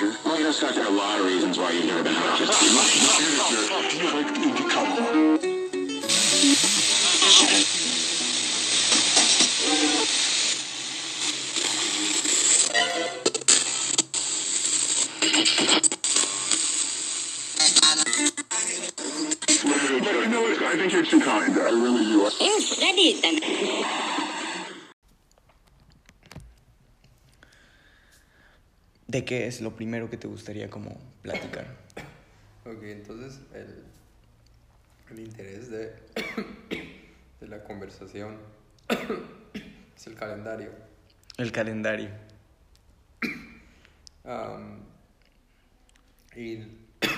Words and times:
manager. 0.00 0.18
Well, 0.24 0.38
you 0.38 0.44
know, 0.44 0.52
Scott, 0.52 0.74
there 0.74 0.84
are 0.84 0.88
a 0.88 0.90
lot 0.90 1.20
of 1.20 1.26
reasons 1.26 1.58
why 1.58 1.70
you've 1.72 1.86
never 1.86 2.02
been 2.02 2.14
out. 2.16 2.38
Just 2.38 2.62
Manager, 2.62 3.88
do 3.90 3.96
you 3.98 4.12
like 4.12 4.34
the 4.34 4.40
indie 4.40 4.70
color? 4.70 5.38
You 20.16 20.32
know 20.32 20.42
what? 20.42 20.62
I 20.62 20.76
think 20.76 20.92
you're 20.92 21.04
too 21.04 21.20
kind. 21.20 21.52
I 21.56 21.70
really 21.70 22.04
do. 22.04 22.30
Yes, 22.40 22.76
that 22.80 22.98
is 22.98 23.20
them. 23.22 24.15
¿De 29.06 29.24
qué 29.24 29.46
es 29.46 29.60
lo 29.60 29.76
primero 29.76 30.10
que 30.10 30.16
te 30.16 30.26
gustaría 30.26 30.68
como 30.68 30.96
platicar? 31.22 31.66
Ok, 32.64 32.82
entonces 32.82 33.40
el, 33.54 33.84
el 35.12 35.20
interés 35.20 35.70
de, 35.70 35.92
de 37.40 37.48
la 37.48 37.62
conversación 37.62 38.36
es 39.96 40.06
el 40.06 40.14
calendario. 40.16 40.70
El 41.38 41.52
calendario. 41.52 42.08
Y 46.34 46.56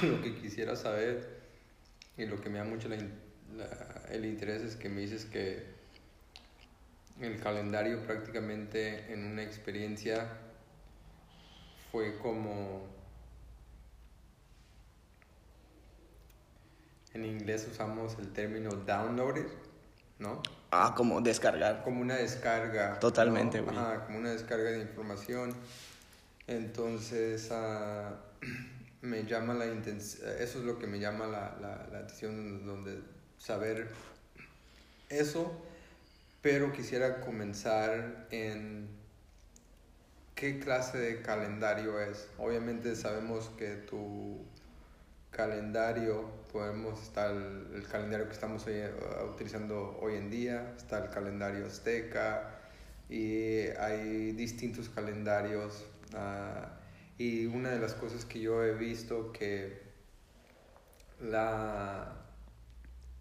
lo 0.02 0.22
que 0.22 0.36
quisiera 0.40 0.76
saber 0.76 1.38
y 2.16 2.26
lo 2.26 2.40
que 2.40 2.48
me 2.50 2.58
da 2.58 2.64
mucho 2.64 2.88
la 2.88 2.96
la- 3.56 4.04
el 4.12 4.24
interés 4.26 4.62
es 4.62 4.76
que 4.76 4.88
me 4.88 5.00
dices 5.00 5.24
que 5.24 5.64
el 7.20 7.40
calendario 7.40 8.00
prácticamente 8.06 9.12
en 9.12 9.24
una 9.24 9.42
experiencia 9.42 10.28
fue 11.90 12.16
como 12.18 12.86
en 17.14 17.24
inglés 17.24 17.66
usamos 17.70 18.18
el 18.18 18.32
término 18.32 18.70
downloaded, 18.70 19.46
¿no? 20.18 20.42
Ah, 20.70 20.94
como 20.96 21.20
descargar. 21.20 21.82
como 21.82 22.00
una 22.00 22.16
descarga. 22.16 22.98
Totalmente, 22.98 23.62
¿no? 23.62 24.04
como 24.06 24.18
una 24.18 24.30
descarga 24.30 24.70
de 24.70 24.80
información. 24.80 25.54
Entonces, 26.46 27.50
ah, 27.50 28.14
me 29.00 29.24
llama 29.24 29.54
la 29.54 29.66
intención, 29.66 30.28
eso 30.38 30.58
es 30.58 30.64
lo 30.64 30.78
que 30.78 30.86
me 30.86 30.98
llama 30.98 31.26
la, 31.26 31.56
la, 31.60 31.88
la 31.90 31.98
atención, 32.00 32.66
donde 32.66 33.00
saber 33.38 33.88
eso, 35.08 35.52
pero 36.42 36.72
quisiera 36.72 37.20
comenzar 37.20 38.26
en 38.30 38.97
qué 40.38 40.60
clase 40.60 40.98
de 40.98 41.20
calendario 41.20 42.00
es. 42.00 42.28
Obviamente 42.38 42.94
sabemos 42.94 43.50
que 43.58 43.74
tu 43.74 44.46
calendario, 45.30 46.30
podemos 46.52 47.02
estar 47.02 47.32
el, 47.32 47.74
el 47.74 47.86
calendario 47.88 48.26
que 48.26 48.34
estamos 48.34 48.64
hoy, 48.66 48.74
eh, 48.74 48.92
utilizando 49.28 49.98
hoy 50.00 50.14
en 50.14 50.30
día, 50.30 50.74
está 50.76 51.04
el 51.04 51.10
calendario 51.10 51.66
azteca 51.66 52.60
y 53.08 53.66
hay 53.80 54.32
distintos 54.32 54.88
calendarios. 54.88 55.84
ah, 56.14 56.74
y 57.18 57.46
una 57.46 57.70
de 57.70 57.80
las 57.80 57.94
cosas 57.94 58.24
que 58.24 58.38
yo 58.38 58.62
he 58.62 58.74
visto 58.74 59.32
que 59.32 59.82
la 61.20 62.14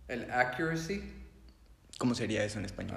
el 0.08 0.30
accuracy 0.30 1.02
¿Cómo 1.98 2.14
sería 2.14 2.44
eso 2.44 2.60
en 2.60 2.66
español? 2.66 2.96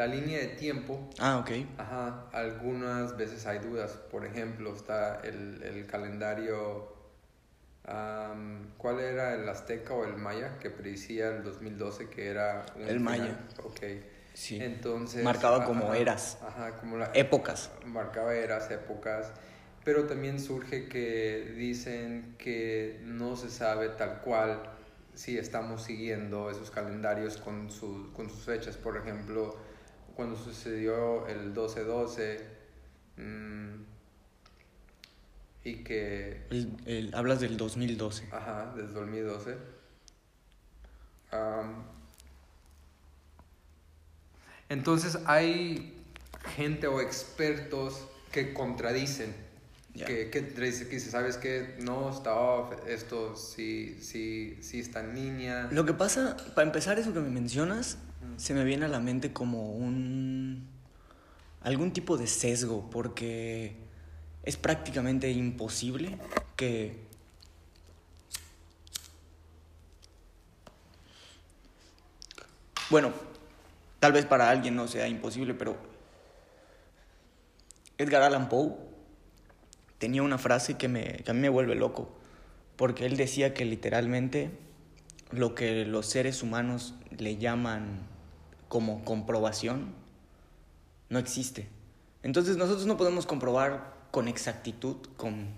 La 0.00 0.06
línea 0.06 0.38
de 0.38 0.46
tiempo 0.48 1.10
Ah, 1.18 1.36
ok. 1.38 1.50
Ajá, 1.76 2.24
algunas 2.32 3.18
veces 3.18 3.44
hay 3.46 3.58
dudas. 3.58 3.92
Por 4.10 4.24
ejemplo, 4.24 4.74
está 4.74 5.20
el, 5.20 5.62
el 5.62 5.86
calendario. 5.86 6.88
am, 7.84 8.70
¿Cuál 8.78 9.00
era 9.00 9.34
el 9.34 9.46
azteca 9.48 9.92
o 9.94 10.04
el 10.04 10.16
maya 10.16 10.58
que 10.58 10.70
predicía 10.70 11.28
el 11.28 11.42
2012 11.42 12.08
que 12.08 12.28
era 12.28 12.64
un 12.76 12.88
El 12.88 13.00
maya. 13.00 13.36
Ok. 13.62 13.80
Sí. 14.32 14.58
Entonces. 14.62 15.22
Marcaba 15.22 15.64
como 15.66 15.92
eras. 15.92 16.38
Ajá, 16.46 16.76
como 16.78 16.96
la. 16.96 17.10
Épocas. 17.14 17.70
Marcaba 17.84 18.34
eras, 18.34 18.70
épocas. 18.70 19.32
Pero 19.84 20.04
también 20.04 20.38
surge 20.40 20.88
que 20.88 21.52
dicen 21.56 22.36
que 22.38 23.00
no 23.04 23.36
se 23.36 23.50
sabe 23.50 23.88
tal 23.90 24.20
cual 24.20 24.62
si 25.14 25.36
estamos 25.36 25.82
siguiendo 25.82 26.50
esos 26.50 26.70
calendarios 26.70 27.36
con, 27.38 27.70
su- 27.70 28.12
con 28.14 28.30
sus 28.30 28.44
fechas. 28.44 28.76
Por 28.76 28.96
ejemplo, 28.96 29.56
cuando 30.20 30.36
sucedió 30.36 31.26
el 31.28 31.54
12-12 31.54 32.40
mm, 33.16 33.74
y 35.64 35.76
que 35.76 36.42
El- 36.50 36.76
el- 36.84 37.14
hablas 37.14 37.40
del 37.40 37.56
2012. 37.56 38.28
Ajá, 38.30 38.70
desde 38.76 38.92
2012. 38.92 39.56
Am, 41.30 41.84
entonces 44.68 45.16
hay 45.24 45.94
gente 46.54 46.86
o 46.86 47.00
expertos 47.00 48.06
que 48.30 48.52
contradicen. 48.52 49.34
Ya. 49.94 50.04
Que, 50.04 50.28
que 50.28 50.46
que 50.48 50.60
dice, 50.60 51.10
¿sabes 51.10 51.38
qué? 51.38 51.76
No, 51.80 52.10
está 52.10 52.34
off, 52.34 52.74
esto 52.86 53.36
sí, 53.36 53.98
sí, 54.02 54.58
sí 54.60 54.80
está 54.80 55.00
en 55.00 55.14
línea. 55.14 55.68
Lo 55.72 55.86
que 55.86 55.94
pasa, 55.94 56.36
para 56.54 56.66
empezar 56.66 56.98
eso 56.98 57.14
que 57.14 57.20
me 57.20 57.30
mencionas, 57.30 57.96
se 58.40 58.54
me 58.54 58.64
viene 58.64 58.86
a 58.86 58.88
la 58.88 59.00
mente 59.00 59.34
como 59.34 59.70
un... 59.72 60.66
algún 61.60 61.92
tipo 61.92 62.16
de 62.16 62.26
sesgo, 62.26 62.88
porque 62.88 63.76
es 64.44 64.56
prácticamente 64.56 65.30
imposible 65.30 66.16
que... 66.56 67.04
Bueno, 72.88 73.12
tal 73.98 74.12
vez 74.12 74.24
para 74.24 74.48
alguien 74.48 74.74
no 74.74 74.88
sea 74.88 75.06
imposible, 75.06 75.52
pero 75.52 75.76
Edgar 77.98 78.22
Allan 78.22 78.48
Poe 78.48 78.72
tenía 79.98 80.22
una 80.22 80.38
frase 80.38 80.78
que, 80.78 80.88
me, 80.88 81.04
que 81.04 81.30
a 81.30 81.34
mí 81.34 81.40
me 81.40 81.50
vuelve 81.50 81.74
loco, 81.74 82.10
porque 82.76 83.04
él 83.04 83.18
decía 83.18 83.52
que 83.52 83.66
literalmente 83.66 84.50
lo 85.30 85.54
que 85.54 85.84
los 85.84 86.06
seres 86.06 86.42
humanos 86.42 86.94
le 87.10 87.36
llaman 87.36 88.08
como 88.70 89.04
comprobación 89.04 89.92
no 91.08 91.18
existe. 91.18 91.68
Entonces 92.22 92.56
nosotros 92.56 92.86
no 92.86 92.96
podemos 92.96 93.26
comprobar 93.26 93.92
con 94.12 94.28
exactitud, 94.28 94.96
con, 95.16 95.48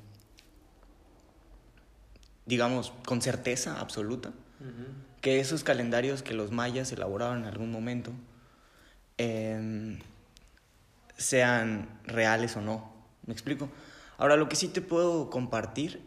digamos, 2.47 2.95
con 3.05 3.21
certeza 3.21 3.79
absoluta, 3.81 4.33
que 5.21 5.41
esos 5.41 5.63
calendarios 5.63 6.23
que 6.23 6.33
los 6.33 6.53
mayas 6.53 6.91
elaboraron 6.91 7.41
en 7.41 7.45
algún 7.45 7.71
momento 7.71 8.13
em, 9.19 9.99
sean 11.19 12.01
reales 12.05 12.57
o 12.57 12.63
no. 12.63 12.95
¿Me 13.27 13.35
explico? 13.35 13.69
Ahora, 14.17 14.37
lo 14.37 14.49
que 14.49 14.57
sí 14.57 14.69
te 14.69 14.81
puedo 14.81 15.29
compartir 15.29 16.01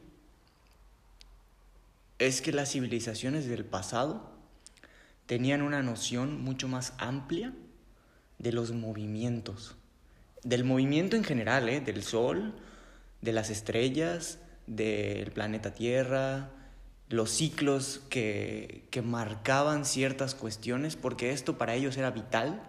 es 2.18 2.42
que 2.42 2.52
las 2.52 2.72
civilizaciones 2.72 3.46
del 3.46 3.64
pasado 3.64 4.35
tenían 5.26 5.62
una 5.62 5.82
noción 5.82 6.42
mucho 6.42 6.68
más 6.68 6.94
amplia 6.98 7.54
de 8.38 8.52
los 8.52 8.72
movimientos. 8.72 9.76
Del 10.44 10.64
movimiento 10.64 11.16
en 11.16 11.24
general, 11.24 11.68
¿eh? 11.70 11.82
del 11.82 12.04
Sol, 12.04 12.54
de 13.22 13.34
las 13.34 13.50
estrellas, 13.50 14.40
del 14.68 15.32
planeta 15.32 15.74
Tierra, 15.74 16.52
los 17.10 17.32
ciclos 17.32 18.02
que, 18.10 18.88
que 18.92 19.02
marcaban 19.02 19.86
ciertas 19.86 20.36
cuestiones, 20.36 20.96
porque 20.96 21.32
esto 21.32 21.58
para 21.58 21.76
ellos 21.76 21.98
era 21.98 22.12
vital 22.12 22.62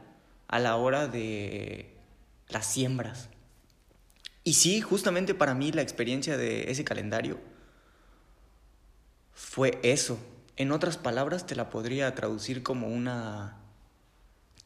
a 0.49 0.59
la 0.59 0.77
hora 0.77 1.09
de 1.09 1.97
las 2.49 2.67
siembras. 2.67 3.29
Y 4.45 4.55
sí, 4.55 4.81
justamente 4.81 5.35
para 5.35 5.55
mí 5.55 5.73
la 5.73 5.83
experiencia 5.83 6.37
de 6.37 6.71
ese 6.71 6.85
calendario 6.85 7.39
fue 9.33 9.79
eso. 9.83 10.19
En 10.57 10.73
otras 10.73 10.97
palabras, 10.97 11.47
te 11.47 11.55
la 11.55 11.69
podría 11.71 12.15
traducir 12.15 12.63
como 12.63 12.89
una 12.89 13.57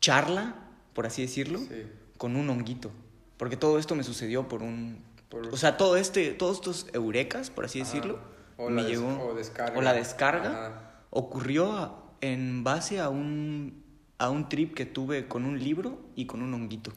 charla, 0.00 0.54
por 0.94 1.06
así 1.06 1.22
decirlo, 1.22 1.58
Sí. 1.58 1.86
con 2.16 2.36
un 2.36 2.48
honguito. 2.50 2.90
Porque 3.36 3.56
todo 3.56 3.78
esto 3.78 3.94
me 3.94 4.04
sucedió 4.04 4.48
por 4.48 4.62
un... 4.62 5.02
Por- 5.28 5.48
O 5.48 5.56
sea, 5.56 5.76
todo 5.76 5.96
este, 5.96 6.32
todos 6.32 6.56
estos 6.56 6.86
eurekas, 6.92 7.50
por 7.50 7.64
así 7.64 7.80
Ajá. 7.80 7.90
decirlo, 7.90 8.18
O 8.56 8.68
me 8.70 8.82
la 8.82 8.88
des- 8.88 8.98
o 8.98 9.34
descarga. 9.34 9.78
o 9.78 9.82
la 9.82 9.92
descarga 9.92 10.66
Ajá. 10.66 10.90
ocurrió 11.10 11.96
en 12.20 12.62
base 12.64 13.00
a 13.00 13.08
un, 13.08 13.82
a 14.18 14.28
un 14.30 14.48
trip 14.48 14.74
que 14.74 14.86
tuve 14.86 15.26
con 15.28 15.44
un 15.44 15.58
libro 15.58 15.98
y 16.14 16.26
con 16.26 16.42
un 16.42 16.52
honguito. 16.54 16.92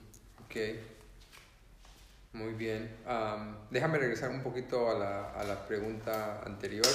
Ok. 0.46 0.56
Muy 2.34 2.54
bien. 2.54 2.96
Am, 3.07 3.56
déjame 3.69 4.00
regresar 4.00 4.31
un 4.31 4.42
poquito 4.42 4.89
a 4.89 4.98
la, 4.98 5.31
a 5.31 5.44
la 5.44 5.68
pregunta 5.68 6.42
anterior. 6.46 6.86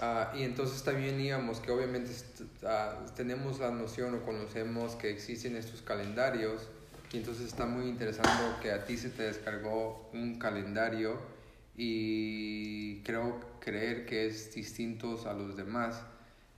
Ah, 0.00 0.32
y 0.36 0.42
entonces 0.42 0.82
también 0.82 1.20
íbamos 1.20 1.60
que 1.60 1.70
obviamente 1.70 2.10
ah, 2.66 3.04
tenemos 3.16 3.60
la 3.60 3.70
noción 3.70 4.14
o 4.14 4.22
conocemos 4.24 4.96
que 4.96 5.10
existen 5.10 5.56
estos 5.56 5.82
calendarios 5.82 6.68
Y 7.12 7.18
entonces 7.18 7.46
está 7.46 7.64
muy 7.66 7.86
interesante 7.86 8.32
que 8.60 8.72
a 8.72 8.84
ti 8.86 8.96
se 8.96 9.08
te 9.10 9.22
descargó 9.22 10.10
un 10.12 10.38
calendario 10.38 11.20
y 11.76 13.02
creo 13.02 13.40
creer 13.60 14.06
que 14.06 14.26
es 14.26 14.54
distinto 14.54 15.20
a 15.28 15.32
los 15.32 15.56
demás. 15.56 16.02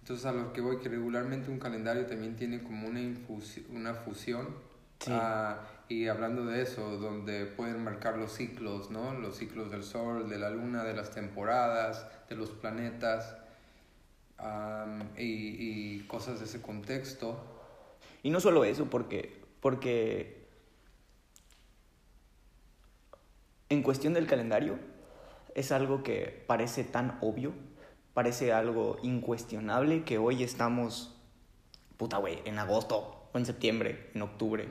Entonces 0.01 0.25
a 0.27 0.33
lo 0.33 0.53
que 0.53 0.61
voy, 0.61 0.79
que 0.79 0.89
regularmente 0.89 1.51
un 1.51 1.59
calendario 1.59 2.07
también 2.07 2.37
tiene 2.37 2.63
como 2.63 2.89
una, 2.89 3.01
infusi- 3.01 3.65
una 3.71 3.95
fusión. 3.95 4.47
Sí. 5.01 5.11
Ah, 5.13 5.61
y 5.89 6.09
hablando 6.09 6.47
de 6.47 6.63
eso, 6.63 6.99
donde 6.99 7.47
pueden 7.47 7.83
marcar 7.85 8.19
los 8.19 8.33
ciclos, 8.33 8.91
¿no? 8.91 9.15
Los 9.15 9.37
ciclos 9.37 9.71
del 9.71 9.85
sol, 9.85 10.29
de 10.29 10.39
la 10.39 10.51
luna, 10.51 10.83
de 10.83 10.95
las 10.95 11.13
temporadas, 11.13 12.07
de 12.29 12.35
los 12.35 12.51
planetas 12.51 13.37
am, 14.39 15.03
y, 15.17 15.95
y 15.99 16.01
cosas 16.09 16.41
de 16.41 16.47
ese 16.47 16.61
contexto. 16.61 17.39
Y 18.23 18.31
no 18.31 18.41
solo 18.41 18.65
eso, 18.65 18.87
porque, 18.87 19.45
porque 19.61 20.49
en 23.69 23.83
cuestión 23.83 24.15
del 24.15 24.27
calendario 24.27 24.79
es 25.55 25.71
algo 25.71 26.03
que 26.03 26.45
parece 26.47 26.83
tan 26.83 27.19
obvio, 27.21 27.53
parece 28.13 28.53
algo 28.53 28.99
incuestionable 29.03 30.03
que 30.03 30.19
hoy 30.19 30.43
estamos, 30.43 31.15
puta 31.97 32.19
güey, 32.19 32.41
en 32.45 32.59
agosto 32.59 33.29
o 33.33 33.39
en 33.39 33.47
septiembre, 33.47 34.11
en 34.15 34.23
octubre. 34.23 34.67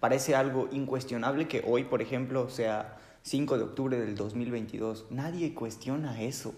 Parece 0.00 0.34
algo 0.34 0.68
incuestionable 0.72 1.46
que 1.46 1.62
hoy, 1.66 1.84
por 1.84 2.00
ejemplo, 2.00 2.48
sea 2.48 2.98
5 3.22 3.58
de 3.58 3.64
octubre 3.64 4.00
del 4.00 4.14
2022. 4.16 5.06
Nadie 5.10 5.54
cuestiona 5.54 6.22
eso. 6.22 6.50
¿Me 6.50 6.56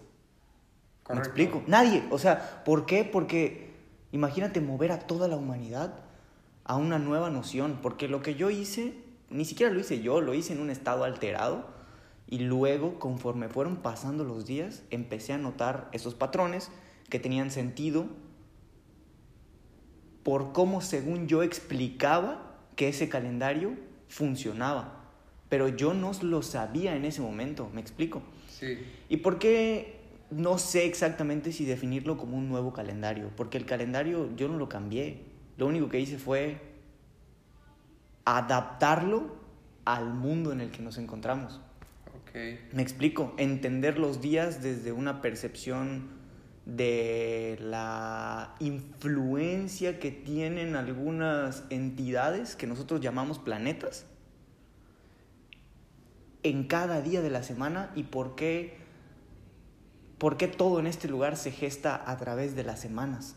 Correcto. 1.03 1.29
explico? 1.29 1.63
Nadie. 1.67 2.05
O 2.11 2.19
sea, 2.19 2.63
¿por 2.65 2.87
qué? 2.87 3.05
Porque 3.05 3.73
imagínate 4.13 4.61
mover 4.61 4.93
a 4.93 5.01
toda 5.01 5.27
la 5.27 5.37
humanidad 5.37 5.93
a 6.65 6.77
una 6.77 7.01
nueva 7.01 7.31
noción. 7.31 7.81
Porque 7.83 8.07
lo 8.07 8.23
que 8.23 8.37
yo 8.37 8.51
hice, 8.51 8.95
ni 9.29 9.45
siquiera 9.45 9.73
lo 9.73 9.81
hice 9.81 10.01
yo, 10.01 10.21
lo 10.21 10.35
hice 10.35 10.53
en 10.53 10.61
un 10.61 10.71
estado 10.71 11.03
alterado. 11.03 11.67
Y 12.29 12.39
luego, 12.39 13.01
conforme 13.01 13.49
fueron 13.49 13.77
pasando 13.79 14.23
los 14.23 14.47
días, 14.47 14.85
empecé 14.91 15.33
a 15.33 15.39
notar 15.39 15.89
esos 15.93 16.15
patrones 16.15 16.71
que 17.11 17.19
tenían 17.19 17.51
sentido 17.51 18.07
por 20.23 20.53
cómo, 20.53 20.81
según 20.81 21.27
yo, 21.27 21.43
explicaba 21.43 22.52
que 22.77 22.89
ese 22.89 23.09
calendario 23.09 23.75
funcionaba. 24.09 25.01
Pero 25.49 25.69
yo 25.69 25.95
no 25.95 26.13
lo 26.23 26.43
sabía 26.43 26.97
en 26.97 27.05
ese 27.05 27.21
momento, 27.21 27.71
¿me 27.75 27.81
explico? 27.81 28.23
Sí, 28.49 28.79
¿Y 29.09 29.19
por 29.19 29.39
qué 29.39 30.01
no 30.31 30.57
sé 30.59 30.87
exactamente 30.87 31.53
si 31.53 31.65
definirlo 31.65 32.17
como 32.17 32.37
un 32.37 32.49
nuevo 32.49 32.73
calendario? 32.73 33.31
Porque 33.37 33.59
el 33.59 33.67
calendario 33.67 34.35
yo 34.37 34.49
no 34.49 34.57
lo 34.57 34.69
cambié. 34.69 35.25
Lo 35.59 35.67
único 35.67 35.89
que 35.89 36.01
hice 36.01 36.19
fue 36.19 36.59
adaptarlo 38.25 39.37
al 39.85 40.15
mundo 40.15 40.53
en 40.53 40.61
el 40.61 40.71
que 40.71 40.81
nos 40.81 40.97
encontramos. 40.97 41.61
ok. 42.07 42.73
Me 42.73 42.83
explico, 42.83 43.35
entender 43.37 43.99
los 43.99 44.21
días 44.21 44.63
desde 44.63 44.93
una 44.93 45.21
percepción 45.21 46.22
de 46.67 47.59
la 47.61 48.55
influencia 48.61 49.99
que 49.99 50.11
tienen 50.13 50.77
algunas 50.77 51.65
entidades 51.71 52.55
que 52.55 52.67
nosotros 52.67 53.01
llamamos 53.01 53.39
planetas 53.41 54.07
en 56.43 56.67
cada 56.67 57.01
día 57.03 57.21
de 57.23 57.31
la 57.31 57.43
semana 57.43 57.91
y 57.95 58.05
por 58.05 58.35
qué, 58.35 58.77
por 60.19 60.37
qué 60.37 60.49
todo 60.49 60.81
en 60.81 60.87
este 60.87 61.09
lugar 61.09 61.37
se 61.37 61.51
gesta 61.53 62.03
a 62.11 62.17
través 62.17 62.55
de 62.57 62.65
las 62.65 62.81
semanas. 62.81 63.37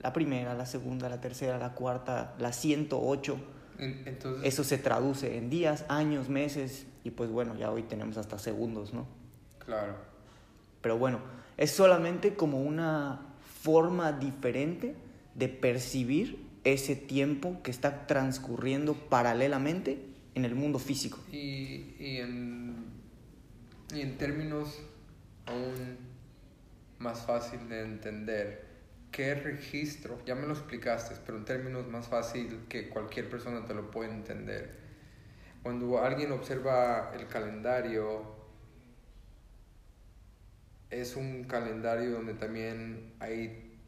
La 0.00 0.12
primera, 0.12 0.54
la 0.54 0.66
segunda, 0.66 1.08
la 1.08 1.20
tercera, 1.20 1.58
la 1.58 1.72
cuarta, 1.74 2.34
la 2.38 2.52
108. 2.52 3.38
En- 3.78 4.02
Entonces, 4.06 4.44
Eso 4.44 4.64
se 4.64 4.78
traduce 4.78 5.36
en 5.38 5.48
días, 5.48 5.84
años, 5.88 6.28
meses 6.28 6.86
y 7.04 7.10
pues 7.10 7.30
bueno, 7.30 7.54
ya 7.56 7.70
hoy 7.70 7.82
tenemos 7.82 8.16
hasta 8.16 8.38
segundos, 8.38 8.92
¿no? 8.92 9.06
claro. 9.58 10.11
Pero 10.82 10.98
bueno, 10.98 11.20
es 11.56 11.70
solamente 11.70 12.34
como 12.34 12.60
una 12.60 13.20
forma 13.62 14.12
diferente 14.12 14.94
de 15.34 15.48
percibir 15.48 16.44
ese 16.64 16.96
tiempo 16.96 17.62
que 17.62 17.70
está 17.70 18.06
transcurriendo 18.06 18.94
paralelamente 18.94 19.98
en 20.34 20.44
el 20.44 20.54
mundo 20.54 20.78
físico. 20.78 21.18
Y, 21.30 21.94
y, 21.98 22.18
en, 22.18 22.84
y 23.94 24.00
en 24.00 24.18
términos 24.18 24.80
aún 25.46 25.98
más 26.98 27.24
fácil 27.26 27.68
de 27.68 27.82
entender, 27.82 28.64
¿qué 29.10 29.34
registro? 29.34 30.18
Ya 30.24 30.34
me 30.34 30.46
lo 30.46 30.54
explicaste, 30.54 31.16
pero 31.26 31.38
en 31.38 31.44
términos 31.44 31.88
más 31.88 32.08
fácil 32.08 32.60
que 32.68 32.88
cualquier 32.88 33.28
persona 33.28 33.64
te 33.64 33.74
lo 33.74 33.90
puede 33.90 34.10
entender. 34.10 34.80
Cuando 35.62 36.02
alguien 36.02 36.32
observa 36.32 37.12
el 37.14 37.26
calendario, 37.28 38.31
es 40.92 41.16
un 41.16 41.44
calendario 41.44 42.10
donde 42.12 42.34
también 42.34 43.14
hay 43.18 43.78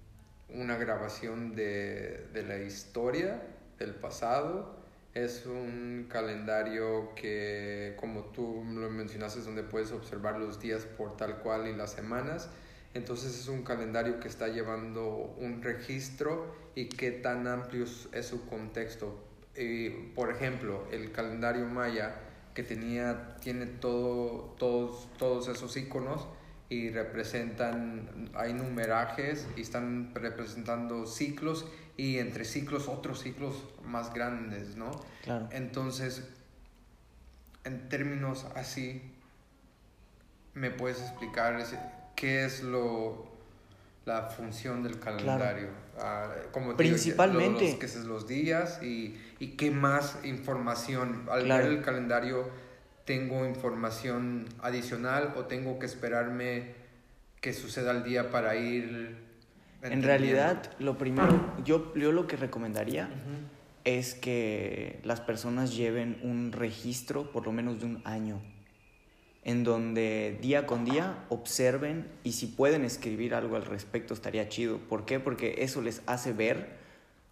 una 0.48 0.76
grabación 0.76 1.54
de, 1.54 2.26
de 2.32 2.42
la 2.42 2.58
historia 2.58 3.42
del 3.78 3.94
pasado. 3.94 4.82
Es 5.12 5.46
un 5.46 6.06
calendario 6.08 7.14
que, 7.14 7.94
como 8.00 8.24
tú 8.24 8.64
lo 8.66 8.90
mencionaste, 8.90 9.40
es 9.40 9.44
donde 9.44 9.62
puedes 9.62 9.92
observar 9.92 10.38
los 10.38 10.60
días 10.60 10.86
por 10.86 11.16
tal 11.16 11.38
cual 11.38 11.68
y 11.68 11.74
las 11.76 11.92
semanas. 11.92 12.48
Entonces 12.94 13.38
es 13.38 13.48
un 13.48 13.62
calendario 13.62 14.18
que 14.18 14.28
está 14.28 14.48
llevando 14.48 15.34
un 15.38 15.62
registro 15.62 16.54
y 16.74 16.88
qué 16.88 17.10
tan 17.10 17.46
amplio 17.46 17.84
es- 17.84 18.26
su 18.26 18.46
contexto. 18.46 19.22
Y, 19.56 19.90
por 19.90 20.30
ejemplo, 20.30 20.84
el 20.90 21.12
calendario 21.12 21.66
maya 21.66 22.16
que 22.54 22.62
tenía, 22.62 23.36
tiene 23.40 23.66
todo, 23.66 24.54
todos, 24.58 25.08
todos 25.18 25.48
esos 25.48 25.76
iconos 25.76 26.26
y 26.68 26.90
representan, 26.90 28.30
hay 28.34 28.52
numerajes 28.54 29.46
y 29.56 29.60
están 29.60 30.12
representando 30.14 31.06
ciclos 31.06 31.66
y 31.96 32.18
entre 32.18 32.44
ciclos 32.44 32.88
otros 32.88 33.20
ciclos 33.20 33.54
más 33.84 34.12
grandes, 34.14 34.76
¿no? 34.76 34.90
Claro. 35.22 35.48
Entonces, 35.52 36.26
en 37.64 37.88
términos 37.88 38.46
así, 38.56 39.02
¿me 40.54 40.70
puedes 40.70 41.00
explicar 41.00 41.58
ese- 41.60 41.78
qué 42.16 42.44
es 42.44 42.62
lo 42.62 43.32
la 44.06 44.22
función 44.22 44.82
del 44.82 44.98
calendario? 44.98 45.68
Ah, 45.98 46.28
como 46.52 46.74
te 46.74 46.82
digo, 46.82 46.94
Principalmente- 46.94 47.70
los, 47.70 47.74
que 47.78 47.86
es 47.86 47.96
los 48.04 48.26
días 48.26 48.82
y, 48.82 49.18
y 49.38 49.48
qué 49.56 49.70
más 49.70 50.18
información. 50.24 51.26
Al 51.30 51.44
Claro. 51.44 51.64
ver 51.64 51.72
el 51.74 51.82
calendario, 51.82 52.48
¿tengo 53.04 53.46
información 53.46 54.46
adicional 54.60 55.34
o 55.36 55.44
tengo 55.44 55.78
que 55.78 55.86
esperarme 55.86 56.74
que 57.40 57.52
suceda 57.52 57.90
el 57.90 58.04
día 58.04 58.30
para 58.30 58.56
ir... 58.56 59.16
En 59.82 60.02
realidad, 60.02 60.70
lo 60.78 60.96
primero, 60.96 61.54
yo, 61.62 61.94
yo 61.94 62.10
lo 62.10 62.26
que 62.26 62.36
recomendaría 62.36 63.10
es 63.84 64.14
que 64.14 64.98
las 65.04 65.20
personas 65.20 65.76
lleven 65.76 66.18
un 66.22 66.52
registro 66.52 67.30
por 67.30 67.44
lo 67.44 67.52
menos 67.52 67.80
de 67.80 67.86
un 67.86 68.02
año, 68.06 68.40
en 69.42 69.62
donde 69.62 70.38
día 70.40 70.66
con 70.66 70.86
día 70.86 71.26
observen 71.28 72.08
y 72.22 72.32
si 72.32 72.46
pueden 72.46 72.82
escribir 72.82 73.34
algo 73.34 73.56
al 73.56 73.66
respecto 73.66 74.14
estaría 74.14 74.48
chido. 74.48 74.78
¿Por 74.78 75.04
qué? 75.04 75.20
Porque 75.20 75.56
eso 75.58 75.82
les 75.82 76.00
hace 76.06 76.32
ver 76.32 76.78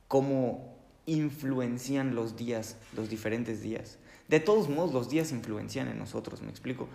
cómo 0.09 0.76
influencian 1.07 2.14
los 2.14 2.37
días, 2.37 2.76
los 2.95 3.09
diferentes 3.09 3.62
días. 3.62 3.97
De 4.33 4.41
todos 4.41 4.71
modos, 4.71 4.95
los 4.95 5.11
días 5.11 5.31
influencian 5.31 5.89
en 5.89 5.99
nosotros, 5.99 6.41
me 6.41 6.49
explico. 6.49 6.89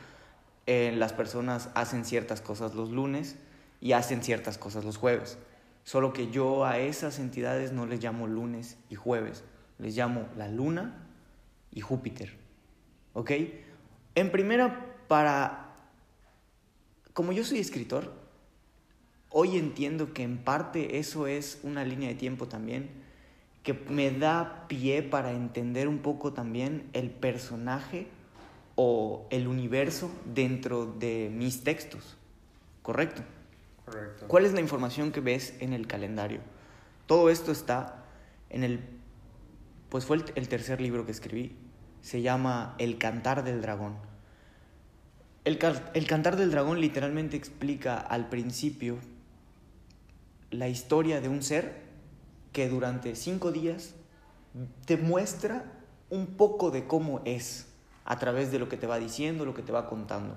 Eh, 0.66 0.92
las 0.98 1.14
personas 1.14 1.70
hacen 1.76 2.04
ciertas 2.04 2.42
cosas 2.42 2.74
los 2.74 2.90
lunes 2.90 3.36
y 3.80 3.92
hacen 3.92 4.24
ciertas 4.24 4.58
cosas 4.58 4.84
los 4.84 4.98
jueves. 4.98 5.38
Solo 5.84 6.14
que 6.14 6.32
yo 6.32 6.66
a 6.66 6.80
esas 6.80 7.20
entidades 7.20 7.74
no 7.74 7.86
les 7.86 8.04
llamo 8.04 8.26
lunes 8.26 8.80
y 8.90 8.96
jueves, 8.96 9.44
les 9.78 9.96
llamo 9.96 10.28
la 10.36 10.48
luna 10.48 11.08
y 11.72 11.82
Júpiter. 11.82 12.34
¿Ok? 13.14 13.32
En 14.16 14.32
primera, 14.32 14.96
para... 15.08 15.76
Como 17.14 17.34
yo 17.34 17.44
soy 17.44 17.60
escritor, 17.60 18.16
hoy 19.30 19.60
entiendo 19.60 20.12
que 20.12 20.24
en 20.24 20.40
parte 20.40 20.98
eso 20.98 21.28
es 21.28 21.60
una 21.62 21.86
línea 21.86 22.10
de 22.10 22.16
tiempo 22.16 22.48
también 22.48 23.06
que 23.68 23.74
me 23.74 24.12
da 24.12 24.66
pie 24.70 25.04
para 25.04 25.34
entender 25.34 25.90
un 25.90 25.98
poco 25.98 26.32
también 26.32 26.90
el 26.94 27.10
personaje 27.10 28.08
o 28.76 29.28
el 29.30 29.46
universo 29.46 30.10
dentro 30.24 30.86
de 30.86 31.30
mis 31.34 31.66
textos. 31.66 32.16
¿Correcto? 32.82 33.24
Correcto. 33.84 34.26
¿Cuál 34.30 34.46
es 34.46 34.54
la 34.54 34.62
información 34.62 35.12
que 35.12 35.20
ves 35.20 35.54
en 35.60 35.74
el 35.74 35.86
calendario? 35.86 36.40
Todo 37.08 37.30
esto 37.30 37.52
está 37.52 38.06
en 38.50 38.64
el... 38.64 38.80
Pues 39.90 40.06
fue 40.06 40.16
el, 40.16 40.24
el 40.36 40.48
tercer 40.48 40.80
libro 40.80 41.06
que 41.06 41.12
escribí. 41.12 41.54
Se 42.00 42.22
llama 42.22 42.74
El 42.78 42.98
Cantar 42.98 43.44
del 43.44 43.62
Dragón. 43.62 43.98
El, 45.44 45.60
el 45.94 46.08
Cantar 46.08 46.38
del 46.38 46.52
Dragón 46.52 46.80
literalmente 46.80 47.36
explica 47.36 47.98
al 47.98 48.30
principio 48.30 48.98
la 50.52 50.70
historia 50.70 51.20
de 51.20 51.28
un 51.28 51.44
ser 51.44 51.87
que 52.58 52.68
durante 52.70 53.14
cinco 53.14 53.52
días 53.52 53.94
te 54.88 54.98
muestra 54.98 55.64
un 56.10 56.26
poco 56.26 56.72
de 56.72 56.88
cómo 56.88 57.22
es 57.24 57.68
a 58.04 58.18
través 58.18 58.52
de 58.52 58.58
lo 58.58 58.68
que 58.68 58.78
te 58.78 58.88
va 58.88 58.98
diciendo, 58.98 59.46
lo 59.46 59.54
que 59.54 59.62
te 59.62 59.72
va 59.72 59.88
contando. 59.88 60.34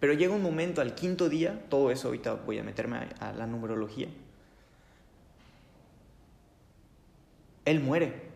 Pero 0.00 0.14
llega 0.14 0.34
un 0.34 0.42
momento 0.42 0.80
al 0.80 0.94
quinto 0.94 1.28
día, 1.28 1.66
todo 1.68 1.90
eso 1.90 2.08
ahorita 2.08 2.32
voy 2.46 2.58
a 2.58 2.62
meterme 2.62 2.96
a, 2.96 3.28
a 3.28 3.32
la 3.34 3.46
numerología. 3.46 4.08
Él 7.66 7.80
muere, 7.80 8.30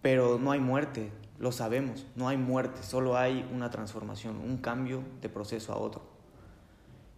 pero 0.00 0.38
no 0.38 0.52
hay 0.52 0.60
muerte, 0.60 1.10
lo 1.40 1.50
sabemos, 1.50 2.06
no 2.14 2.28
hay 2.28 2.36
muerte, 2.36 2.84
solo 2.84 3.18
hay 3.18 3.50
una 3.52 3.70
transformación, 3.70 4.36
un 4.36 4.58
cambio 4.58 5.02
de 5.20 5.28
proceso 5.28 5.72
a 5.72 5.78
otro. 5.78 6.13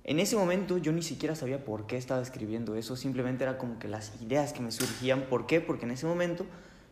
En 0.09 0.21
ese 0.21 0.37
momento 0.37 0.79
yo 0.79 0.93
ni 0.93 1.03
siquiera 1.03 1.35
sabía 1.35 1.65
por 1.65 1.89
qué 1.89 1.97
estaba 1.97 2.23
escribiendo 2.23 2.77
eso, 2.77 2.95
simplemente 2.95 3.43
era 3.43 3.59
como 3.59 3.81
que 3.81 3.89
las 3.89 4.13
ideas 4.23 4.53
que 4.53 4.63
me 4.63 4.71
surgían. 4.71 5.23
¿Por 5.23 5.47
qué? 5.47 5.61
Porque 5.61 5.85
en 5.85 5.91
ese 5.91 6.07
momento 6.07 6.47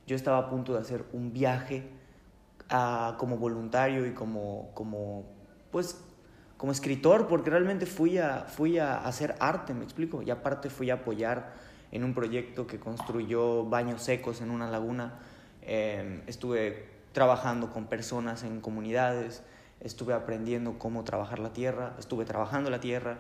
yo 0.05 0.17
estaba 0.17 0.39
a 0.39 0.51
punto 0.51 0.75
de 0.75 0.81
hacer 0.81 1.05
un 1.13 1.33
viaje 1.33 1.85
ah, 2.71 3.15
como 3.17 3.37
voluntario 3.37 4.05
y 4.05 4.15
como, 4.15 4.73
como, 4.75 5.27
pues, 5.71 5.97
como 6.57 6.73
escritor, 6.73 7.29
porque 7.29 7.51
realmente 7.51 7.87
fui 7.87 8.19
a, 8.19 8.47
fui 8.49 8.81
a 8.81 8.97
hacer 8.97 9.37
arte, 9.39 9.75
me 9.75 9.85
explico, 9.85 10.21
y 10.21 10.31
aparte 10.33 10.69
fui 10.69 10.91
a 10.91 10.95
apoyar 10.95 11.55
en 11.93 12.03
un 12.03 12.15
proyecto 12.15 12.67
que 12.67 12.81
construyó 12.81 13.65
baños 13.65 14.03
secos 14.03 14.41
en 14.41 14.51
una 14.51 14.69
laguna. 14.69 15.21
Eh, 15.63 16.25
estuve 16.27 16.89
trabajando 17.13 17.73
con 17.73 17.87
personas 17.87 18.43
en 18.43 18.61
comunidades, 18.61 19.45
estuve 19.81 20.15
aprendiendo 20.15 20.79
cómo 20.79 21.05
trabajar 21.05 21.39
la 21.39 21.53
tierra, 21.53 21.95
estuve 21.99 22.25
trabajando 22.25 22.71
la 22.71 22.81
tierra, 22.81 23.19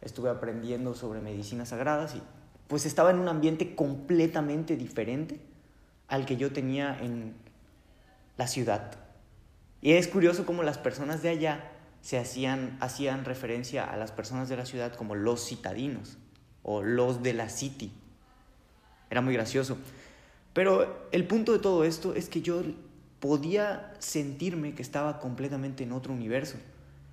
estuve 0.00 0.30
aprendiendo 0.30 0.94
sobre 0.94 1.20
medicinas 1.20 1.70
sagradas 1.70 2.14
y 2.14 2.22
pues 2.68 2.86
estaba 2.86 3.10
en 3.10 3.18
un 3.18 3.28
ambiente 3.28 3.74
completamente 3.74 4.76
diferente 4.76 5.40
al 6.08 6.26
que 6.26 6.36
yo 6.36 6.52
tenía 6.52 6.98
en 7.00 7.34
la 8.36 8.46
ciudad. 8.46 8.92
Y 9.80 9.92
es 9.92 10.08
curioso 10.08 10.46
cómo 10.46 10.62
las 10.62 10.78
personas 10.78 11.22
de 11.22 11.28
allá 11.28 11.72
se 12.00 12.18
hacían, 12.18 12.76
hacían 12.80 13.24
referencia 13.24 13.84
a 13.84 13.96
las 13.96 14.12
personas 14.12 14.48
de 14.48 14.56
la 14.56 14.66
ciudad 14.66 14.94
como 14.94 15.14
los 15.14 15.46
citadinos 15.46 16.18
o 16.62 16.82
los 16.82 17.22
de 17.22 17.32
la 17.32 17.48
city. 17.48 17.92
Era 19.10 19.20
muy 19.20 19.34
gracioso. 19.34 19.78
Pero 20.52 21.08
el 21.12 21.26
punto 21.26 21.52
de 21.52 21.58
todo 21.58 21.84
esto 21.84 22.14
es 22.14 22.28
que 22.28 22.42
yo 22.42 22.62
podía 23.26 23.92
sentirme 23.98 24.76
que 24.76 24.82
estaba 24.82 25.18
completamente 25.18 25.82
en 25.82 25.90
otro 25.90 26.12
universo. 26.12 26.58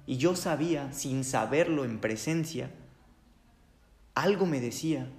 Y 0.06 0.18
yo 0.18 0.36
sabía, 0.36 0.94
sin 0.94 1.24
saberlo 1.24 1.86
en 1.86 2.00
presencia, 2.00 2.70
algo 4.14 4.46
me 4.46 4.62
decía 4.62 5.10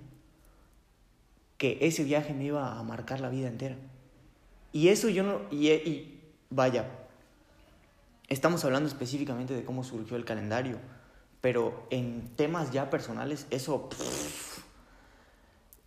que 1.58 1.78
ese 1.80 2.04
viaje 2.04 2.32
me 2.32 2.44
iba 2.44 2.78
a 2.78 2.82
marcar 2.84 3.18
la 3.18 3.28
vida 3.28 3.48
entera. 3.48 3.74
Y 4.70 4.86
eso 4.86 5.08
yo 5.08 5.24
no... 5.24 5.40
Y, 5.50 6.20
vaya, 6.48 6.88
estamos 8.28 8.64
hablando 8.64 8.88
específicamente 8.88 9.52
de 9.52 9.64
cómo 9.64 9.82
surgió 9.82 10.16
el 10.16 10.24
calendario, 10.24 10.78
pero 11.40 11.88
en 11.90 12.30
temas 12.36 12.70
ya 12.70 12.88
personales, 12.88 13.48
eso 13.50 13.88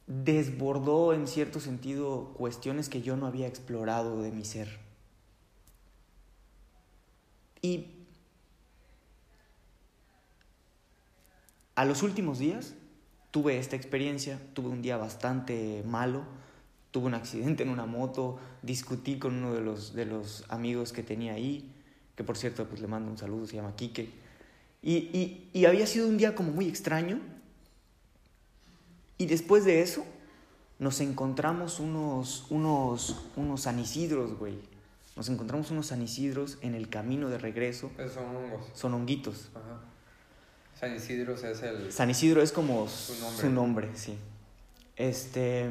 desbordó 0.05 1.13
en 1.13 1.27
cierto 1.27 1.61
sentido 1.61 2.33
cuestiones 2.37 2.89
que 2.89 3.01
yo 3.01 3.15
no 3.15 3.25
había 3.25 3.47
explorado 3.47 4.21
de 4.21 4.33
mi 4.33 4.43
ser. 4.43 4.86
A 11.75 11.85
los 11.85 12.01
últimos 12.01 12.39
días 12.39 12.73
tuve 13.31 13.59
esta 13.59 13.75
experiencia, 13.75 14.39
tuve 14.53 14.69
un 14.69 14.81
día 14.81 14.97
bastante 14.97 15.83
malo, 15.85 16.23
tuve 16.91 17.05
un 17.05 17.13
accidente 17.13 17.61
en 17.61 17.69
una 17.69 17.85
moto, 17.85 18.39
discutí 18.63 19.19
con 19.19 19.35
uno 19.35 19.53
de 19.53 19.61
los, 19.61 19.93
de 19.93 20.05
los 20.05 20.43
amigos 20.49 20.91
que 20.91 21.03
tenía 21.03 21.33
ahí, 21.33 21.71
que 22.15 22.23
por 22.23 22.35
cierto 22.35 22.65
pues 22.65 22.81
le 22.81 22.87
mando 22.87 23.11
un 23.11 23.17
saludo, 23.17 23.45
se 23.45 23.57
llama 23.57 23.75
Quique, 23.75 24.09
y, 24.81 24.95
y, 24.95 25.49
y 25.53 25.65
había 25.65 25.85
sido 25.85 26.07
un 26.07 26.17
día 26.17 26.33
como 26.33 26.51
muy 26.51 26.67
extraño, 26.67 27.19
y 29.19 29.27
después 29.27 29.65
de 29.65 29.81
eso 29.81 30.03
nos 30.79 30.99
encontramos 30.99 31.79
unos, 31.79 32.47
unos, 32.49 33.23
unos 33.35 33.61
San 33.61 33.79
Isidros, 33.79 34.37
güey, 34.37 34.55
nos 35.17 35.27
encontramos 35.29 35.71
unos 35.71 35.87
San 35.87 36.01
Isidros 36.03 36.59
en 36.61 36.75
el 36.75 36.89
camino 36.89 37.27
de 37.29 37.39
regreso. 37.39 37.91
Esos 37.97 38.13
son 38.13 38.35
hongos. 38.35 38.65
Son 38.73 38.93
honguitos. 38.93 39.49
Ajá. 39.55 39.81
San 40.79 40.95
Isidro 40.95 41.33
es 41.33 41.63
el... 41.63 41.91
San 41.91 42.11
Isidro 42.11 42.43
es 42.43 42.51
como 42.51 42.87
Su 42.87 43.13
nombre. 43.19 43.41
su 43.41 43.49
nombre, 43.49 43.89
sí. 43.95 44.17
Este. 44.95 45.69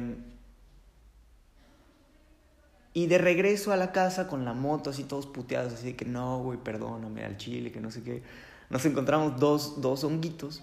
Y 2.93 3.07
de 3.07 3.17
regreso 3.17 3.71
a 3.71 3.77
la 3.77 3.93
casa 3.93 4.27
con 4.27 4.43
la 4.43 4.53
moto, 4.53 4.89
así 4.89 5.05
todos 5.05 5.27
puteados, 5.27 5.71
así 5.73 5.85
de 5.85 5.95
que 5.95 6.03
no, 6.03 6.39
güey, 6.43 6.57
perdóname 6.61 7.23
al 7.23 7.37
chile, 7.37 7.71
que 7.71 7.79
no 7.79 7.89
sé 7.89 8.03
qué. 8.03 8.23
Nos 8.69 8.85
encontramos 8.85 9.39
dos, 9.39 9.79
dos 9.79 10.03
honguitos 10.03 10.61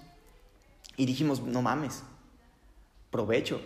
y 0.99 1.07
dijimos, 1.07 1.41
no 1.41 1.63
mames, 1.63 2.03
provecho. 3.11 3.63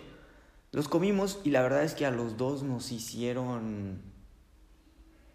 Los 0.71 0.87
comimos 0.87 1.41
y 1.43 1.49
la 1.49 1.61
verdad 1.61 1.83
es 1.83 1.93
que 1.93 2.05
a 2.05 2.11
los 2.11 2.37
dos 2.37 2.63
nos 2.63 2.91
hicieron 2.93 4.01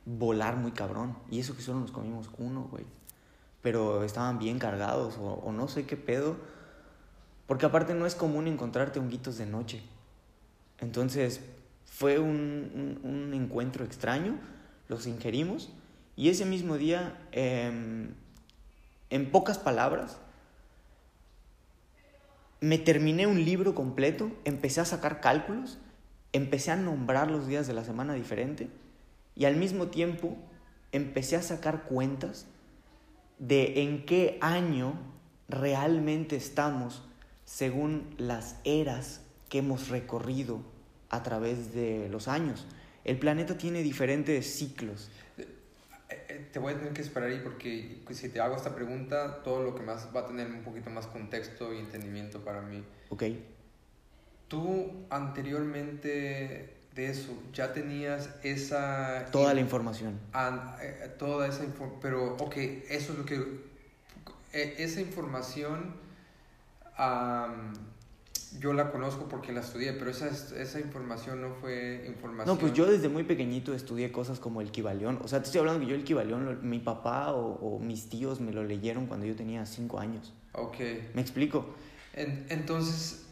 volar 0.06 0.56
muy 0.56 0.72
cabrón. 0.72 1.16
Y 1.30 1.40
eso 1.40 1.56
que 1.56 1.62
solo 1.62 1.80
nos 1.80 1.90
comimos 1.90 2.30
uno, 2.38 2.68
güey. 2.70 2.84
Pero 3.62 4.04
estaban 4.04 4.38
bien 4.38 4.58
cargados 4.58 5.16
o, 5.18 5.50
no 5.52 5.68
sé 5.68 5.86
qué 5.86 5.96
pedo. 5.96 6.36
Porque 7.46 7.66
aparte 7.66 7.94
no 7.94 8.06
es 8.06 8.14
común 8.14 8.46
encontrarte 8.46 8.98
honguitos 8.98 9.38
de 9.38 9.46
noche. 9.46 9.82
Entonces 10.78 11.40
fue 11.84 12.18
un, 12.18 13.00
un, 13.02 13.32
encuentro 13.34 13.84
extraño, 13.84 14.36
los 14.88 15.06
ingerimos 15.06 15.72
y 16.16 16.28
ese 16.28 16.44
mismo 16.44 16.76
día, 16.76 17.16
eh, 17.30 18.08
en 19.10 19.30
pocas 19.30 19.58
palabras, 19.58 20.18
me 22.60 22.78
terminé 22.78 23.26
un 23.26 23.44
libro 23.44 23.74
completo, 23.74 24.32
empecé 24.44 24.80
a 24.80 24.84
sacar 24.84 25.20
cálculos, 25.20 25.78
empecé 26.32 26.72
a 26.72 26.76
nombrar 26.76 27.30
los 27.30 27.46
días 27.46 27.66
de 27.66 27.74
la 27.74 27.84
semana 27.84 28.14
diferente 28.14 28.68
y 29.36 29.44
al 29.44 29.56
mismo 29.56 29.88
tiempo 29.88 30.36
empecé 30.92 31.36
a 31.36 31.42
sacar 31.42 31.84
cuentas 31.84 32.46
de 33.38 33.82
en 33.82 34.06
qué 34.06 34.38
año 34.40 34.94
realmente 35.48 36.36
estamos 36.36 37.02
según 37.44 38.14
las 38.16 38.60
eras 38.64 39.22
que 39.48 39.58
hemos 39.58 39.88
recorrido 39.88 40.60
a 41.10 41.22
través 41.22 41.74
de 41.74 42.08
los 42.08 42.28
años. 42.28 42.66
El 43.04 43.18
planeta 43.18 43.58
tiene 43.58 43.82
diferentes 43.82 44.54
ciclos. 44.54 45.10
Eh, 45.36 46.48
Te 46.52 46.58
voy 46.58 46.72
a 46.72 46.78
tener 46.78 46.92
que 46.92 47.02
esperar 47.02 47.30
ahí 47.30 47.40
porque 47.42 48.02
si 48.10 48.28
te 48.30 48.40
hago 48.40 48.56
esta 48.56 48.74
pregunta, 48.74 49.42
todo 49.42 49.62
lo 49.62 49.74
que 49.74 49.82
más 49.82 50.08
va 50.14 50.20
a 50.20 50.26
tener 50.26 50.46
un 50.46 50.62
poquito 50.62 50.90
más 50.90 51.06
contexto 51.06 51.74
y 51.74 51.78
entendimiento 51.78 52.42
para 52.42 52.62
mí. 52.62 52.82
¿Ok? 53.10 53.24
Tú 54.48 55.06
anteriormente 55.10 56.73
de 56.94 57.10
eso 57.10 57.32
ya 57.52 57.72
tenías 57.72 58.30
esa... 58.42 59.26
Toda 59.32 59.52
la 59.54 59.60
información. 59.60 60.18
eh, 60.82 61.10
toda 61.18 61.48
esa 61.48 61.64
información, 61.64 61.98
pero 62.00 62.36
ok, 62.36 62.56
eso 62.88 63.12
es 63.12 63.18
lo 63.18 63.24
que... 63.24 63.34
eh, 64.52 64.74
esa 64.78 65.00
información 65.00 65.94
am, 66.96 67.72
yo 68.60 68.72
la 68.72 68.92
conozco 68.92 69.28
porque 69.28 69.52
la 69.52 69.60
estudié, 69.60 69.92
pero 69.94 70.10
esa, 70.12 70.28
esa 70.28 70.78
información 70.78 71.40
no 71.40 71.54
fue 71.60 72.04
información... 72.06 72.54
No, 72.54 72.60
pues 72.60 72.72
yo 72.72 72.86
desde 72.86 73.08
muy 73.08 73.24
pequeñito 73.24 73.74
estudié 73.74 74.12
cosas 74.12 74.38
como 74.38 74.60
el 74.60 74.70
Kibalión. 74.70 75.18
O 75.24 75.26
sea, 75.28 75.40
te 75.40 75.46
estoy 75.46 75.58
hablando 75.58 75.80
que 75.80 75.86
yo 75.86 75.96
el 75.96 76.04
Kibalión, 76.04 76.44
lo- 76.44 76.62
mi 76.62 76.78
papá 76.78 77.32
o, 77.32 77.54
o 77.54 77.80
mis 77.80 78.08
tíos 78.08 78.40
me 78.40 78.52
lo 78.52 78.62
leyeron 78.62 79.06
cuando 79.06 79.26
yo 79.26 79.34
tenía 79.34 79.66
cinco 79.66 79.98
años. 79.98 80.32
Ok. 80.52 80.76
¿Me 81.14 81.20
explico? 81.20 81.74
En- 82.12 82.46
entonces, 82.48 83.23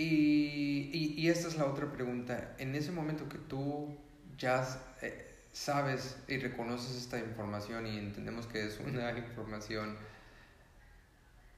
y, 0.00 0.90
y, 0.92 1.14
y 1.20 1.28
esta 1.28 1.48
es 1.48 1.56
la 1.56 1.66
otra 1.66 1.92
pregunta. 1.92 2.54
En 2.58 2.74
ese 2.74 2.92
momento 2.92 3.28
que 3.28 3.38
tú 3.38 3.96
ya 4.38 4.66
eh, 5.02 5.44
sabes 5.52 6.16
y 6.28 6.38
reconoces 6.38 6.96
esta 6.96 7.18
información 7.18 7.86
y 7.86 7.98
entendemos 7.98 8.46
que 8.46 8.64
es 8.66 8.78
una 8.80 9.10
información 9.18 9.96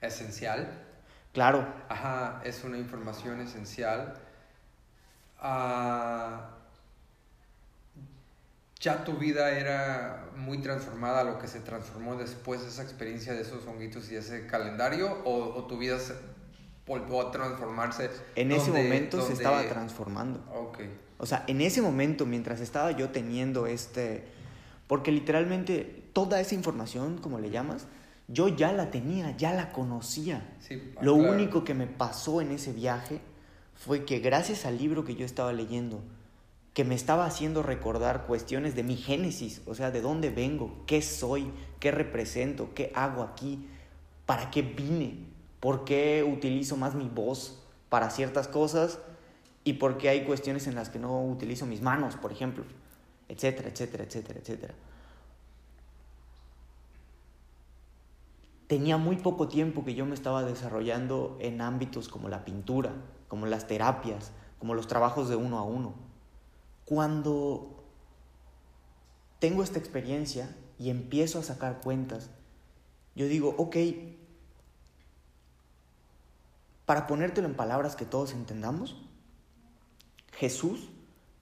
esencial, 0.00 0.68
Claro, 1.32 1.66
ajá, 1.88 2.42
es 2.44 2.62
una 2.62 2.76
información 2.76 3.40
esencial, 3.40 4.14
ah, 5.38 6.58
ya 8.78 9.02
tu 9.04 9.14
vida 9.14 9.50
era 9.52 10.28
muy 10.36 10.58
transformada 10.58 11.20
a 11.20 11.24
lo 11.24 11.38
que 11.38 11.48
se 11.48 11.60
transformó 11.60 12.16
después 12.16 12.60
de 12.62 12.68
esa 12.68 12.82
experiencia 12.82 13.32
de 13.32 13.40
esos 13.42 13.66
honguitos 13.66 14.10
y 14.10 14.16
ese 14.16 14.46
calendario, 14.46 15.22
o, 15.24 15.54
o 15.56 15.66
tu 15.66 15.78
vida 15.78 15.98
se 15.98 16.14
volvió 16.86 17.20
a 17.20 17.30
transformarse. 17.30 18.10
en 18.36 18.52
ese 18.52 18.66
donde- 18.70 18.82
momento 18.84 19.22
se 19.26 19.32
estaba 19.34 19.62
transformando. 19.68 20.40
Ok, 20.54 20.80
O 21.18 21.26
sea, 21.26 21.44
en 21.46 21.60
ese 21.60 21.80
momento, 21.82 22.26
mientras 22.26 22.60
estaba 22.60 22.90
yo 22.92 23.10
teniendo 23.10 23.66
este... 23.66 24.24
Porque 24.88 25.12
literalmente 25.12 26.02
toda 26.12 26.40
esa 26.40 26.54
información, 26.54 27.18
como 27.18 27.38
le 27.38 27.50
llamas, 27.50 27.86
yo 28.28 28.48
ya 28.48 28.72
la 28.72 28.90
tenía, 28.90 29.36
ya 29.36 29.52
la 29.52 29.72
conocía. 29.72 30.54
sí. 30.60 30.92
Lo 31.00 31.14
claro. 31.16 31.32
único 31.32 31.64
que 31.64 31.74
me 31.74 31.86
pasó 31.86 32.40
en 32.40 32.50
ese 32.50 32.72
viaje 32.72 33.20
fue 33.74 34.04
que 34.04 34.18
gracias 34.18 34.66
al 34.66 34.78
libro 34.78 35.04
que 35.04 35.14
yo 35.14 35.24
estaba 35.24 35.52
leyendo 35.52 36.02
que 36.74 36.84
me 36.84 36.94
estaba 36.94 37.26
haciendo 37.26 37.62
recordar 37.62 38.24
cuestiones 38.26 38.74
de 38.74 38.82
mi 38.82 38.96
génesis, 38.96 39.60
o 39.66 39.74
sea, 39.74 39.90
de 39.90 40.00
dónde 40.00 40.30
vengo, 40.30 40.82
qué 40.86 41.02
soy, 41.02 41.50
qué 41.80 41.90
represento, 41.90 42.72
qué 42.74 42.90
hago 42.94 43.22
aquí, 43.22 43.68
para 44.24 44.50
qué 44.50 44.62
vine, 44.62 45.18
por 45.62 45.84
qué 45.84 46.24
utilizo 46.24 46.76
más 46.76 46.96
mi 46.96 47.08
voz 47.08 47.62
para 47.88 48.10
ciertas 48.10 48.48
cosas 48.48 48.98
y 49.62 49.74
por 49.74 49.96
qué 49.96 50.08
hay 50.08 50.24
cuestiones 50.24 50.66
en 50.66 50.74
las 50.74 50.90
que 50.90 50.98
no 50.98 51.24
utilizo 51.24 51.66
mis 51.66 51.82
manos, 51.82 52.16
por 52.16 52.32
ejemplo, 52.32 52.64
etcétera, 53.28 53.68
etcétera, 53.68 54.02
etcétera, 54.02 54.40
etcétera. 54.40 54.74
Tenía 58.66 58.96
muy 58.96 59.14
poco 59.14 59.46
tiempo 59.46 59.84
que 59.84 59.94
yo 59.94 60.04
me 60.04 60.14
estaba 60.14 60.42
desarrollando 60.42 61.38
en 61.40 61.60
ámbitos 61.60 62.08
como 62.08 62.28
la 62.28 62.44
pintura, 62.44 62.92
como 63.28 63.46
las 63.46 63.68
terapias, 63.68 64.32
como 64.58 64.74
los 64.74 64.88
trabajos 64.88 65.28
de 65.28 65.36
uno 65.36 65.58
a 65.58 65.62
uno. 65.62 65.94
Cuando 66.86 67.84
tengo 69.38 69.62
esta 69.62 69.78
experiencia 69.78 70.56
y 70.76 70.90
empiezo 70.90 71.38
a 71.38 71.44
sacar 71.44 71.80
cuentas, 71.82 72.30
yo 73.14 73.28
digo, 73.28 73.54
ok, 73.58 73.76
para 76.84 77.06
ponértelo 77.06 77.46
en 77.48 77.54
palabras 77.54 77.96
que 77.96 78.04
todos 78.04 78.32
entendamos, 78.32 78.96
Jesús 80.32 80.88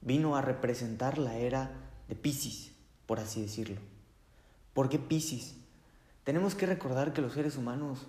vino 0.00 0.37
a 0.37 0.42
representar 0.42 1.18
la 1.18 1.37
era 1.37 1.70
de 2.09 2.14
Pisces, 2.14 2.73
por 3.06 3.20
así 3.20 3.42
decirlo. 3.42 3.80
¿Por 4.75 4.88
qué 4.88 4.99
Pisces? 4.99 5.56
Tenemos 6.25 6.54
que 6.54 6.66
recordar 6.66 7.12
que 7.12 7.23
los 7.23 7.32
seres 7.32 7.56
humanos 7.56 8.06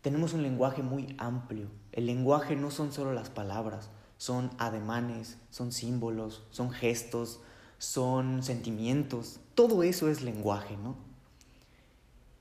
tenemos 0.00 0.32
un 0.32 0.42
lenguaje 0.42 0.82
muy 0.82 1.14
amplio. 1.18 1.68
El 1.92 2.06
lenguaje 2.06 2.56
no 2.56 2.70
son 2.70 2.92
solo 2.92 3.12
las 3.12 3.30
palabras, 3.30 3.90
son 4.16 4.50
ademanes, 4.58 5.38
son 5.50 5.72
símbolos, 5.72 6.44
son 6.50 6.70
gestos, 6.70 7.40
son 7.78 8.42
sentimientos. 8.42 9.40
Todo 9.54 9.82
eso 9.82 10.08
es 10.08 10.22
lenguaje, 10.22 10.76
¿no? 10.76 11.07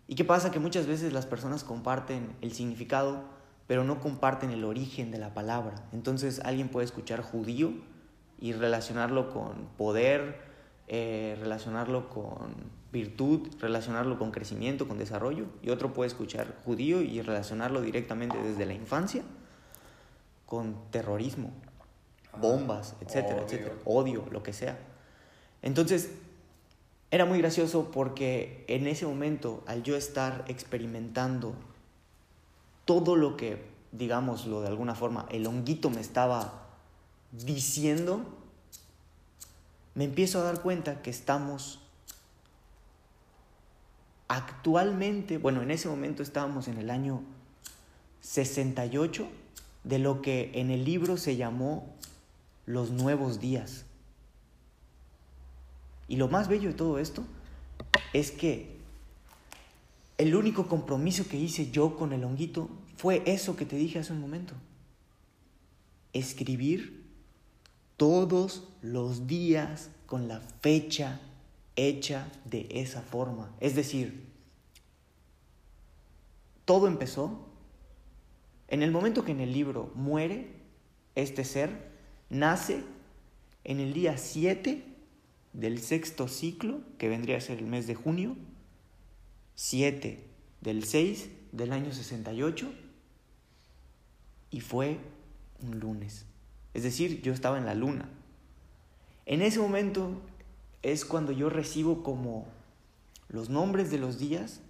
¿Y 0.08 0.16
qué 0.16 0.24
pasa? 0.24 0.52
Que 0.52 0.60
muchas 0.60 0.88
veces 0.88 1.14
las 1.14 1.26
personas 1.26 1.64
comparten 1.64 2.36
el 2.42 2.54
significado, 2.54 3.24
pero 3.68 3.84
no 3.84 4.00
comparten 4.00 4.52
el 4.52 4.64
origen 4.64 5.12
de 5.12 5.18
la 5.18 5.34
palabra. 5.34 5.76
Entonces 5.92 6.40
alguien 6.44 6.70
puede 6.70 6.86
escuchar 6.86 7.22
judío 7.22 7.74
y 8.40 8.54
relacionarlo 8.54 9.30
con 9.30 9.68
poder, 9.78 10.40
eh, 10.88 11.36
relacionarlo 11.40 12.10
con 12.10 12.78
virtud, 12.92 13.50
relacionarlo 13.60 14.18
con 14.18 14.32
crecimiento, 14.32 14.88
con 14.88 14.98
desarrollo, 14.98 15.46
y 15.62 15.70
otro 15.70 15.94
puede 15.94 16.08
escuchar 16.08 16.56
judío 16.64 17.02
y 17.02 17.22
relacionarlo 17.22 17.82
directamente 17.82 18.42
desde 18.42 18.66
la 18.66 18.74
infancia 18.74 19.24
con 20.46 20.90
terrorismo, 20.92 21.52
bombas, 22.40 22.96
etcétera, 23.02 23.42
etcétera, 23.42 23.76
odio, 23.84 24.26
lo 24.32 24.44
que 24.44 24.54
sea. 24.54 24.78
Entonces, 25.62 26.12
era 27.10 27.26
muy 27.26 27.40
gracioso 27.40 27.92
porque 27.92 28.66
en 28.68 28.88
ese 28.88 29.06
momento, 29.06 29.64
al 29.66 29.84
yo 29.84 29.96
estar 29.96 30.44
experimentando 30.48 31.56
todo 32.86 33.16
lo 33.16 33.38
que, 33.38 33.66
digámoslo 33.92 34.62
de 34.62 34.68
alguna 34.68 34.96
forma, 34.96 35.26
el 35.30 35.48
honguito 35.48 35.90
me 35.90 36.02
estaba 36.02 36.68
diciendo, 37.32 38.22
me 39.96 40.04
empiezo 40.04 40.40
a 40.40 40.44
dar 40.44 40.62
cuenta 40.62 41.02
que 41.02 41.10
estamos 41.10 41.80
actualmente, 44.28 45.38
bueno, 45.38 45.62
en 45.62 45.72
ese 45.72 45.88
momento 45.88 46.24
estábamos 46.24 46.68
en 46.68 46.78
el 46.78 46.90
año 46.90 47.24
68 48.22 49.28
de 49.86 50.00
lo 50.00 50.22
que 50.22 50.52
en 50.56 50.72
el 50.72 50.84
libro 50.84 51.18
se 51.18 51.38
llamó 51.38 51.96
los 52.66 52.92
nuevos 52.92 53.40
días. 53.40 53.87
Y 56.08 56.16
lo 56.16 56.28
más 56.28 56.48
bello 56.48 56.70
de 56.70 56.76
todo 56.76 57.00
esto 57.00 57.24
es 58.14 58.32
que 58.32 58.78
el 60.18 60.36
único 60.36 60.68
compromiso 60.68 61.28
que 61.28 61.38
hice 61.38 61.70
yo 61.70 61.96
con 61.96 62.14
el 62.14 62.24
honguito 62.24 62.70
fue 62.96 63.22
eso 63.26 63.56
que 63.56 63.66
te 63.66 63.76
dije 63.76 64.00
hace 64.00 64.14
un 64.14 64.22
momento. 64.22 64.54
Escribir 66.14 67.06
todos 67.98 68.64
los 68.82 69.28
días 69.28 69.90
con 70.06 70.28
la 70.28 70.40
fecha 70.40 71.20
hecha 71.76 72.32
de 72.46 72.68
esa 72.72 73.02
forma. 73.02 73.52
Es 73.60 73.76
decir, 73.76 74.26
todo 76.66 76.88
empezó 76.88 77.46
en 78.68 78.82
el 78.82 78.92
momento 78.92 79.24
que 79.24 79.32
en 79.32 79.42
el 79.42 79.54
libro 79.54 79.92
muere 79.96 80.52
este 81.16 81.44
ser, 81.44 81.92
nace 82.30 82.84
en 83.64 83.80
el 83.80 83.94
día 83.94 84.18
7 84.18 84.97
del 85.58 85.82
sexto 85.82 86.28
ciclo, 86.28 86.82
que 87.00 87.10
vendría 87.10 87.38
a 87.38 87.42
ser 87.42 87.58
el 87.58 87.66
mes 87.66 87.88
de 87.88 87.96
junio, 87.96 88.36
7 89.56 90.24
del 90.62 90.84
6 90.84 91.30
del 91.52 91.74
año 91.74 91.92
68, 91.92 92.72
y 94.52 94.62
fue 94.62 95.00
un 95.64 95.80
lunes. 95.80 96.26
Es 96.76 96.84
decir, 96.84 97.24
yo 97.24 97.34
estaba 97.34 97.58
en 97.58 97.66
la 97.66 97.74
luna. 97.74 98.08
En 99.26 99.42
ese 99.42 99.58
momento 99.60 100.22
es 100.84 101.06
cuando 101.06 101.32
yo 101.32 101.50
recibo 101.50 102.04
como 102.04 102.46
los 103.28 103.50
nombres 103.50 103.90
de 103.90 103.98
los 103.98 104.20
días 104.20 104.62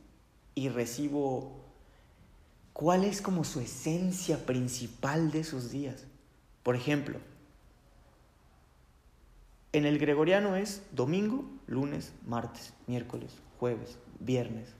y 0.55 0.69
recibo 0.69 1.65
cuál 2.71 3.03
es 3.03 3.21
como 3.21 3.43
su 3.43 3.59
esencia 3.59 4.45
principal 4.45 5.31
de 5.31 5.41
esos 5.41 5.69
días. 5.69 6.05
Por 6.63 6.77
ejemplo, 6.77 7.19
en 9.73 9.85
el 9.85 9.99
gregoriano 9.99 10.55
es 10.55 10.83
domingo, 10.91 11.45
lunes, 11.67 12.13
martes, 12.25 12.73
miércoles, 12.87 13.33
jueves, 13.59 13.97
viernes, 14.19 14.73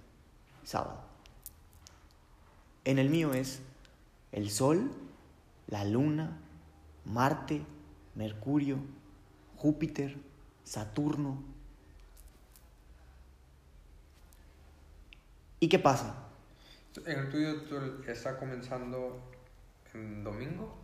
sábado. 0.63 1.01
En 2.85 2.99
el 2.99 3.09
mío 3.09 3.33
es 3.33 3.61
el 4.31 4.49
sol, 4.49 4.91
la 5.67 5.83
luna, 5.83 6.39
Marte, 7.05 7.61
Mercurio, 8.15 8.77
Júpiter, 9.57 10.17
Saturno. 10.63 11.43
¿Y 15.59 15.69
qué 15.69 15.79
pasa? 15.79 16.15
En 17.05 17.19
el 17.19 17.29
tuyo 17.29 18.03
está 18.07 18.37
comenzando 18.37 19.21
en 19.93 20.23
domingo, 20.23 20.75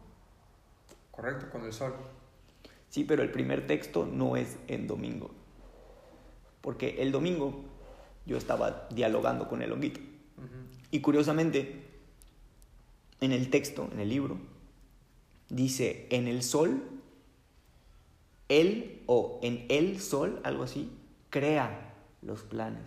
¿correcto? 1.12 1.50
Con 1.50 1.64
el 1.66 1.74
sol. 1.74 1.96
Sí, 2.94 3.04
pero 3.04 3.24
el 3.24 3.32
primer 3.32 3.66
texto 3.66 4.06
no 4.06 4.38
es 4.38 4.56
en 4.68 4.86
domingo. 4.86 5.32
Porque 6.62 7.02
el 7.02 7.12
domingo 7.12 7.64
yo 8.28 8.38
estaba 8.38 8.88
dialogando 8.92 9.50
con 9.50 9.64
el 9.64 9.72
honguito. 9.72 10.00
Y 10.92 11.02
curiosamente, 11.02 11.88
en 13.20 13.32
el 13.32 13.50
texto, 13.50 13.90
en 13.92 14.00
el 14.00 14.10
libro, 14.10 14.38
dice, 15.50 16.06
en 16.12 16.28
el 16.28 16.44
sol, 16.44 16.84
él 18.48 19.02
o 19.08 19.40
en 19.42 19.66
el 19.70 20.00
sol, 20.00 20.40
algo 20.44 20.62
así, 20.62 20.92
crea 21.32 21.96
los 22.22 22.44
planes. 22.44 22.86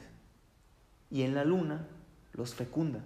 Y 1.10 1.22
en 1.22 1.34
la 1.34 1.44
luna 1.44 1.88
los 2.32 2.54
fecunda. 2.54 3.04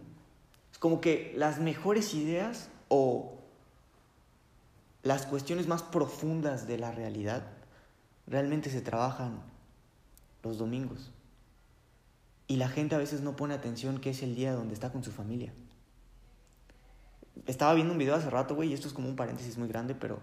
Es 0.71 0.77
como 0.77 1.01
que 1.01 1.33
las 1.35 1.61
mejores 1.61 2.13
ideas 2.13 2.69
o 2.89 3.40
las 5.03 5.27
cuestiones 5.27 5.67
más 5.67 5.83
profundas 5.83 6.67
de 6.67 6.79
la 6.79 6.93
realidad 6.93 7.45
realmente 8.27 8.71
se 8.71 8.81
trabajan 8.81 9.41
los 10.43 10.59
domingos. 10.59 11.11
Y 12.47 12.57
la 12.57 12.69
gente 12.69 12.95
a 12.95 12.99
veces 12.99 13.21
no 13.21 13.37
pone 13.37 13.55
atención 13.55 14.01
que 14.01 14.11
es 14.11 14.23
el 14.23 14.35
día 14.35 14.53
donde 14.53 14.75
está 14.75 14.91
con 14.93 15.05
su 15.05 15.13
familia. 15.13 15.53
Estaba 17.47 17.75
viendo 17.75 17.93
un 17.93 17.99
video 17.99 18.15
hace 18.15 18.29
rato, 18.29 18.55
güey, 18.55 18.71
y 18.71 18.75
esto 18.75 18.89
es 18.89 18.95
como 18.95 19.09
un 19.09 19.17
paréntesis 19.17 19.57
muy 19.57 19.69
grande, 19.69 19.95
pero 19.95 20.19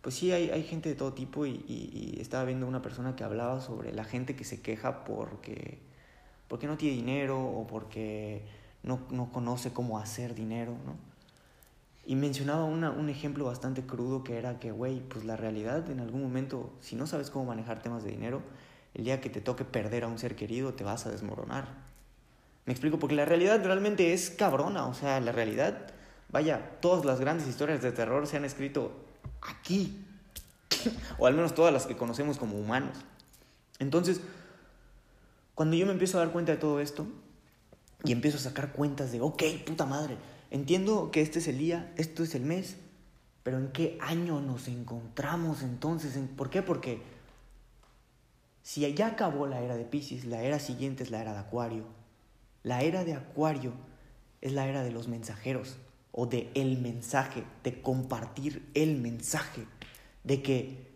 pues 0.00 0.14
sí, 0.14 0.32
hay, 0.32 0.50
hay 0.50 0.62
gente 0.62 0.88
de 0.88 0.94
todo 0.94 1.12
tipo 1.12 1.46
y, 1.46 2.16
estaba 2.20 2.44
viendo 2.44 2.66
una 2.66 2.82
persona 2.82 3.14
que 3.14 3.24
hablaba 3.24 3.60
sobre 3.60 3.92
la 3.92 4.04
gente 4.04 4.34
que 4.34 4.44
se 4.44 4.60
queja 4.60 5.04
porque, 5.04 5.78
porque 6.48 6.66
no 6.66 6.76
tiene 6.76 6.96
dinero 6.96 7.40
o 7.40 7.66
porque 7.66 8.44
no, 8.82 9.00
no 9.10 9.30
conoce 9.30 9.72
cómo 9.72 9.98
hacer 9.98 10.34
dinero, 10.34 10.72
¿no? 10.84 11.07
Y 12.08 12.16
mencionaba 12.16 12.64
una, 12.64 12.90
un 12.90 13.10
ejemplo 13.10 13.44
bastante 13.44 13.82
crudo 13.82 14.24
que 14.24 14.38
era 14.38 14.58
que, 14.58 14.72
güey, 14.72 15.00
pues 15.00 15.26
la 15.26 15.36
realidad 15.36 15.90
en 15.90 16.00
algún 16.00 16.22
momento, 16.22 16.72
si 16.80 16.96
no 16.96 17.06
sabes 17.06 17.28
cómo 17.28 17.44
manejar 17.44 17.82
temas 17.82 18.02
de 18.02 18.10
dinero, 18.10 18.40
el 18.94 19.04
día 19.04 19.20
que 19.20 19.28
te 19.28 19.42
toque 19.42 19.66
perder 19.66 20.04
a 20.04 20.08
un 20.08 20.18
ser 20.18 20.34
querido 20.34 20.72
te 20.72 20.84
vas 20.84 21.04
a 21.04 21.10
desmoronar. 21.10 21.68
Me 22.64 22.72
explico, 22.72 22.98
porque 22.98 23.14
la 23.14 23.26
realidad 23.26 23.62
realmente 23.62 24.14
es 24.14 24.30
cabrona, 24.30 24.86
o 24.86 24.94
sea, 24.94 25.20
la 25.20 25.32
realidad, 25.32 25.88
vaya, 26.30 26.78
todas 26.80 27.04
las 27.04 27.20
grandes 27.20 27.46
historias 27.46 27.82
de 27.82 27.92
terror 27.92 28.26
se 28.26 28.38
han 28.38 28.46
escrito 28.46 28.90
aquí, 29.42 30.02
o 31.18 31.26
al 31.26 31.34
menos 31.34 31.54
todas 31.54 31.74
las 31.74 31.84
que 31.84 31.98
conocemos 31.98 32.38
como 32.38 32.56
humanos. 32.56 32.96
Entonces, 33.80 34.22
cuando 35.54 35.76
yo 35.76 35.84
me 35.84 35.92
empiezo 35.92 36.16
a 36.16 36.24
dar 36.24 36.32
cuenta 36.32 36.52
de 36.52 36.58
todo 36.58 36.80
esto, 36.80 37.06
y 38.02 38.12
empiezo 38.12 38.38
a 38.38 38.40
sacar 38.40 38.72
cuentas 38.72 39.12
de, 39.12 39.20
ok, 39.20 39.42
puta 39.66 39.84
madre, 39.84 40.16
entiendo 40.50 41.10
que 41.10 41.20
este 41.22 41.38
es 41.40 41.48
el 41.48 41.58
día, 41.58 41.92
esto 41.96 42.22
es 42.22 42.34
el 42.34 42.42
mes, 42.44 42.76
Pero 43.44 43.56
¿en 43.58 43.68
qué 43.72 43.96
año 44.02 44.40
nos 44.42 44.68
encontramos 44.68 45.62
entonces? 45.62 46.16
¿En- 46.16 46.28
¿Por 46.28 46.50
qué? 46.50 46.60
Porque 46.60 47.00
si 48.62 48.92
ya 48.92 49.06
acabó 49.06 49.46
la 49.46 49.62
era 49.62 49.76
de 49.76 49.84
Pisces, 49.86 50.26
la 50.26 50.42
era 50.42 50.58
siguiente 50.58 51.02
es 51.02 51.10
la 51.10 51.22
era 51.22 51.32
de 51.32 51.38
Acuario. 51.38 51.84
La 52.62 52.82
era 52.82 53.04
de 53.04 53.14
Acuario 53.14 53.72
es 54.42 54.52
la 54.52 54.66
era 54.66 54.82
de 54.82 54.90
los 54.90 55.08
mensajeros 55.08 55.78
o 56.12 56.26
de 56.26 56.50
el 56.54 56.76
mensaje, 56.78 57.44
de 57.64 57.80
compartir 57.80 58.68
el 58.74 58.96
mensaje, 59.00 59.64
de 60.24 60.42
que 60.42 60.86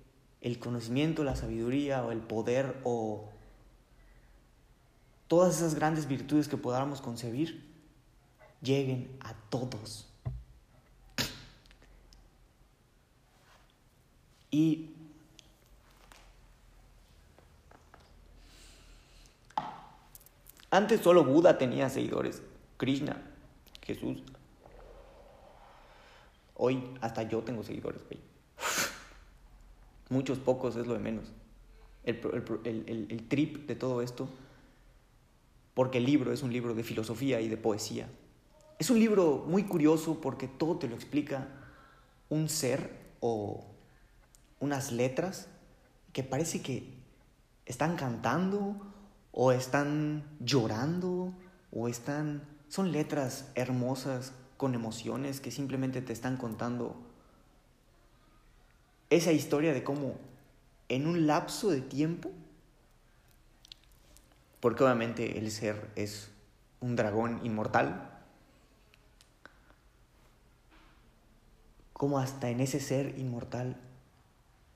el 0.42 0.58
conocimiento, 0.58 1.24
la 1.24 1.36
sabiduría 1.36 2.04
o 2.04 2.10
el 2.12 2.20
poder 2.20 2.76
o 2.84 3.30
todas 5.28 5.56
esas 5.56 5.74
grandes 5.74 6.06
virtudes 6.06 6.48
que 6.48 6.58
podamos 6.58 7.00
concebir 7.00 7.71
lleguen 8.62 9.10
a 9.20 9.34
todos. 9.34 10.06
Y 14.50 14.90
antes 20.70 21.00
solo 21.00 21.24
Buda 21.24 21.58
tenía 21.58 21.88
seguidores, 21.88 22.42
Krishna, 22.76 23.20
Jesús. 23.82 24.22
Hoy 26.54 26.84
hasta 27.00 27.22
yo 27.24 27.40
tengo 27.40 27.62
seguidores, 27.62 28.02
güey. 28.04 28.20
Muchos, 30.10 30.38
pocos 30.38 30.76
es 30.76 30.86
lo 30.86 30.92
de 30.92 31.00
menos. 31.00 31.32
El, 32.04 33.06
el 33.10 33.28
trip 33.28 33.66
de 33.66 33.74
todo 33.74 34.02
esto, 34.02 34.28
porque 35.72 35.98
el 35.98 36.04
libro 36.04 36.32
es 36.32 36.42
un 36.42 36.52
libro 36.52 36.74
de 36.74 36.82
filosofía 36.82 37.40
y 37.40 37.48
de 37.48 37.56
poesía. 37.56 38.06
Es 38.78 38.90
un 38.90 38.98
libro 38.98 39.44
muy 39.46 39.64
curioso 39.64 40.20
porque 40.20 40.48
todo 40.48 40.78
te 40.78 40.88
lo 40.88 40.94
explica 40.94 41.48
un 42.28 42.48
ser 42.48 42.90
o 43.20 43.64
unas 44.60 44.92
letras 44.92 45.48
que 46.12 46.22
parece 46.22 46.62
que 46.62 46.88
están 47.66 47.96
cantando 47.96 48.76
o 49.32 49.52
están 49.52 50.24
llorando 50.40 51.32
o 51.70 51.88
están... 51.88 52.42
Son 52.68 52.90
letras 52.90 53.50
hermosas 53.54 54.32
con 54.56 54.74
emociones 54.74 55.40
que 55.40 55.50
simplemente 55.50 56.00
te 56.00 56.12
están 56.12 56.36
contando 56.36 56.96
esa 59.10 59.32
historia 59.32 59.74
de 59.74 59.84
cómo 59.84 60.14
en 60.88 61.06
un 61.06 61.26
lapso 61.26 61.70
de 61.70 61.80
tiempo, 61.80 62.30
porque 64.60 64.84
obviamente 64.84 65.38
el 65.38 65.50
ser 65.50 65.90
es 65.96 66.30
un 66.80 66.96
dragón 66.96 67.40
inmortal, 67.44 68.11
como 72.02 72.18
hasta 72.18 72.50
en 72.50 72.58
ese 72.58 72.80
ser 72.80 73.16
inmortal 73.16 73.76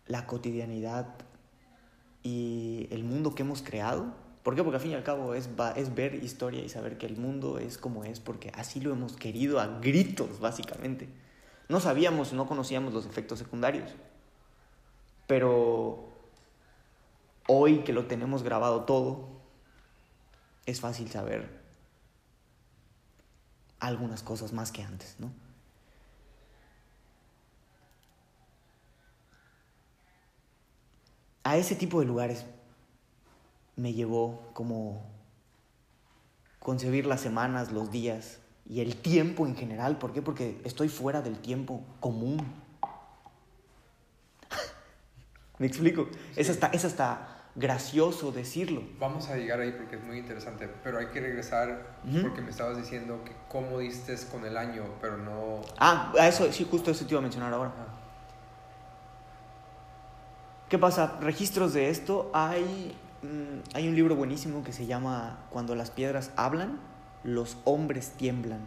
la 0.06 0.28
cotidianidad 0.28 1.08
y 2.22 2.86
el 2.92 3.02
mundo 3.02 3.34
que 3.34 3.42
hemos 3.42 3.62
creado. 3.62 4.14
¿Por 4.44 4.54
qué? 4.54 4.62
Porque 4.62 4.76
al 4.76 4.80
fin 4.80 4.92
y 4.92 4.94
al 4.94 5.02
cabo 5.02 5.34
es, 5.34 5.48
es 5.74 5.92
ver 5.96 6.14
historia 6.14 6.62
y 6.62 6.68
saber 6.68 6.98
que 6.98 7.06
el 7.06 7.16
mundo 7.16 7.58
es 7.58 7.78
como 7.78 8.04
es, 8.04 8.20
porque 8.20 8.52
así 8.54 8.78
lo 8.78 8.92
hemos 8.92 9.16
querido 9.16 9.58
a 9.58 9.66
gritos, 9.80 10.38
básicamente. 10.38 11.08
No 11.68 11.80
sabíamos, 11.80 12.32
no 12.32 12.46
conocíamos 12.46 12.94
los 12.94 13.06
efectos 13.06 13.40
secundarios. 13.40 13.90
Pero 15.26 16.08
hoy 17.48 17.78
que 17.78 17.92
lo 17.92 18.06
tenemos 18.06 18.44
grabado 18.44 18.84
todo, 18.84 19.30
es 20.64 20.80
fácil 20.80 21.10
saber 21.10 21.50
algunas 23.80 24.22
cosas 24.22 24.52
más 24.52 24.70
que 24.70 24.84
antes, 24.84 25.16
¿no? 25.18 25.45
A 31.46 31.56
ese 31.56 31.76
tipo 31.76 32.00
de 32.00 32.06
lugares 32.06 32.44
me 33.76 33.92
llevó 33.92 34.50
como 34.52 35.06
concebir 36.58 37.06
las 37.06 37.20
semanas, 37.20 37.70
los 37.70 37.92
días 37.92 38.40
y 38.68 38.80
el 38.80 38.96
tiempo 38.96 39.46
en 39.46 39.54
general. 39.54 39.96
¿Por 39.96 40.12
qué? 40.12 40.22
Porque 40.22 40.60
estoy 40.64 40.88
fuera 40.88 41.22
del 41.22 41.38
tiempo 41.38 41.84
común. 42.00 42.44
¿Me 45.58 45.68
explico? 45.68 46.08
Es 46.34 46.50
hasta, 46.50 46.66
es 46.68 46.84
hasta 46.84 47.50
gracioso 47.54 48.32
decirlo. 48.32 48.82
Vamos 48.98 49.28
a 49.28 49.36
llegar 49.36 49.60
ahí 49.60 49.70
porque 49.70 49.94
es 49.94 50.02
muy 50.02 50.18
interesante, 50.18 50.68
pero 50.82 50.98
hay 50.98 51.06
que 51.06 51.20
regresar 51.20 52.00
porque 52.22 52.40
me 52.40 52.50
estabas 52.50 52.76
diciendo 52.76 53.22
que 53.24 53.36
cómo 53.48 53.78
diste 53.78 54.16
con 54.32 54.44
el 54.44 54.56
año, 54.56 54.82
pero 55.00 55.16
no... 55.16 55.60
Ah, 55.78 56.12
a 56.18 56.26
eso, 56.26 56.52
sí, 56.52 56.66
justo 56.68 56.90
eso 56.90 57.06
te 57.06 57.12
iba 57.12 57.20
a 57.20 57.22
mencionar 57.22 57.54
ahora. 57.54 57.72
Ah, 57.78 57.95
¿Qué 60.68 60.78
pasa? 60.78 61.18
Registros 61.20 61.74
de 61.74 61.90
esto. 61.90 62.28
Hay, 62.32 62.92
mm, 63.22 63.76
hay 63.76 63.86
un 63.86 63.94
libro 63.94 64.16
buenísimo 64.16 64.64
que 64.64 64.72
se 64.72 64.86
llama 64.86 65.38
Cuando 65.50 65.76
las 65.76 65.92
piedras 65.92 66.32
hablan, 66.34 66.80
los 67.22 67.56
hombres 67.62 68.10
tiemblan. 68.16 68.58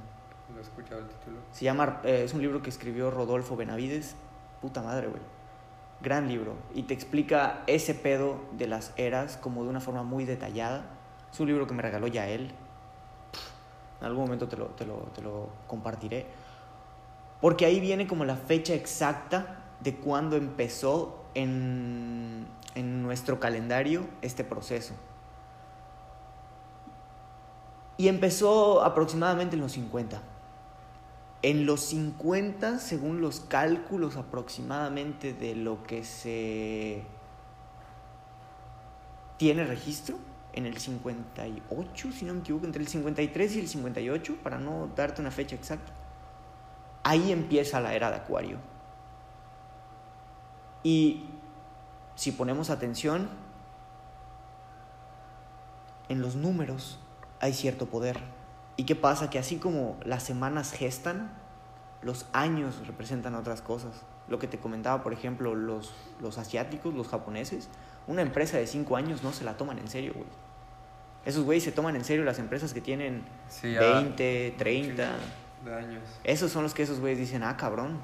¿No 0.49 0.59
he 0.59 0.61
escuchado 0.61 1.01
el 1.01 1.07
título? 1.07 1.39
Se 1.51 1.65
llama, 1.65 1.99
eh, 2.05 2.21
es 2.23 2.33
un 2.33 2.41
libro 2.41 2.61
que 2.61 2.69
escribió 2.69 3.11
Rodolfo 3.11 3.57
Benavides. 3.57 4.15
Puta 4.61 4.81
madre, 4.81 5.07
güey. 5.07 5.21
Gran 6.01 6.29
libro. 6.29 6.53
Y 6.73 6.83
te 6.83 6.93
explica 6.93 7.63
ese 7.67 7.93
pedo 7.93 8.39
de 8.53 8.67
las 8.67 8.93
eras 8.95 9.35
como 9.35 9.65
de 9.65 9.69
una 9.69 9.81
forma 9.81 10.03
muy 10.03 10.23
detallada. 10.23 10.85
Es 11.33 11.37
un 11.41 11.47
libro 11.47 11.67
que 11.67 11.73
me 11.73 11.81
regaló 11.81 12.07
ya 12.07 12.29
él. 12.29 12.53
En 13.99 14.07
algún 14.07 14.23
momento 14.23 14.47
te 14.47 14.55
lo, 14.55 14.67
te 14.67 14.85
lo, 14.85 14.95
te 15.13 15.21
lo 15.21 15.49
compartiré. 15.67 16.27
Porque 17.41 17.65
ahí 17.65 17.81
viene 17.81 18.07
como 18.07 18.23
la 18.23 18.37
fecha 18.37 18.73
exacta 18.73 19.65
de 19.81 19.95
cuando 19.97 20.37
empezó 20.37 21.18
en, 21.33 22.47
nuestro 22.75 23.39
calendario 23.39 24.07
este 24.21 24.43
proceso. 24.43 24.93
Y 27.97 28.07
empezó 28.07 28.83
aproximadamente 28.83 29.55
en 29.55 29.61
los 29.61 29.73
50. 29.73 30.21
En 31.41 31.65
los 31.65 31.81
50, 31.81 32.79
según 32.79 33.21
los 33.21 33.41
cálculos 33.41 34.15
aproximadamente 34.15 35.33
de 35.33 35.55
lo 35.55 35.83
que 35.83 36.03
se 36.03 37.03
tiene 39.37 39.65
registro, 39.65 40.17
en 40.53 40.65
el 40.65 40.77
58, 40.77 42.11
si 42.11 42.25
no 42.25 42.33
me 42.33 42.39
equivoco, 42.39 42.65
entre 42.65 42.81
el 42.81 42.87
53 42.87 43.55
y 43.55 43.59
el 43.59 43.67
58, 43.67 44.37
para 44.43 44.59
no 44.59 44.89
darte 44.95 45.21
una 45.21 45.31
fecha 45.31 45.55
exacta, 45.55 45.91
ahí 47.03 47.31
empieza 47.31 47.79
la 47.79 47.93
era 47.93 48.09
de 48.09 48.17
Acuario. 48.17 48.57
Y 50.83 51.25
si 52.15 52.31
ponemos 52.31 52.69
atención, 52.69 53.29
en 56.09 56.21
los 56.21 56.35
números 56.35 56.99
hay 57.39 57.53
cierto 57.53 57.85
poder. 57.85 58.19
¿Y 58.75 58.85
qué 58.85 58.95
pasa? 58.95 59.29
Que 59.29 59.39
así 59.39 59.57
como 59.57 59.97
las 60.03 60.23
semanas 60.23 60.71
gestan, 60.71 61.31
los 62.01 62.25
años 62.33 62.85
representan 62.87 63.35
otras 63.35 63.61
cosas. 63.61 64.03
Lo 64.27 64.39
que 64.39 64.47
te 64.47 64.57
comentaba, 64.57 65.03
por 65.03 65.13
ejemplo, 65.13 65.55
los, 65.55 65.93
los 66.21 66.37
asiáticos, 66.37 66.93
los 66.93 67.07
japoneses, 67.07 67.67
una 68.07 68.21
empresa 68.21 68.57
de 68.57 68.67
5 68.67 68.95
años 68.95 69.23
no 69.23 69.33
se 69.33 69.43
la 69.43 69.57
toman 69.57 69.79
en 69.79 69.87
serio, 69.87 70.13
güey. 70.15 70.27
Esos 71.25 71.43
güeyes 71.43 71.63
se 71.63 71.71
toman 71.71 71.95
en 71.95 72.05
serio 72.05 72.23
las 72.23 72.39
empresas 72.39 72.73
que 72.73 72.81
tienen 72.81 73.23
Sí, 73.49 73.73
ya 73.73 73.99
20, 73.99 74.55
30. 74.57 75.15
De 75.65 75.75
años. 75.75 76.01
Esos 76.23 76.51
son 76.51 76.63
los 76.63 76.73
que 76.73 76.83
esos 76.83 76.99
güeyes 76.99 77.19
dicen, 77.19 77.43
ah, 77.43 77.57
cabrón, 77.57 77.99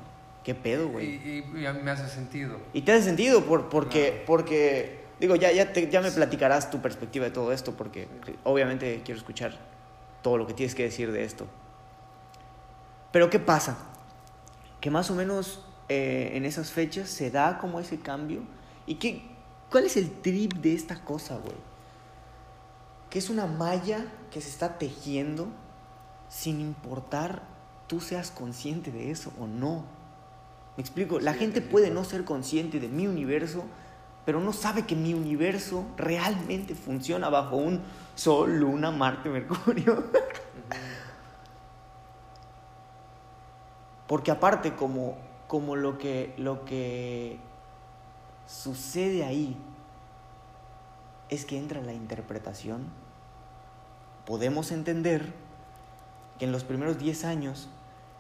qué 0.46 0.56
pedo, 0.56 0.86
Y, 0.86 0.92
güey. 0.92 1.06
y- 1.16 1.60
y 1.62 1.66
a 1.66 1.74
mí 1.74 1.82
me 1.84 1.92
hace 1.92 2.08
sentido. 2.08 2.58
Y 2.72 2.84
te 2.84 2.94
hace 2.94 3.04
sentido 3.04 3.44
por, 3.44 3.68
porque, 3.68 4.10
Claro. 4.12 4.24
porque, 4.28 5.04
digo, 5.20 5.36
ya, 5.36 5.52
ya, 5.52 5.74
te- 5.74 5.90
ya 5.90 6.00
me 6.02 6.12
platicarás 6.12 6.70
tu 6.72 6.82
perspectiva 6.82 7.26
de 7.26 7.32
todo 7.32 7.52
esto, 7.52 7.74
porque 7.76 8.08
obviamente 8.44 9.02
quiero 9.04 9.20
escuchar 9.20 9.58
todo 10.22 10.38
lo 10.38 10.48
que 10.48 10.54
tienes 10.54 10.74
que 10.76 10.84
decir 10.84 11.12
de 11.12 11.24
esto. 11.26 11.46
Pero 13.12 13.30
¿qué 13.30 13.40
pasa? 13.40 13.78
Que 14.82 14.90
más 14.92 15.10
o 15.12 15.16
menos 15.16 15.62
eh, 15.88 16.32
en 16.34 16.46
esas 16.46 16.72
fechas 16.72 17.10
se 17.10 17.30
da 17.30 17.58
como 17.60 17.80
ese 17.80 18.00
cambio. 18.00 18.42
¿Y 18.88 18.96
qué, 18.96 19.22
cuál 19.70 19.86
es 19.86 19.98
el 19.98 20.10
trip 20.22 20.54
de 20.56 20.74
esta 20.74 21.04
cosa, 21.04 21.38
güey? 21.38 21.56
Que 23.10 23.20
es 23.20 23.30
una 23.30 23.46
malla 23.46 24.06
que 24.32 24.42
se 24.42 24.50
está 24.50 24.78
tejiendo 24.80 25.48
sin 26.28 26.60
importar 26.60 27.44
tú 27.88 28.00
seas 28.02 28.32
consciente 28.32 28.92
de 28.92 29.12
eso 29.12 29.32
o 29.40 29.46
no. 29.46 29.86
Me 30.78 30.82
explico, 30.82 31.20
la 31.20 31.34
gente 31.34 31.62
puede 31.62 31.90
no 31.90 32.04
ser 32.04 32.26
consciente 32.26 32.80
de 32.80 32.90
mi 32.90 33.08
universo, 33.08 33.64
pero 34.26 34.40
no 34.40 34.52
sabe 34.52 34.86
que 34.86 34.96
mi 34.96 35.14
universo 35.14 35.86
realmente 35.98 36.76
funciona 36.76 37.30
bajo 37.30 37.56
un 37.56 37.82
Sol, 38.16 38.58
Luna, 38.58 38.92
Marte, 38.92 39.30
Mercurio. 39.30 40.04
Porque 44.08 44.32
aparte, 44.32 44.76
como, 44.76 45.18
como 45.48 45.76
lo, 45.76 45.98
que, 45.98 46.34
lo 46.38 46.66
que 46.66 47.40
sucede 48.46 49.24
ahí 49.24 49.58
es 51.30 51.46
que 51.46 51.58
entra 51.58 51.82
la 51.82 51.94
interpretación, 51.94 52.86
podemos 54.26 54.72
entender 54.72 55.34
que 56.38 56.46
en 56.46 56.52
los 56.52 56.64
primeros 56.64 56.98
10 56.98 57.26
años 57.26 57.70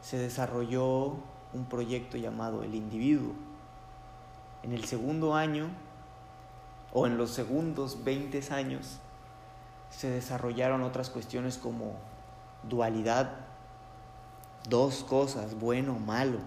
se 0.01 0.17
desarrolló 0.17 1.17
un 1.55 1.65
proyecto 1.65 2.17
llamado 2.17 2.63
El 2.63 2.75
Individuo. 2.75 3.33
En 4.61 4.73
el 4.73 4.85
segundo 4.85 5.35
año, 5.35 5.69
o 6.93 7.07
en 7.07 7.17
los 7.17 7.31
segundos 7.31 8.03
20 8.03 8.41
años, 8.53 8.99
se 9.89 10.09
desarrollaron 10.09 10.81
otras 10.81 11.09
cuestiones 11.09 11.57
como 11.57 11.93
dualidad, 12.63 13.31
dos 14.67 15.03
cosas, 15.03 15.57
bueno, 15.59 15.97
malo. 15.99 16.39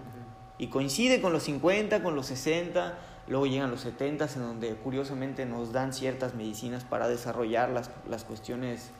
Y 0.57 0.67
coincide 0.67 1.21
con 1.21 1.33
los 1.33 1.43
50, 1.43 2.03
con 2.03 2.15
los 2.15 2.27
60, 2.27 2.97
luego 3.27 3.47
llegan 3.47 3.71
los 3.71 3.81
70, 3.81 4.25
en 4.35 4.41
donde 4.41 4.75
curiosamente 4.75 5.45
nos 5.45 5.71
dan 5.71 5.93
ciertas 5.93 6.35
medicinas 6.35 6.83
para 6.83 7.07
desarrollar 7.07 7.69
las, 7.69 7.89
las 8.07 8.23
cuestiones 8.25 8.91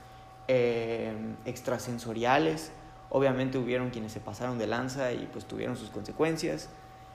eh, 0.48 1.14
extrasensoriales. 1.46 2.72
Obviamente 3.10 3.58
hubieron 3.58 3.90
quienes 3.90 4.12
se 4.12 4.20
pasaron 4.20 4.58
de 4.58 4.68
lanza 4.68 5.12
y 5.12 5.28
pues 5.32 5.46
tuvieron 5.46 5.76
sus 5.76 5.90
consecuencias, 5.90 6.70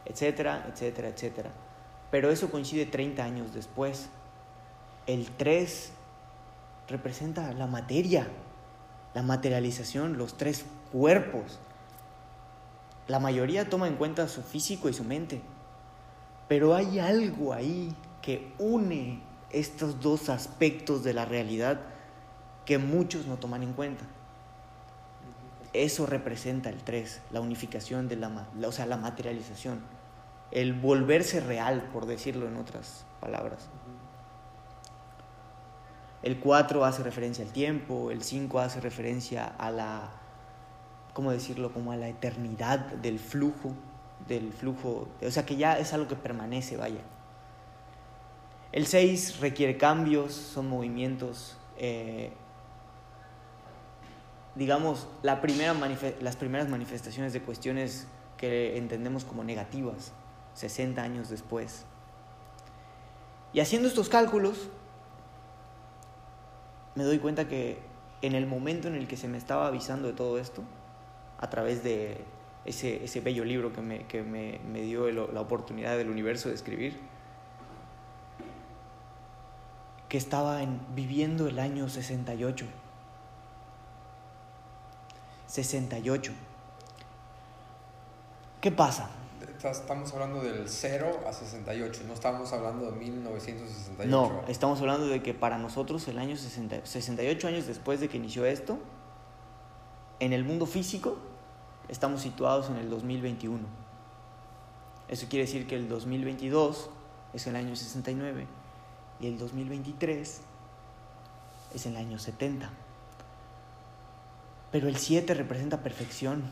etcétera, 0.05 0.67
etcétera, 0.69 1.09
etcétera. 1.09 1.51
Pero 2.11 2.31
eso 2.31 2.51
coincide 2.51 2.87
30 2.87 3.25
años 3.25 3.55
después. 3.55 4.09
El 5.07 5.31
3 5.31 5.93
representa 6.89 7.53
la 7.53 7.67
materia, 7.67 8.27
la 9.15 9.23
materialización, 9.23 10.19
los 10.19 10.37
tres 10.37 10.65
cuerpos. 10.93 11.59
La 13.07 13.21
mayoría 13.21 13.69
toma 13.69 13.89
en 13.89 13.97
cuenta 13.97 14.29
su 14.29 14.43
físico 14.43 14.89
y 14.89 14.95
su 14.95 15.05
mente, 15.05 15.43
pero 16.49 16.75
hay 16.75 16.99
algo 16.99 17.53
ahí 17.53 17.95
que 18.23 18.53
une 18.59 19.21
estos 19.51 20.01
dos 20.01 20.29
aspectos 20.29 21.05
de 21.05 21.13
la 21.13 21.25
realidad 21.25 21.81
que 22.65 22.79
muchos 22.79 23.27
no 23.27 23.37
toman 23.37 23.63
en 23.63 23.73
cuenta. 23.75 24.05
Eso 25.75 26.07
representa 26.07 26.71
el 26.71 26.77
3, 26.77 27.21
la 27.33 27.41
unificación 27.41 28.09
de 28.09 28.15
la, 28.15 28.47
o 28.65 28.73
sea, 28.73 28.87
la 28.87 28.97
materialización, 28.97 29.81
el 30.53 30.73
volverse 30.73 31.41
real, 31.41 31.91
por 31.93 32.07
decirlo 32.07 32.47
en 32.47 32.57
otras 32.57 33.05
palabras. 33.21 33.69
El 36.23 36.39
4 36.39 36.85
hace 36.85 37.03
referencia 37.03 37.45
al 37.45 37.51
tiempo, 37.51 38.13
el 38.13 38.23
5 38.23 38.61
hace 38.61 38.81
referencia 38.81 39.47
a 39.47 39.73
la, 39.73 40.13
¿cómo 41.13 41.33
decirlo? 41.33 41.73
Como 41.73 41.91
a 41.91 41.97
la 41.97 42.09
eternidad 42.09 42.79
del 42.79 43.19
flujo, 43.19 43.75
del 44.29 44.53
flujo, 44.53 45.09
o 45.21 45.31
sea 45.31 45.45
que 45.45 45.57
ya 45.57 45.77
es 45.79 45.93
algo 45.93 46.07
que 46.07 46.15
permanece, 46.15 46.77
vaya. 46.77 47.01
El 48.71 48.87
6 48.87 49.41
requiere 49.41 49.77
cambios, 49.77 50.33
son 50.35 50.69
movimientos, 50.69 51.57
eh, 51.79 52.33
digamos, 54.55 55.09
las 55.23 55.39
primeras 55.41 56.69
manifestaciones 56.69 57.33
de 57.33 57.41
cuestiones 57.41 58.07
que 58.37 58.77
entendemos 58.77 59.25
como 59.25 59.45
negativas, 59.45 60.13
60 60.55 61.03
años 61.03 61.29
después. 61.29 61.85
Y 63.53 63.61
haciendo 63.61 63.89
estos 63.89 64.09
cálculos, 64.09 64.69
me 66.95 67.05
doy 67.05 67.19
cuenta 67.19 67.49
que 67.49 67.79
en 68.23 68.35
el 68.35 68.47
momento 68.47 68.89
en 68.89 68.95
el 68.95 69.07
que 69.07 69.17
se 69.17 69.29
me 69.29 69.39
estaba 69.39 69.67
avisando 69.67 70.09
de 70.09 70.15
todo 70.15 70.39
esto, 70.39 70.63
a 71.39 71.51
través 71.51 71.83
de 71.83 72.25
ese, 72.65 73.05
ese 73.05 73.21
bello 73.21 73.45
libro 73.45 73.73
que, 73.73 73.81
me, 73.81 74.07
que 74.07 74.23
me, 74.23 74.61
me 74.71 74.81
dio 74.83 75.11
la 75.11 75.41
oportunidad 75.41 75.97
del 75.97 76.11
universo 76.11 76.49
de 76.49 76.55
escribir, 76.55 76.99
que 80.09 80.19
estaba 80.19 80.63
en, 80.63 80.81
viviendo 80.95 81.49
el 81.49 81.59
año 81.59 81.89
68. 81.89 82.67
68. 85.55 86.33
¿Qué 88.61 88.73
pasa? 88.73 89.09
estamos 89.63 90.13
hablando 90.13 90.43
del 90.43 90.69
0 90.69 91.21
a 91.27 91.33
68, 91.33 92.03
no 92.07 92.13
estamos 92.13 92.53
hablando 92.53 92.91
de 92.91 92.99
1968. 92.99 94.11
No, 94.11 94.43
estamos 94.49 94.81
hablando 94.81 95.07
de 95.07 95.23
que 95.23 95.33
para 95.33 95.57
nosotros 95.57 96.07
el 96.09 96.19
año 96.19 96.37
60, 96.37 96.85
68 96.85 97.49
años 97.49 97.67
después 97.67 98.01
de 98.01 98.09
que 98.09 98.19
inició 98.19 98.45
esto, 98.45 98.79
en 100.19 100.33
el 100.33 100.45
mundo 100.45 100.67
físico 100.67 101.17
estamos 101.89 102.21
situados 102.21 102.69
en 102.69 102.77
el 102.77 102.91
2021. 102.91 103.65
Eso 105.09 105.27
quiere 105.31 105.47
decir 105.47 105.67
que 105.67 105.77
el 105.77 105.89
2022 105.89 106.91
es 107.33 107.47
el 107.47 107.57
año 107.57 107.77
69 107.77 108.47
y 109.21 109.29
el 109.29 109.39
2023 109.39 110.41
es 111.75 111.87
el 111.87 111.97
año 111.97 112.19
70. 112.19 112.71
Pero 114.75 114.89
el 114.89 114.97
7 114.97 115.35
representa 115.35 115.85
perfección. 115.85 116.43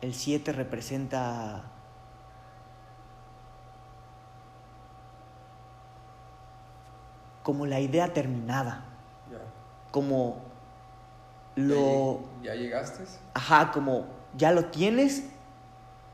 El 0.00 0.14
7 0.14 0.52
representa 0.52 1.64
como 7.42 7.66
la 7.66 7.80
idea 7.80 8.12
terminada. 8.12 8.84
Como 9.90 10.40
lo... 11.56 12.20
¿Ya, 12.44 12.54
llegaste? 12.54 13.02
Ajá, 13.34 13.72
como 13.72 14.06
ya 14.36 14.52
lo 14.52 14.66
tienes, 14.66 15.24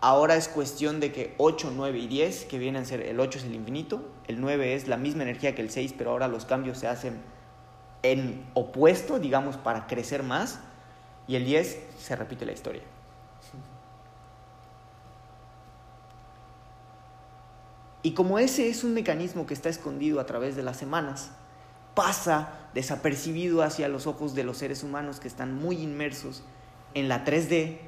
ahora 0.01 0.37
es 0.37 0.49
cuestión 0.49 0.99
de 0.99 1.13
que 1.13 1.35
8, 1.37 1.75
9 1.77 1.99
y 1.99 2.07
10, 2.07 2.47
que 2.47 2.57
vienen 2.57 2.85
a 2.85 2.87
ser, 2.87 3.03
el 3.03 3.21
8 3.21 3.39
es 3.39 3.45
el 3.45 3.55
infinito, 3.55 4.03
el 4.29 4.41
9 4.41 4.75
es 4.75 4.89
la 4.89 4.97
misma 4.97 5.25
energía 5.25 5.55
que 5.55 5.61
el 5.61 5.69
6, 5.69 5.95
pero 5.99 6.13
ahora 6.13 6.27
los 6.27 6.47
cambios 6.47 6.79
se 6.79 6.89
hacen 6.89 7.21
en 8.03 8.51
opuesto, 8.55 9.19
digamos, 9.19 9.59
para 9.59 9.87
crecer 9.87 10.23
más, 10.23 10.59
y 11.33 11.37
el 11.37 11.47
10 11.47 11.79
se 11.99 12.15
repite 12.15 12.45
la 12.45 12.53
historia. 12.53 12.83
Y 18.03 18.13
como 18.13 18.39
ese 18.39 18.69
es 18.69 18.85
un 18.85 18.93
mecanismo 18.93 19.47
que 19.47 19.55
está 19.55 19.71
escondido 19.71 20.21
a 20.21 20.27
través 20.27 20.57
de 20.57 20.63
las 20.63 20.77
semanas, 20.77 21.31
pasa 21.95 22.69
desapercibido 22.75 23.63
hacia 23.63 23.89
los 23.89 24.07
ojos 24.07 24.35
de 24.35 24.45
los 24.45 24.59
seres 24.59 24.83
humanos 24.83 25.21
que 25.21 25.29
están 25.29 25.55
muy 25.55 25.77
inmersos 25.77 26.43
en 26.93 27.09
la 27.09 27.25
3D. 27.25 27.79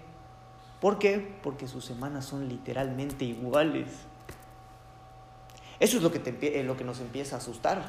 ¿Por 0.81 0.99
qué? 0.99 1.37
Porque 1.43 1.69
sus 1.69 1.85
semanas 1.85 2.25
son 2.25 2.49
literalmente 2.49 3.27
iguales. 3.27 3.91
Eso 5.81 5.99
es 5.99 6.03
lo 6.03 6.11
que, 6.11 6.19
te, 6.19 6.63
lo 6.63 6.79
que 6.79 6.85
nos 6.85 6.99
empieza 7.01 7.37
a 7.37 7.41
asustar, 7.41 7.85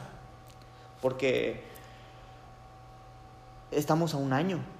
porque 1.02 1.64
estamos 3.72 4.14
a 4.14 4.18
un 4.18 4.34
año 4.34 4.75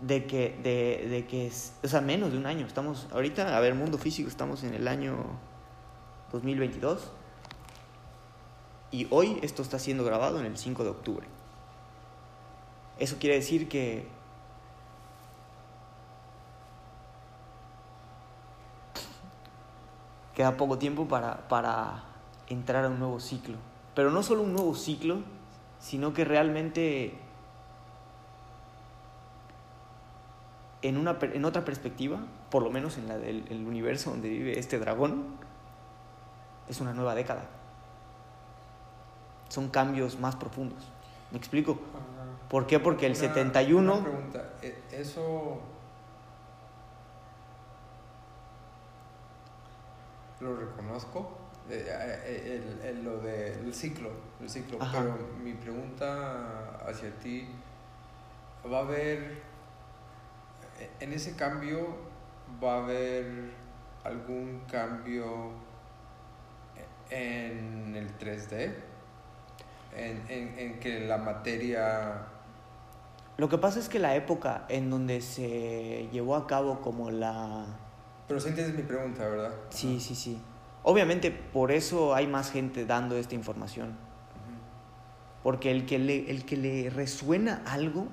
de 0.00 0.26
que, 0.26 0.58
de, 0.62 1.08
de 1.08 1.26
que, 1.26 1.50
o 1.82 1.88
sea, 1.88 2.00
menos 2.00 2.32
de 2.32 2.38
un 2.38 2.46
año. 2.46 2.66
Estamos 2.66 3.06
ahorita, 3.12 3.56
a 3.56 3.60
ver, 3.60 3.74
mundo 3.74 3.98
físico, 3.98 4.28
estamos 4.28 4.62
en 4.64 4.74
el 4.74 4.88
año 4.88 5.16
2022. 6.32 7.10
Y 8.90 9.06
hoy 9.10 9.38
esto 9.42 9.62
está 9.62 9.78
siendo 9.78 10.04
grabado 10.04 10.38
en 10.40 10.46
el 10.46 10.56
5 10.56 10.84
de 10.84 10.90
octubre. 10.90 11.26
Eso 12.98 13.16
quiere 13.18 13.36
decir 13.36 13.68
que 13.68 14.08
queda 20.34 20.56
poco 20.56 20.78
tiempo 20.78 21.08
para, 21.08 21.48
para 21.48 22.04
entrar 22.48 22.84
a 22.84 22.88
un 22.88 22.98
nuevo 22.98 23.20
ciclo. 23.20 23.56
Pero 23.94 24.10
no 24.10 24.22
solo 24.22 24.42
un 24.42 24.52
nuevo 24.52 24.74
ciclo, 24.74 25.18
sino 25.78 26.12
que 26.12 26.24
realmente 26.24 27.18
en, 30.82 30.96
una, 30.96 31.18
en 31.20 31.44
otra 31.44 31.64
perspectiva, 31.64 32.20
por 32.50 32.62
lo 32.62 32.70
menos 32.70 32.98
en 32.98 33.08
la 33.08 33.18
del 33.18 33.64
universo 33.66 34.10
donde 34.10 34.28
vive 34.28 34.58
este 34.58 34.78
dragón, 34.78 35.24
es 36.68 36.80
una 36.80 36.92
nueva 36.92 37.14
década. 37.14 37.46
Son 39.48 39.68
cambios 39.68 40.18
más 40.18 40.36
profundos. 40.36 40.82
¿Me 41.30 41.38
explico? 41.38 41.78
¿Por 42.48 42.66
qué? 42.66 42.78
Porque 42.78 43.06
el 43.06 43.16
71... 43.16 43.94
Una 43.94 44.02
pregunta, 44.02 44.50
¿e-, 44.62 44.82
¿eso 44.92 45.60
lo 50.40 50.56
reconozco? 50.56 51.30
Eh, 51.68 51.84
eh, 51.88 52.80
el, 52.80 52.86
el, 52.86 53.04
lo 53.04 53.18
del 53.18 53.74
ciclo, 53.74 54.10
el 54.40 54.48
ciclo. 54.48 54.78
Pero 54.78 55.18
mi 55.42 55.54
pregunta 55.54 56.78
hacia 56.86 57.10
ti, 57.18 57.48
¿va 58.70 58.78
a 58.78 58.82
haber, 58.82 59.42
en 61.00 61.12
ese 61.12 61.36
cambio, 61.36 61.96
va 62.62 62.74
a 62.74 62.84
haber 62.84 63.50
algún 64.04 64.62
cambio 64.70 65.52
en 67.10 67.94
el 67.94 68.18
3D, 68.18 68.74
en, 69.96 70.22
en, 70.28 70.58
en, 70.58 70.80
que 70.80 71.00
la 71.00 71.18
materia... 71.18 72.26
Lo 73.36 73.48
que 73.48 73.58
pasa 73.58 73.78
es 73.78 73.88
que 73.88 73.98
la 73.98 74.16
época 74.16 74.64
en 74.68 74.90
donde 74.90 75.20
se 75.20 76.08
llevó 76.12 76.36
a 76.36 76.46
cabo 76.46 76.80
como 76.80 77.10
la... 77.10 77.66
Pero 78.26 78.40
sí 78.40 78.48
entiendes 78.48 78.76
mi 78.76 78.82
pregunta, 78.82 79.28
¿verdad? 79.28 79.52
Sí, 79.70 80.00
sí, 80.00 80.14
sí. 80.14 80.40
Obviamente 80.82 81.30
por 81.30 81.70
eso 81.70 82.14
hay 82.14 82.26
más 82.26 82.50
gente 82.50 82.86
dando 82.86 83.16
esta 83.16 83.34
información. 83.34 83.96
Porque 85.42 85.70
el 85.70 85.86
que, 85.86 85.98
le, 85.98 86.30
el 86.30 86.44
que 86.44 86.56
le 86.56 86.90
resuena 86.90 87.62
algo, 87.66 88.08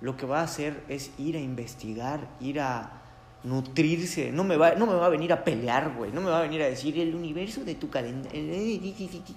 lo 0.00 0.16
que 0.16 0.26
va 0.26 0.40
a 0.40 0.44
hacer 0.44 0.82
es 0.88 1.10
ir 1.18 1.36
a 1.36 1.40
investigar, 1.40 2.28
ir 2.40 2.60
a 2.60 3.02
nutrirse, 3.44 4.32
no 4.32 4.44
me 4.44 4.56
va, 4.56 4.74
no 4.74 4.86
me 4.86 4.94
va 4.94 5.06
a 5.06 5.08
venir 5.08 5.32
a 5.32 5.44
pelear, 5.44 5.94
güey, 5.96 6.12
no 6.12 6.20
me 6.20 6.30
va 6.30 6.40
a 6.40 6.42
venir 6.42 6.62
a 6.62 6.66
decir 6.66 6.98
el 6.98 7.14
universo 7.14 7.64
de 7.64 7.74
tu 7.76 7.88
calendario. 7.88 8.32
Sí, 8.32 8.94
sí, 8.96 9.08
sí, 9.10 9.22
sí. 9.24 9.36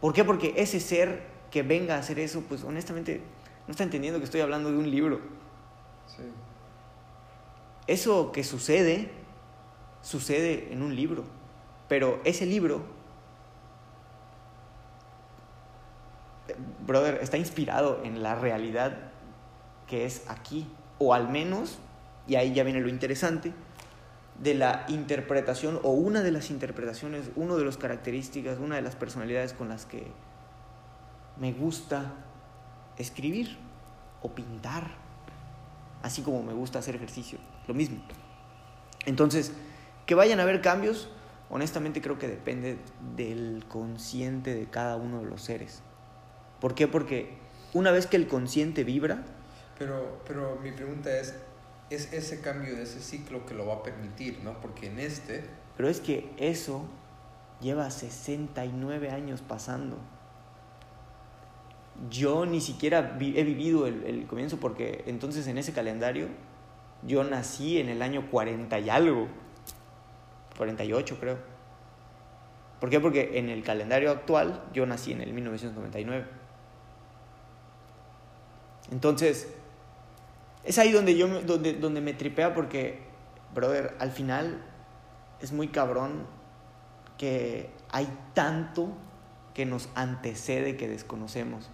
¿Por 0.00 0.12
qué? 0.12 0.24
Porque 0.24 0.54
ese 0.56 0.80
ser 0.80 1.26
que 1.50 1.62
venga 1.62 1.96
a 1.96 1.98
hacer 1.98 2.18
eso, 2.18 2.42
pues 2.48 2.62
honestamente 2.62 3.20
no 3.66 3.72
está 3.72 3.82
entendiendo 3.82 4.18
que 4.18 4.24
estoy 4.24 4.40
hablando 4.40 4.70
de 4.70 4.76
un 4.76 4.90
libro. 4.90 5.20
Sí. 6.06 6.22
Eso 7.86 8.32
que 8.32 8.44
sucede, 8.44 9.10
sucede 10.02 10.72
en 10.72 10.82
un 10.82 10.94
libro, 10.94 11.24
pero 11.88 12.20
ese 12.24 12.46
libro, 12.46 12.82
brother, 16.86 17.18
está 17.22 17.36
inspirado 17.38 18.02
en 18.04 18.22
la 18.22 18.34
realidad 18.36 19.10
que 19.86 20.04
es 20.04 20.24
aquí, 20.28 20.66
o 20.98 21.14
al 21.14 21.28
menos, 21.28 21.78
y 22.26 22.36
ahí 22.36 22.54
ya 22.54 22.64
viene 22.64 22.80
lo 22.80 22.88
interesante, 22.88 23.52
de 24.40 24.54
la 24.54 24.84
interpretación 24.88 25.78
o 25.82 25.90
una 25.90 26.22
de 26.22 26.32
las 26.32 26.50
interpretaciones, 26.50 27.30
una 27.36 27.54
de 27.54 27.64
las 27.64 27.76
características, 27.76 28.58
una 28.58 28.76
de 28.76 28.82
las 28.82 28.96
personalidades 28.96 29.52
con 29.52 29.68
las 29.68 29.86
que 29.86 30.06
me 31.38 31.52
gusta 31.52 32.12
escribir 32.96 33.56
o 34.22 34.30
pintar, 34.34 34.90
así 36.02 36.22
como 36.22 36.42
me 36.42 36.52
gusta 36.52 36.78
hacer 36.78 36.96
ejercicio, 36.96 37.38
lo 37.68 37.74
mismo. 37.74 38.02
Entonces, 39.06 39.52
que 40.06 40.14
vayan 40.14 40.40
a 40.40 40.44
haber 40.44 40.60
cambios, 40.60 41.08
honestamente 41.50 42.00
creo 42.00 42.18
que 42.18 42.28
depende 42.28 42.78
del 43.16 43.64
consciente 43.68 44.54
de 44.54 44.66
cada 44.66 44.96
uno 44.96 45.20
de 45.20 45.26
los 45.26 45.42
seres. 45.42 45.82
¿Por 46.60 46.74
qué? 46.74 46.88
Porque 46.88 47.36
una 47.72 47.90
vez 47.90 48.06
que 48.06 48.16
el 48.16 48.26
consciente 48.26 48.84
vibra, 48.84 49.24
Pero, 49.78 50.20
pero 50.26 50.56
mi 50.62 50.70
pregunta 50.72 51.10
es, 51.16 51.34
¿es 51.90 52.12
ese 52.12 52.40
cambio 52.40 52.76
de 52.76 52.82
ese 52.82 53.00
ciclo 53.00 53.44
que 53.46 53.54
lo 53.54 53.66
va 53.66 53.74
a 53.74 53.82
permitir, 53.82 54.40
no? 54.44 54.60
Porque 54.60 54.86
en 54.86 54.98
este, 55.00 55.44
pero 55.76 55.88
es 55.88 56.00
que 56.00 56.30
eso 56.36 56.84
lleva 57.60 57.90
69 57.90 59.10
años 59.10 59.42
pasando. 59.42 59.96
Yo 62.10 62.44
ni 62.46 62.60
siquiera 62.60 63.02
vi- 63.02 63.38
he 63.38 63.44
vivido 63.44 63.86
el, 63.86 64.04
el 64.04 64.26
comienzo 64.26 64.58
porque 64.58 65.04
entonces 65.06 65.46
en 65.46 65.58
ese 65.58 65.72
calendario 65.72 66.28
yo 67.02 67.22
nací 67.24 67.78
en 67.78 67.88
el 67.88 68.02
año 68.02 68.30
40 68.30 68.78
y 68.78 68.90
algo. 68.90 69.28
48 70.56 71.18
creo. 71.20 71.38
¿Por 72.80 72.90
qué? 72.90 73.00
Porque 73.00 73.38
en 73.38 73.48
el 73.48 73.62
calendario 73.64 74.10
actual 74.10 74.62
yo 74.72 74.86
nací 74.86 75.12
en 75.12 75.20
el 75.20 75.32
1999. 75.32 76.26
Entonces, 78.92 79.52
es 80.64 80.78
ahí 80.78 80.92
donde 80.92 81.16
yo 81.16 81.28
me- 81.28 81.42
donde, 81.42 81.74
donde 81.74 82.00
me 82.00 82.14
tripea 82.14 82.54
porque, 82.54 83.00
brother, 83.54 83.94
al 83.98 84.10
final 84.10 84.62
es 85.40 85.52
muy 85.52 85.68
cabrón 85.68 86.26
que 87.18 87.70
hay 87.90 88.08
tanto 88.34 88.88
que 89.54 89.66
nos 89.66 89.88
antecede 89.94 90.76
que 90.76 90.88
desconocemos. 90.88 91.70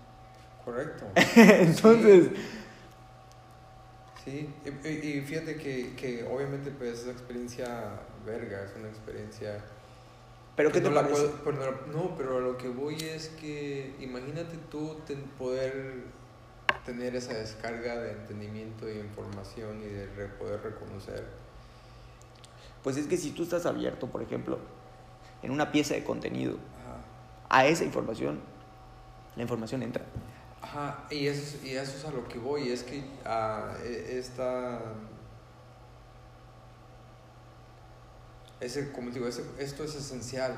correcto. 0.64 1.07
Entonces, 1.37 2.31
Sí, 4.24 4.50
y, 4.85 4.88
y- 4.88 5.18
y 5.18 5.20
fíjate 5.22 5.57
que, 5.57 5.94
que 5.96 6.24
obviamente 6.24 6.70
pues 6.70 6.98
es 6.98 7.03
una 7.05 7.12
experiencia 7.12 8.00
verga, 8.26 8.64
es 8.64 8.72
una 8.76 8.88
experiencia... 8.88 9.64
¿pero 10.57 10.70
qué 10.70 10.74
que 10.79 10.81
te 10.83 10.90
no 10.90 10.94
parece? 10.96 11.14
puedo- 11.22 11.40
pero 11.42 11.57
no, 11.87 11.92
no, 12.03 12.16
pero 12.18 12.37
a 12.37 12.40
lo 12.40 12.59
que 12.59 12.68
voy 12.68 12.96
es 12.96 13.29
que 13.40 13.94
imagínate 13.98 14.59
tú 14.70 15.00
ten- 15.07 15.22
poder 15.38 16.05
tener 16.85 17.14
esa 17.16 17.35
descarga 17.35 17.96
de 18.00 18.12
entendimiento 18.12 18.88
y 18.88 18.98
información 18.98 19.80
y 19.83 19.87
de 19.87 20.06
re- 20.14 20.28
poder 20.28 20.61
reconocer. 20.62 21.24
Pues 22.83 22.96
es 22.96 23.06
que 23.06 23.16
si 23.16 23.33
tú 23.33 23.42
estás 23.42 23.66
abierto, 23.66 24.06
por 24.06 24.22
ejemplo, 24.22 24.59
en 25.42 25.50
una 25.50 25.70
pieza 25.72 25.94
de 25.94 26.04
contenido 26.04 26.54
Ajá. 26.54 26.96
a 27.48 27.66
esa 27.66 27.85
información, 27.85 28.40
la 29.37 29.42
información 29.42 29.83
entra. 29.83 30.04
Ajá, 30.62 31.04
y 31.11 31.26
eso, 31.26 31.42
es- 31.42 31.64
y 31.64 31.76
eso 31.76 31.96
es 31.96 32.04
a 32.04 32.11
lo 32.11 32.26
que 32.28 32.38
voy, 32.38 32.70
es 32.70 32.83
que 32.83 33.02
ah, 33.24 33.74
e- 33.83 34.18
esta... 34.18 34.80
Ese, 38.61 38.92
como 38.92 39.09
te 39.09 39.14
digo, 39.14 39.26
ese- 39.26 39.44
esto 39.59 39.85
es 39.85 39.94
esencial. 39.94 40.52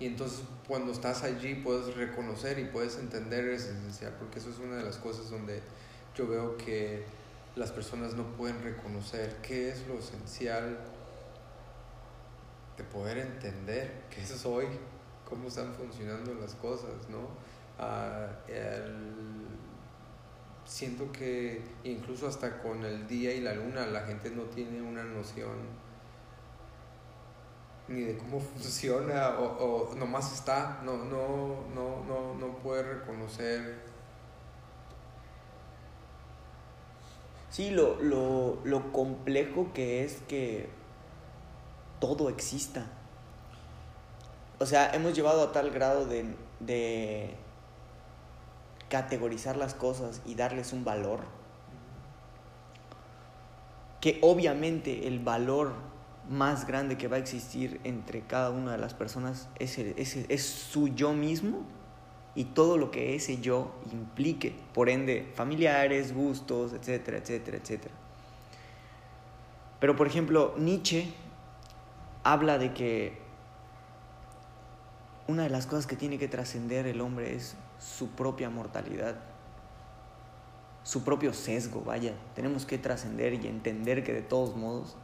Y 0.00 0.06
entonces 0.06 0.42
cuando 0.66 0.92
estás 0.92 1.24
allí 1.24 1.56
puedes 1.56 1.94
reconocer 1.96 2.58
y 2.58 2.64
puedes 2.66 2.98
entender 2.98 3.48
es 3.48 3.64
esencial, 3.64 4.14
porque 4.18 4.38
eso 4.38 4.50
es 4.50 4.58
una 4.58 4.76
de 4.76 4.84
las 4.84 4.96
cosas 4.96 5.30
donde 5.30 5.60
yo 6.16 6.28
veo 6.28 6.56
que 6.56 7.04
las 7.56 7.72
personas 7.72 8.14
no 8.14 8.24
pueden 8.36 8.62
reconocer 8.62 9.36
qué 9.42 9.70
es 9.70 9.86
lo 9.88 9.98
esencial 9.98 10.78
de 12.76 12.84
poder 12.84 13.18
entender 13.18 14.04
qué 14.10 14.24
soy, 14.24 14.66
cómo 15.28 15.48
están 15.48 15.74
funcionando 15.74 16.34
las 16.34 16.54
cosas, 16.54 17.08
¿no? 17.08 17.28
Ah, 17.80 18.28
siento 20.64 21.10
que 21.12 21.62
incluso 21.84 22.28
hasta 22.28 22.58
con 22.60 22.84
el 22.84 23.06
día 23.08 23.32
y 23.34 23.40
la 23.40 23.54
luna 23.54 23.86
la 23.86 24.02
gente 24.02 24.30
no 24.30 24.42
tiene 24.44 24.82
una 24.82 25.02
noción 25.02 25.56
ni 27.88 28.02
de 28.02 28.16
cómo 28.18 28.40
funciona 28.54 29.38
o, 29.38 29.94
nomás 29.96 30.32
está, 30.32 30.80
no, 30.84 30.96
no, 30.96 31.64
no, 31.74 32.04
no, 32.04 32.34
no 32.34 32.58
puede 32.58 32.82
reconocer. 32.82 33.88
Sí, 37.50 37.70
lo, 37.70 38.00
lo, 38.02 38.58
lo 38.64 38.92
complejo 38.92 39.72
que 39.72 40.04
es 40.04 40.20
que 40.28 40.68
todo 41.98 42.28
exista. 42.28 42.86
O 44.60 44.66
sea, 44.66 44.90
hemos 44.94 45.14
llevado 45.14 45.42
a 45.42 45.52
tal 45.52 45.70
grado 45.70 46.06
de, 46.06 46.34
de 46.60 47.34
categorizar 48.88 49.56
las 49.56 49.74
cosas 49.74 50.20
y 50.26 50.34
darles 50.34 50.72
un 50.72 50.84
valor, 50.84 51.20
que 54.00 54.18
obviamente 54.22 55.06
el 55.06 55.18
valor 55.20 55.72
más 56.28 56.66
grande 56.66 56.96
que 56.98 57.08
va 57.08 57.16
a 57.16 57.18
existir 57.20 57.80
entre 57.84 58.20
cada 58.22 58.50
una 58.50 58.72
de 58.72 58.78
las 58.78 58.94
personas 58.94 59.48
es, 59.58 59.78
el- 59.78 59.94
es, 59.96 60.16
es 60.16 60.44
su 60.44 60.88
yo 60.88 61.12
mismo 61.12 61.62
y 62.34 62.44
todo 62.44 62.76
lo 62.76 62.90
que 62.90 63.14
ese 63.14 63.40
yo 63.40 63.72
implique, 63.92 64.54
por 64.74 64.88
ende, 64.88 65.30
familiares, 65.34 66.14
gustos, 66.14 66.72
etcétera, 66.72 67.18
etcétera, 67.18 67.56
etcétera. 67.56 67.94
Pero, 69.80 69.96
por 69.96 70.06
ejemplo, 70.06 70.54
Nietzsche 70.58 71.12
habla 72.24 72.58
de 72.58 72.74
que 72.74 73.18
una 75.26 75.44
de 75.44 75.50
las 75.50 75.66
cosas 75.66 75.86
que 75.86 75.96
tiene 75.96 76.18
que 76.18 76.28
trascender 76.28 76.86
el 76.86 77.00
hombre 77.00 77.34
es 77.34 77.54
su 77.78 78.08
propia 78.10 78.50
mortalidad, 78.50 79.16
su 80.84 81.04
propio 81.04 81.32
sesgo, 81.32 81.82
vaya. 81.82 82.14
Tenemos 82.34 82.64
que 82.66 82.78
trascender 82.78 83.34
y 83.34 83.46
entender 83.46 84.04
que 84.04 84.12
de 84.12 84.22
todos 84.22 84.56
modos 84.56 84.96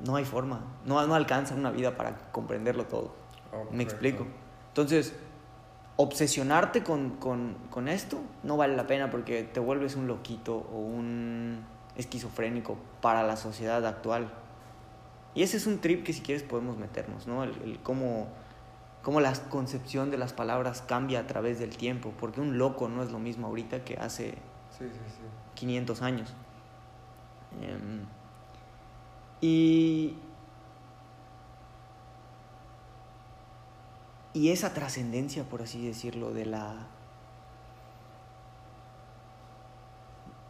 no 0.00 0.16
hay 0.16 0.24
forma, 0.24 0.60
no, 0.84 1.04
no 1.06 1.14
alcanza 1.14 1.54
una 1.54 1.70
vida 1.70 1.96
para 1.96 2.16
comprenderlo 2.32 2.84
todo. 2.86 3.14
Oh, 3.52 3.72
Me 3.72 3.82
explico. 3.82 4.26
Entonces, 4.68 5.14
obsesionarte 5.96 6.82
con, 6.82 7.10
con, 7.10 7.56
con 7.70 7.88
esto 7.88 8.20
no 8.42 8.56
vale 8.56 8.76
la 8.76 8.86
pena 8.86 9.10
porque 9.10 9.42
te 9.44 9.60
vuelves 9.60 9.94
un 9.96 10.06
loquito 10.06 10.56
o 10.72 10.78
un 10.78 11.64
esquizofrénico 11.96 12.76
para 13.00 13.22
la 13.22 13.36
sociedad 13.36 13.86
actual. 13.86 14.32
Y 15.34 15.42
ese 15.42 15.56
es 15.56 15.66
un 15.66 15.80
trip 15.80 16.04
que 16.04 16.12
si 16.12 16.20
quieres 16.20 16.42
podemos 16.42 16.76
meternos, 16.76 17.26
¿no? 17.26 17.44
El, 17.44 17.50
el 17.62 17.78
cómo, 17.80 18.28
cómo 19.02 19.20
la 19.20 19.32
concepción 19.48 20.10
de 20.10 20.18
las 20.18 20.32
palabras 20.32 20.82
cambia 20.82 21.20
a 21.20 21.26
través 21.26 21.58
del 21.58 21.76
tiempo, 21.76 22.12
porque 22.18 22.40
un 22.40 22.58
loco 22.58 22.88
no 22.88 23.02
es 23.02 23.10
lo 23.10 23.18
mismo 23.18 23.46
ahorita 23.46 23.84
que 23.84 23.96
hace 23.96 24.34
Sí, 24.78 24.84
sí, 24.90 24.98
sí. 25.06 25.22
500 25.54 26.02
años. 26.02 26.34
Em, 27.62 28.00
y, 29.46 30.16
y 34.32 34.48
esa 34.48 34.72
trascendencia, 34.72 35.44
por 35.44 35.60
así 35.60 35.86
decirlo, 35.86 36.32
de 36.32 36.46
la, 36.46 36.86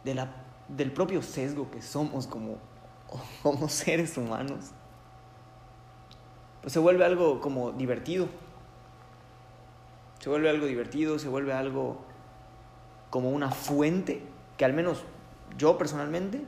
de 0.05 0.15
la 0.15 0.29
del 0.69 0.93
propio 0.93 1.21
sesgo 1.21 1.69
que 1.71 1.81
somos 1.81 2.25
como, 2.25 2.55
como 3.43 3.67
seres 3.67 4.17
humanos, 4.17 4.71
pues 6.61 6.71
se 6.71 6.79
vuelve 6.79 7.03
algo 7.03 7.41
como 7.41 7.73
divertido. 7.73 8.29
Se 10.19 10.29
vuelve 10.29 10.49
algo 10.49 10.67
divertido, 10.67 11.19
se 11.19 11.27
vuelve 11.27 11.51
algo 11.51 11.97
como 13.09 13.29
una 13.29 13.51
fuente 13.51 14.23
que 14.55 14.63
al 14.63 14.71
menos 14.71 15.03
yo 15.57 15.77
personalmente, 15.77 16.45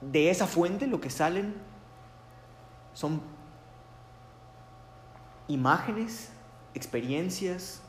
de 0.00 0.30
esa 0.30 0.46
fuente 0.46 0.86
lo 0.86 1.00
que 1.00 1.10
salen 1.10 1.54
son 2.94 3.20
imágenes, 5.48 6.30
experiencias, 6.74 7.82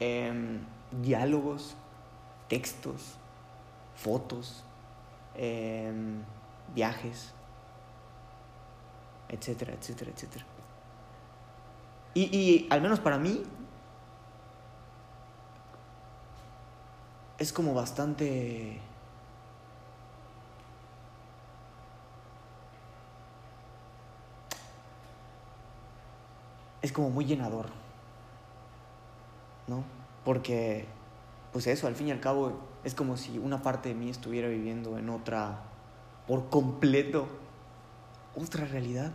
em, 0.00 0.60
diálogos, 0.90 1.76
textos, 2.48 3.16
fotos, 3.94 4.64
em, 5.34 6.22
viajes, 6.74 7.32
etcétera, 9.28 9.74
etcétera, 9.74 10.10
etcétera. 10.10 10.44
Y, 12.14 12.22
y 12.36 12.66
al 12.70 12.80
menos 12.80 13.00
para 13.00 13.18
mí, 13.18 13.42
es 17.38 17.52
como 17.52 17.74
bastante... 17.74 18.80
Es 26.84 26.92
como 26.92 27.08
muy 27.08 27.24
llenador, 27.24 27.64
¿no? 29.68 29.84
Porque, 30.22 30.84
pues 31.50 31.66
eso, 31.66 31.86
al 31.86 31.94
fin 31.94 32.08
y 32.08 32.10
al 32.10 32.20
cabo, 32.20 32.58
es 32.84 32.94
como 32.94 33.16
si 33.16 33.38
una 33.38 33.62
parte 33.62 33.88
de 33.88 33.94
mí 33.94 34.10
estuviera 34.10 34.48
viviendo 34.48 34.98
en 34.98 35.08
otra, 35.08 35.62
por 36.28 36.50
completo, 36.50 37.26
otra 38.36 38.66
realidad. 38.66 39.12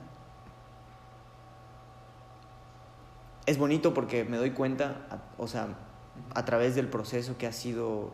Es 3.46 3.60
bonito 3.60 3.94
porque 3.94 4.24
me 4.24 4.38
doy 4.38 4.50
cuenta, 4.50 5.06
o 5.38 5.48
sea, 5.48 5.68
a 6.34 6.46
través 6.46 6.74
del 6.74 6.88
proceso 6.88 7.38
que 7.38 7.46
ha 7.46 7.54
sido 7.54 8.10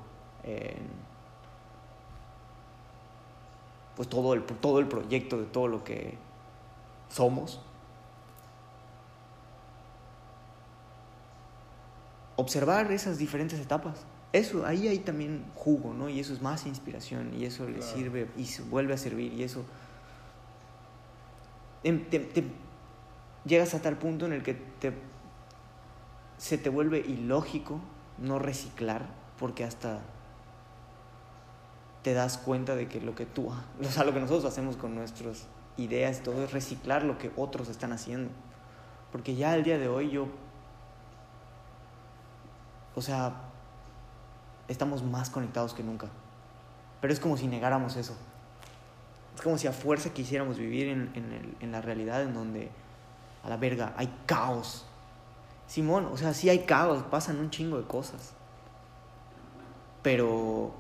pues 3.96 4.10
todo 4.10 4.34
el, 4.34 4.44
todo 4.44 4.80
el 4.80 4.90
proyecto 4.90 5.38
de 5.40 5.46
todo 5.46 5.70
lo 5.70 5.86
que 5.86 6.18
somos. 7.08 7.62
Observar 12.38 12.92
esas 12.92 13.18
diferentes 13.18 13.60
etapas. 13.60 14.06
Eso, 14.34 14.66
ahí 14.66 14.88
hay 14.90 15.00
también 15.00 15.46
jugo, 15.56 15.94
¿no? 15.94 16.10
Y 16.10 16.20
eso 16.20 16.34
es 16.34 16.42
más 16.42 16.66
inspiración, 16.66 17.32
y 17.38 17.46
eso 17.46 17.68
le 17.70 17.82
sirve, 17.82 18.28
y 18.38 18.46
se 18.46 18.64
vuelve 18.64 18.94
a 18.94 18.98
servir, 18.98 19.34
y 19.34 19.44
eso... 19.44 19.64
em- 21.84 22.04
te- 22.10 22.20
te- 22.20 22.44
llegas 23.46 23.74
a 23.76 23.82
tal 23.82 23.98
punto 23.98 24.26
en 24.26 24.34
el 24.34 24.44
que 24.44 24.54
te, 24.56 24.92
se 26.38 26.58
te 26.58 26.70
vuelve 26.70 27.00
ilógico 27.00 27.80
no 28.18 28.40
reciclar, 28.40 29.06
porque 29.40 29.64
hasta 29.64 30.00
te 32.02 32.14
das 32.14 32.38
cuenta 32.38 32.76
de 32.76 32.88
que 32.88 33.00
lo 33.02 33.16
que 33.16 33.26
tú, 33.26 33.48
o 33.82 33.84
sea, 33.86 34.04
lo 34.04 34.14
que 34.14 34.20
nosotros 34.20 34.46
hacemos 34.52 34.76
con 34.78 34.96
nuestras 34.96 35.46
ideas 35.78 36.22
todo 36.24 36.44
es 36.44 36.52
reciclar 36.52 37.04
lo 37.04 37.18
que 37.18 37.32
otros 37.38 37.70
están 37.70 37.92
haciendo. 37.94 38.32
Porque 39.12 39.36
ya 39.36 39.54
al 39.54 39.64
día 39.64 39.78
de 39.78 39.88
hoy 39.88 40.10
yo, 40.10 40.28
o 42.96 43.02
sea, 43.02 43.34
estamos 44.68 45.04
más 45.04 45.30
conectados 45.30 45.74
que 45.74 45.84
nunca. 45.84 46.08
Pero 47.02 47.14
es 47.14 47.20
como 47.20 47.38
si 47.38 47.48
negáramos 47.48 47.96
eso. 47.98 48.16
Es 49.36 49.42
como 49.42 49.58
si 49.58 49.68
a 49.68 49.74
fuerza 49.74 50.12
quisiéramos 50.12 50.58
vivir 50.58 50.88
en, 50.88 51.12
en 51.14 51.34
el- 51.34 51.58
en 51.60 51.72
la 51.72 51.82
realidad 51.82 52.24
en 52.24 52.34
donde, 52.34 52.72
a 53.44 53.50
la 53.50 53.58
verga, 53.58 53.94
hay 53.98 54.12
caos. 54.26 54.86
Simón, 55.68 56.06
o 56.12 56.18
sea, 56.18 56.34
sí 56.34 56.50
hay 56.50 56.60
caos, 56.66 57.04
pasan 57.04 57.40
un 57.40 57.50
chingo 57.50 57.78
de 57.78 57.86
cosas. 57.86 58.34
Pero. 60.02 60.72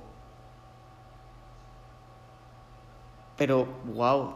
Pero, 3.38 3.66
wow. 3.94 4.36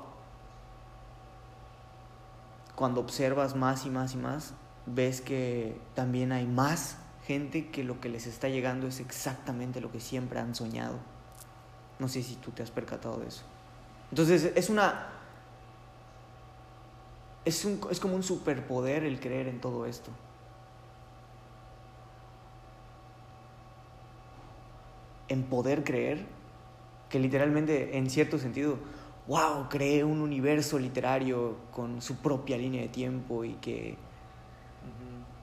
Cuando 2.76 3.02
observas 3.02 3.56
más 3.56 3.86
y 3.86 3.90
más 3.90 4.14
y 4.14 4.18
más, 4.18 4.54
ves 4.86 5.22
que 5.22 5.80
también 5.96 6.32
hay 6.32 6.46
más 6.46 6.98
gente 7.30 7.68
que 7.68 7.84
lo 7.84 8.02
que 8.02 8.10
les 8.10 8.26
está 8.26 8.50
llegando 8.50 8.88
es 8.88 9.00
exactamente 9.00 9.82
lo 9.82 9.92
que 9.92 10.00
siempre 10.00 10.40
han 10.40 10.56
soñado. 10.56 10.96
No 12.00 12.08
sé 12.08 12.24
si 12.24 12.34
tú 12.38 12.50
te 12.50 12.64
has 12.64 12.72
percatado 12.72 13.20
de 13.20 13.28
eso. 13.28 13.44
Entonces, 14.10 14.52
es 14.56 14.70
una. 14.72 15.10
Es, 17.46 17.66
un, 17.66 17.80
es 17.92 18.00
como 18.00 18.16
un 18.16 18.24
superpoder 18.24 19.04
el 19.04 19.20
creer 19.20 19.48
en 19.48 19.62
todo 19.62 19.86
esto. 19.86 20.10
en 25.28 25.44
poder 25.44 25.84
creer 25.84 26.26
que 27.08 27.20
literalmente, 27.20 28.00
en 28.00 28.10
cierto 28.10 28.40
sentido, 28.40 28.80
wow, 29.28 29.70
creé 29.70 30.04
un 30.04 30.22
universo 30.22 30.80
literario 30.80 31.56
con 31.70 32.02
su 32.02 32.16
propia 32.16 32.58
línea 32.58 32.82
de 32.82 32.88
tiempo 32.88 33.46
y 33.46 33.54
que, 33.62 33.96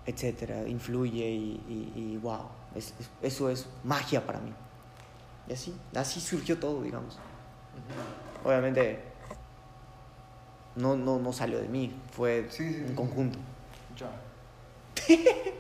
etcétera, 0.07 0.66
influye 0.68 1.26
y, 1.28 1.61
y- 1.68 1.92
y 2.14 2.16
wow, 2.18 2.46
es- 2.74 2.94
es- 3.00 3.11
eso 3.22 3.50
es 3.50 3.66
magia 3.84 4.24
para 4.24 4.38
mí. 4.38 4.52
Y 5.48 5.52
así, 5.52 5.74
así 5.94 6.20
surgió 6.20 6.59
todo, 6.59 6.82
digamos. 6.82 7.18
Obviamente, 8.44 9.02
no, 10.76 10.96
no, 10.96 11.18
no 11.18 11.32
salió 11.32 11.59
de 11.59 11.68
mí, 11.68 11.92
fue 12.12 12.46
Sí, 12.50 12.72
sí, 12.72 12.80
un 12.82 12.88
sí. 12.88 12.94
conjunto. 12.94 13.38
Ya. 13.96 14.11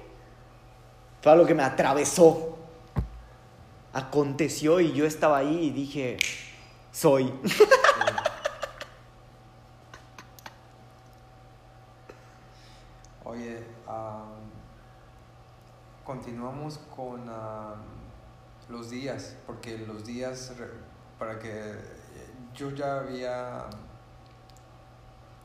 Fue 1.22 1.32
algo 1.32 1.46
que 1.46 1.54
me 1.54 1.62
atravesó. 1.64 2.56
Aconteció 3.92 4.78
y 4.80 4.92
yo 4.92 5.06
estaba 5.06 5.38
ahí 5.38 5.66
y 5.66 5.70
dije, 5.70 6.18
soy. 6.92 7.32
Oye, 13.24 13.58
am, 13.88 14.28
con 16.94 17.28
am, 17.28 17.82
los 18.68 18.90
días, 18.90 19.36
porque 19.46 19.78
los 19.78 20.04
días, 20.04 20.52
para 21.18 21.38
que 21.38 21.74
yo 22.54 22.70
ya 22.70 23.00
había, 23.00 23.66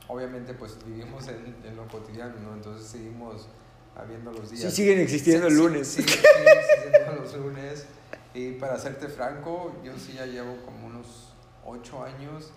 obviamente 0.07 0.53
pues 0.53 0.77
vivimos 0.85 1.27
en, 1.27 1.55
en 1.65 1.75
lo 1.75 1.87
cotidiano, 1.87 2.33
¿no? 2.39 2.53
Entonces 2.53 2.87
seguimos 2.87 3.47
habiendo 3.95 4.31
los 4.31 4.49
días. 4.49 4.73
Sí, 4.73 4.83
siguen 4.83 4.99
existiendo 4.99 5.47
el 5.47 5.53
Sí, 5.53 5.57
sí, 5.59 5.63
lunes. 5.63 5.87
sí, 5.87 6.03
siguen 6.03 6.57
existiendo 6.57 7.21
los 7.23 7.35
lunes. 7.35 7.85
Y 8.33 8.51
para 8.53 8.77
serte 8.79 9.07
franco, 9.09 9.75
yo 9.83 9.97
sí 9.97 10.13
ya 10.13 10.25
llevo 10.25 10.55
como 10.65 10.87
unos 10.87 11.33
ocho 11.65 12.03
años 12.03 12.51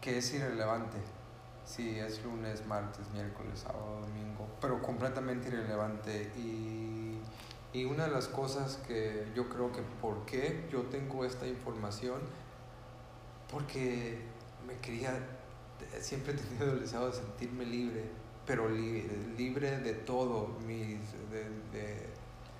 que 0.00 0.18
es 0.18 0.32
irrelevante. 0.34 0.96
Si 1.66 1.98
es 2.00 2.24
lunes, 2.24 2.66
martes, 2.66 3.06
miércoles, 3.12 3.60
sábado, 3.60 4.00
domingo, 4.00 4.48
pero 4.60 4.80
completamente 4.82 5.48
irrelevante. 5.48 6.32
Y, 6.36 6.99
y 7.72 7.84
una 7.84 8.04
de 8.06 8.10
las 8.10 8.26
cosas 8.28 8.78
que 8.86 9.26
yo 9.34 9.48
creo 9.48 9.70
que 9.72 9.82
por 10.00 10.24
qué 10.26 10.66
yo 10.72 10.82
tengo 10.82 11.24
esta 11.24 11.46
información, 11.46 12.20
porque 13.50 14.18
me 14.66 14.74
quería, 14.78 15.12
siempre 16.00 16.32
he 16.32 16.36
tenido 16.36 16.72
el 16.72 16.80
deseo 16.80 17.06
de 17.06 17.12
sentirme 17.12 17.64
libre, 17.64 18.04
pero 18.46 18.68
li- 18.68 19.08
libre 19.36 19.78
de 19.78 19.92
todo, 19.94 20.48
mis, 20.66 20.98
de, 21.30 21.44
de- 21.72 22.08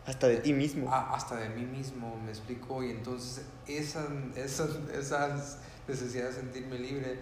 Hasta 0.06 0.28
de 0.28 0.38
ti 0.38 0.52
mismo. 0.52 0.92
a- 0.92 1.14
hasta 1.14 1.36
de 1.36 1.48
mí 1.50 1.64
mismo, 1.64 2.16
me 2.24 2.30
explico, 2.30 2.82
y 2.82 2.90
entonces 2.90 3.44
esa, 3.66 4.06
esas, 4.36 4.70
esas 4.92 5.58
necesidades 5.88 6.36
de 6.36 6.42
sentirme 6.42 6.78
libre 6.78 7.20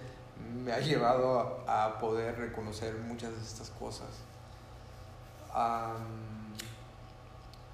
me 0.64 0.72
ha 0.72 0.78
llevado 0.80 1.64
a, 1.66 1.86
a 1.86 1.98
poder 1.98 2.38
reconocer 2.38 2.94
muchas 2.96 3.32
de 3.34 3.42
estas 3.42 3.70
cosas. 3.70 4.08
Am, 5.52 6.37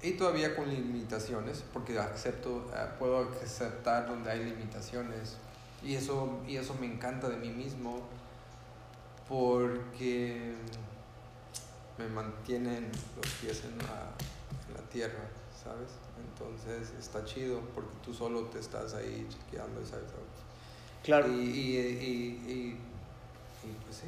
y 0.07 0.11
todavía 0.13 0.55
con 0.55 0.69
limitaciones, 0.69 1.63
porque 1.73 1.97
acepto, 1.99 2.65
eh, 2.75 2.87
puedo 2.99 3.29
aceptar 3.43 4.07
donde 4.07 4.31
hay 4.31 4.43
limitaciones, 4.45 5.37
y 5.83 5.95
eso, 5.95 6.39
y 6.47 6.57
eso 6.57 6.75
me 6.79 6.85
encanta 6.87 7.29
de 7.29 7.37
mí 7.37 7.49
mismo, 7.49 8.01
porque 9.27 10.53
me 11.97 12.07
mantienen 12.07 12.91
los 13.15 13.31
pies 13.41 13.63
en 13.65 13.77
la, 13.79 14.11
en 14.67 14.73
la 14.75 14.89
tierra, 14.89 15.27
¿sabes? 15.63 15.89
Entonces 16.17 16.93
está 16.99 17.23
chido 17.25 17.59
porque 17.73 17.89
tú 18.03 18.13
solo 18.13 18.43
te 18.45 18.59
estás 18.59 18.93
ahí 18.93 19.27
chequeando, 19.29 19.83
¿sabes? 19.85 20.05
Claro. 21.03 21.27
Y, 21.31 21.39
y, 21.39 21.77
y, 21.77 22.51
y- 22.51 22.79
y, 23.67 23.71
pues 23.85 23.97
sí. 23.97 24.07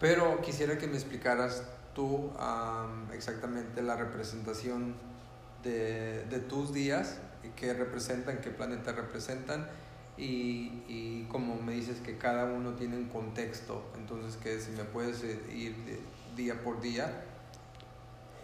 Pero 0.00 0.40
quisiera 0.40 0.76
que 0.78 0.86
me 0.86 0.94
explicaras 0.94 1.62
tú 1.96 2.30
am, 2.38 3.10
exactamente 3.12 3.82
la 3.82 3.96
representación 3.96 4.94
de, 5.64 6.24
de 6.26 6.38
tus 6.38 6.72
días, 6.72 7.18
qué 7.56 7.72
representan, 7.72 8.40
qué 8.40 8.50
planeta 8.50 8.92
representan, 8.92 9.66
y, 10.18 10.82
y 10.88 11.26
como 11.30 11.56
me 11.56 11.72
dices 11.72 12.00
que 12.00 12.18
cada 12.18 12.44
uno 12.44 12.74
tiene 12.74 12.96
un 12.96 13.06
contexto, 13.06 13.82
entonces 13.96 14.36
que 14.36 14.60
si 14.60 14.70
me 14.72 14.84
puedes 14.84 15.22
eh, 15.24 15.40
ir 15.52 15.74
día 16.36 16.62
por 16.62 16.80
día 16.80 17.24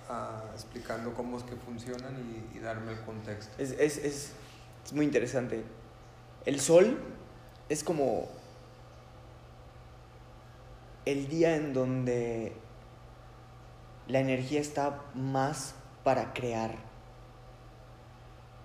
ah, 0.08 0.44
explicando 0.54 1.12
cómo 1.14 1.36
es 1.36 1.44
que 1.44 1.54
funcionan 1.56 2.14
y, 2.18 2.56
y 2.56 2.60
darme 2.60 2.92
el 2.92 3.00
contexto. 3.00 3.52
Es, 3.58 3.72
es, 3.72 3.98
es, 3.98 4.32
es 4.84 4.92
muy 4.92 5.04
interesante. 5.04 5.62
El 6.46 6.58
sol 6.58 6.98
es 7.68 7.84
como 7.84 8.28
el 11.04 11.28
día 11.28 11.56
en 11.56 11.72
donde 11.72 12.61
la 14.08 14.20
energía 14.20 14.60
está 14.60 15.00
más 15.14 15.74
para 16.04 16.32
crear. 16.32 16.76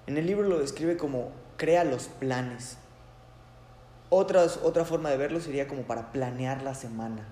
En 0.08 0.18
el 0.18 0.26
libro 0.26 0.48
lo 0.48 0.60
describe 0.60 0.98
como 0.98 1.32
crea 1.58 1.84
los 1.84 2.08
planes. 2.08 2.78
Otras, 4.10 4.58
otra 4.64 4.86
forma 4.86 5.10
de 5.10 5.18
verlo 5.18 5.42
sería 5.42 5.68
como 5.68 5.82
para 5.84 6.12
planear 6.12 6.62
la 6.62 6.76
semana. 6.76 7.28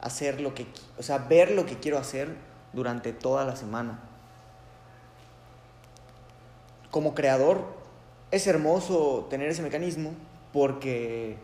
Hacer 0.00 0.40
lo 0.40 0.54
que, 0.54 0.66
o 0.98 1.02
sea, 1.02 1.18
ver 1.18 1.50
lo 1.52 1.64
que 1.64 1.78
quiero 1.78 1.98
hacer 1.98 2.36
durante 2.74 3.12
toda 3.12 3.44
la 3.44 3.56
semana. 3.56 4.00
Como 6.90 7.14
creador, 7.14 7.64
es 8.30 8.46
hermoso 8.46 9.26
tener 9.30 9.48
ese 9.48 9.62
mecanismo 9.62 10.12
porque 10.52 11.38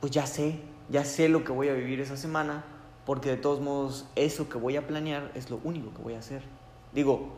pues 0.00 0.12
ya 0.12 0.26
sé, 0.26 0.58
ya 0.88 1.04
sé 1.04 1.28
lo 1.28 1.44
que 1.44 1.52
voy 1.52 1.68
a 1.68 1.74
vivir 1.74 2.00
esa 2.00 2.16
semana, 2.16 2.64
porque 3.06 3.30
de 3.30 3.36
todos 3.36 3.60
modos 3.60 4.06
eso 4.16 4.48
que 4.48 4.58
voy 4.58 4.76
a 4.76 4.86
planear 4.86 5.30
es 5.34 5.50
lo 5.50 5.60
único 5.64 5.92
que 5.94 6.02
voy 6.02 6.14
a 6.14 6.18
hacer. 6.18 6.42
Digo, 6.92 7.28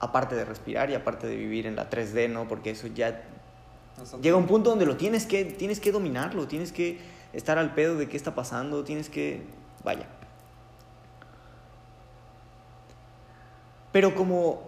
aparte 0.00 0.34
de 0.34 0.44
respirar 0.44 0.90
y 0.90 0.94
aparte 0.94 1.26
de 1.26 1.36
vivir 1.36 1.66
en 1.66 1.76
la 1.76 1.90
3D, 1.90 2.30
¿no? 2.30 2.46
Porque 2.48 2.70
eso 2.70 2.86
ya 2.86 3.24
llega 4.22 4.36
un 4.36 4.46
punto 4.46 4.70
donde 4.70 4.86
lo 4.86 4.96
tienes 4.96 5.26
que, 5.26 5.44
tienes 5.44 5.80
que 5.80 5.92
dominarlo, 5.92 6.46
tienes 6.46 6.72
que 6.72 6.98
estar 7.32 7.58
al 7.58 7.74
pedo 7.74 7.96
de 7.96 8.08
qué 8.08 8.16
está 8.16 8.34
pasando, 8.34 8.84
tienes 8.84 9.08
que, 9.08 9.42
vaya. 9.84 10.06
Pero 13.92 14.14
como 14.14 14.62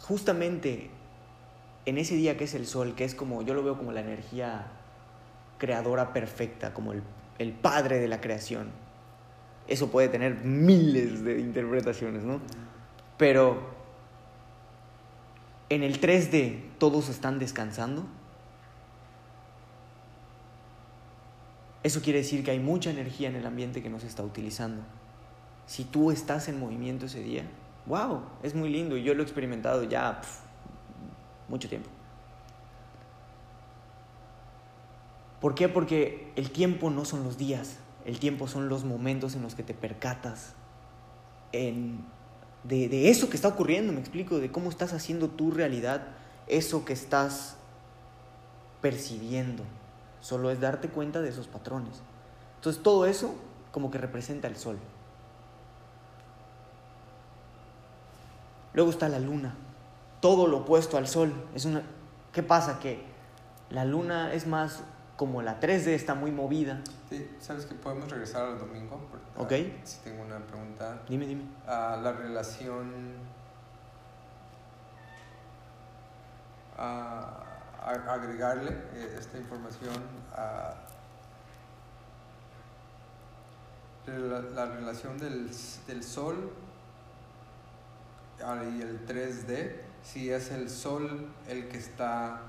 justamente 0.00 0.90
en 1.86 1.98
ese 1.98 2.14
día 2.14 2.36
que 2.36 2.44
es 2.44 2.54
el 2.54 2.66
sol, 2.66 2.94
que 2.94 3.04
es 3.04 3.14
como, 3.14 3.42
yo 3.42 3.54
lo 3.54 3.62
veo 3.62 3.78
como 3.78 3.92
la 3.92 4.00
energía 4.00 4.66
creadora 5.56 6.12
perfecta, 6.12 6.74
como 6.74 6.92
el, 6.92 7.02
el 7.38 7.52
padre 7.52 7.98
de 7.98 8.08
la 8.08 8.20
creación, 8.20 8.70
eso 9.68 9.90
puede 9.90 10.08
tener 10.08 10.36
miles 10.44 11.22
de 11.22 11.38
interpretaciones, 11.38 12.24
¿no? 12.24 12.40
Pero 13.16 13.78
en 15.68 15.82
el 15.82 16.00
3D 16.00 16.60
todos 16.78 17.08
están 17.08 17.38
descansando. 17.38 18.06
Eso 21.82 22.00
quiere 22.00 22.20
decir 22.20 22.44
que 22.44 22.50
hay 22.50 22.58
mucha 22.58 22.90
energía 22.90 23.28
en 23.28 23.36
el 23.36 23.46
ambiente 23.46 23.82
que 23.82 23.90
no 23.90 24.00
se 24.00 24.06
está 24.06 24.22
utilizando. 24.22 24.82
Si 25.66 25.84
tú 25.84 26.10
estás 26.10 26.48
en 26.48 26.58
movimiento 26.58 27.06
ese 27.06 27.22
día, 27.22 27.44
wow, 27.86 28.22
es 28.42 28.54
muy 28.54 28.70
lindo 28.70 28.96
y 28.96 29.02
yo 29.02 29.14
lo 29.14 29.20
he 29.20 29.24
experimentado 29.24 29.84
ya 29.84 30.20
mucho 31.48 31.68
tiempo. 31.68 31.90
¿Por 35.40 35.54
qué? 35.54 35.68
Porque 35.68 36.32
el 36.36 36.50
tiempo 36.50 36.90
no 36.90 37.04
son 37.04 37.22
los 37.22 37.38
días, 37.38 37.78
el 38.08 38.18
tiempo 38.18 38.48
son 38.48 38.70
los 38.70 38.84
momentos 38.84 39.34
en 39.34 39.42
los 39.42 39.54
que 39.54 39.62
te 39.62 39.74
percatas 39.74 40.54
en, 41.52 42.06
de, 42.64 43.10
eso 43.10 43.28
que 43.28 43.36
está 43.36 43.48
ocurriendo, 43.48 43.92
me 43.92 44.00
explico, 44.00 44.38
de 44.38 44.50
cómo 44.50 44.70
estás 44.70 44.94
haciendo 44.94 45.28
tu 45.28 45.50
realidad, 45.50 46.06
eso 46.46 46.86
que 46.86 46.94
estás 46.94 47.56
percibiendo. 48.80 49.62
Solo 50.22 50.50
es 50.50 50.58
darte 50.58 50.88
cuenta 50.88 51.20
de 51.20 51.28
esos 51.28 51.48
patrones. 51.48 52.00
Entonces 52.56 52.82
todo 52.82 53.04
eso 53.04 53.34
como 53.72 53.90
que 53.90 53.98
representa 53.98 54.48
el 54.48 54.56
sol. 54.56 54.78
Luego 58.72 58.88
está 58.90 59.10
la 59.10 59.18
luna, 59.18 59.54
todo 60.22 60.46
lo 60.46 60.60
opuesto 60.60 60.96
al 60.96 61.08
sol. 61.08 61.34
Es 61.54 61.66
una... 61.66 61.82
¿Qué 62.32 62.42
pasa? 62.42 62.78
Que 62.78 63.02
la 63.68 63.84
luna 63.84 64.32
es 64.32 64.46
más 64.46 64.80
como 65.16 65.42
la 65.42 65.60
3D 65.60 65.88
está 65.88 66.14
muy 66.14 66.30
movida. 66.30 66.80
Sí, 67.08 67.36
¿sabes 67.40 67.64
que 67.64 67.74
podemos 67.74 68.10
regresar 68.10 68.44
al 68.44 68.58
domingo? 68.58 69.00
Ok. 69.36 69.52
Si 69.84 69.98
tengo 70.00 70.22
una 70.22 70.38
pregunta. 70.38 71.00
Dime, 71.08 71.26
dime. 71.26 71.44
Uh, 71.66 72.02
la 72.02 72.12
relación... 72.12 73.14
Uh, 76.76 77.48
agregarle 77.80 78.70
eh, 78.92 79.16
esta 79.18 79.38
información 79.38 79.94
a 80.34 80.74
la, 84.06 84.40
la 84.42 84.66
relación 84.66 85.18
del, 85.18 85.50
del 85.86 86.04
sol 86.04 86.52
y 88.38 88.82
el 88.82 89.06
3D, 89.06 89.72
si 90.02 90.30
es 90.30 90.50
el 90.50 90.70
sol 90.70 91.28
el 91.48 91.68
que 91.68 91.78
está 91.78 92.40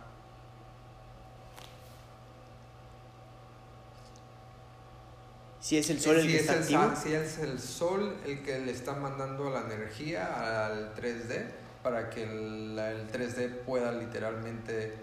si 5.70 5.78
es 5.78 5.88
el 5.91 6.01
sol 6.01 6.15
el 6.15 6.24
si 6.24 6.28
que 6.30 6.36
es 6.36 6.41
está 6.41 6.53
el, 6.53 6.59
activo. 6.61 6.95
Si 6.95 7.13
es 7.13 7.38
el 7.38 7.59
sol 7.59 8.17
el 8.26 8.41
que 8.41 8.57
le 8.57 8.72
está 8.72 8.95
mandando 8.95 9.51
la 9.51 9.61
energía 9.61 10.65
al 10.65 10.95
3D 10.95 11.45
para 11.84 12.09
que 12.09 12.24
el, 12.24 12.80
el 12.80 13.07
3D 13.11 13.65
pueda 13.65 13.91
literalmente 13.91 14.95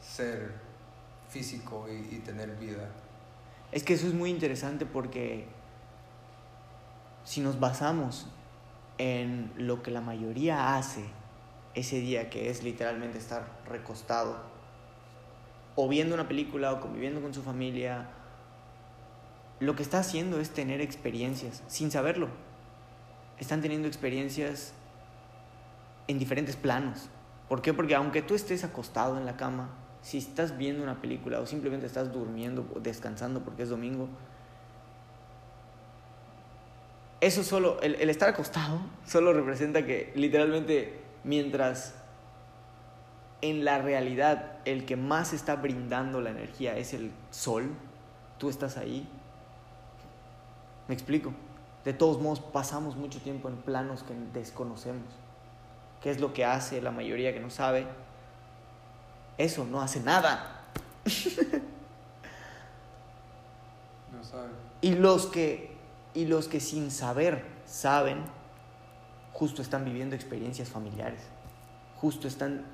ser 0.00 0.52
físico 1.28 1.88
y, 1.90 2.14
y, 2.14 2.18
tener 2.20 2.54
vida. 2.54 2.88
Es 3.72 3.82
que 3.82 3.94
eso 3.94 4.06
es 4.06 4.14
muy 4.14 4.30
interesante 4.30 4.86
porque 4.86 5.48
si 7.24 7.40
nos 7.40 7.58
basamos 7.58 8.28
en 8.96 9.52
lo 9.56 9.82
que 9.82 9.90
la 9.90 10.00
mayoría 10.00 10.76
hace 10.76 11.02
ese 11.74 11.98
día, 11.98 12.30
que 12.30 12.48
es 12.48 12.62
literalmente 12.62 13.18
estar 13.18 13.58
recostado, 13.66 14.36
o 15.74 15.88
viendo 15.88 16.14
una 16.14 16.28
película, 16.28 16.74
o 16.74 16.80
conviviendo 16.80 17.20
con 17.20 17.34
su 17.34 17.42
familia, 17.42 18.10
lo 19.60 19.74
que 19.74 19.82
está 19.82 19.98
haciendo 19.98 20.40
es 20.40 20.50
tener 20.50 20.80
experiencias, 20.80 21.62
sin 21.66 21.90
saberlo. 21.90 22.28
Están 23.38 23.60
teniendo 23.60 23.88
experiencias 23.88 24.72
en 26.06 26.18
diferentes 26.18 26.56
planos. 26.56 27.08
¿Por 27.48 27.62
qué? 27.62 27.72
Porque 27.72 27.94
aunque 27.94 28.22
tú 28.22 28.34
estés 28.34 28.64
acostado 28.64 29.18
en 29.18 29.26
la 29.26 29.36
cama, 29.36 29.70
si 30.02 30.18
estás 30.18 30.56
viendo 30.56 30.82
una 30.82 31.00
película 31.00 31.40
o 31.40 31.46
simplemente 31.46 31.86
estás 31.86 32.12
durmiendo 32.12 32.66
o 32.74 32.80
descansando 32.80 33.42
porque 33.42 33.64
es 33.64 33.68
domingo, 33.68 34.08
eso 37.20 37.42
solo, 37.42 37.80
el, 37.82 37.96
el, 37.96 38.10
estar 38.10 38.28
acostado, 38.28 38.80
solo 39.06 39.32
representa 39.32 39.84
que 39.84 40.12
literalmente 40.14 41.00
mientras 41.24 41.94
en 43.40 43.64
la 43.64 43.78
realidad 43.78 44.58
el 44.64 44.84
que 44.84 44.96
más 44.96 45.32
está 45.32 45.56
brindando 45.56 46.20
la 46.20 46.30
energía 46.30 46.76
es 46.76 46.94
el 46.94 47.12
sol, 47.30 47.70
tú 48.38 48.50
estás 48.50 48.76
ahí. 48.76 49.08
¿Me 50.88 50.94
explico? 50.94 51.32
De 51.84 51.92
todos 51.92 52.20
modos, 52.20 52.40
pasamos 52.40 52.96
mucho 52.96 53.20
tiempo 53.20 53.48
en 53.48 53.56
planos 53.56 54.02
que 54.02 54.14
desconocemos. 54.32 55.06
¿Qué 56.02 56.10
es 56.10 56.20
lo 56.20 56.32
que 56.32 56.44
hace 56.44 56.82
la 56.82 56.90
mayoría 56.90 57.32
que 57.32 57.40
no 57.40 57.50
sabe? 57.50 57.86
Eso 59.36 59.64
no 59.64 59.80
hace 59.80 60.00
nada. 60.00 60.64
no 64.12 64.24
sabe. 64.24 64.48
Y 64.80 64.94
los 64.94 65.26
que 65.26 65.78
y 66.14 66.26
los 66.26 66.48
que 66.48 66.58
sin 66.58 66.90
saber 66.90 67.44
saben, 67.64 68.24
justo 69.32 69.62
están 69.62 69.84
viviendo 69.84 70.16
experiencias 70.16 70.68
familiares, 70.68 71.20
justo 71.96 72.26
están 72.26 72.64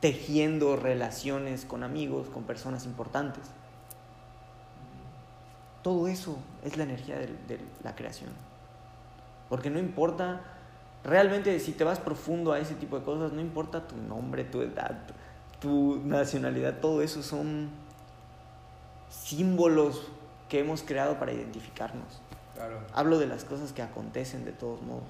tejiendo 0.00 0.76
relaciones 0.76 1.64
con 1.64 1.82
amigos, 1.82 2.28
con 2.28 2.44
personas 2.44 2.84
importantes. 2.84 3.42
Todo 5.88 6.06
eso 6.06 6.36
es 6.62 6.76
la 6.76 6.82
energía 6.82 7.16
de, 7.16 7.58
la 7.82 7.94
creación. 7.94 8.28
Porque 9.48 9.70
no 9.70 9.78
importa, 9.78 10.42
realmente 11.02 11.58
si 11.60 11.72
te 11.72 11.82
vas 11.82 11.98
profundo 11.98 12.52
a 12.52 12.58
ese 12.58 12.74
tipo 12.74 12.98
de 12.98 13.06
cosas, 13.06 13.32
no 13.32 13.40
importa 13.40 13.88
tu 13.88 13.96
nombre, 13.96 14.44
tu 14.44 14.60
edad, 14.60 14.98
tu 15.62 16.02
nacionalidad, 16.04 16.80
todo 16.80 17.00
eso 17.00 17.22
son 17.22 17.70
símbolos 19.08 20.08
que 20.50 20.60
hemos 20.60 20.82
creado 20.82 21.18
para 21.18 21.32
identificarnos. 21.32 22.20
Claro. 22.54 22.80
Hablo 22.92 23.18
de 23.18 23.26
las 23.26 23.46
cosas 23.46 23.72
que 23.72 23.80
acontecen 23.80 24.44
de 24.44 24.52
todos 24.52 24.82
modos. 24.82 25.08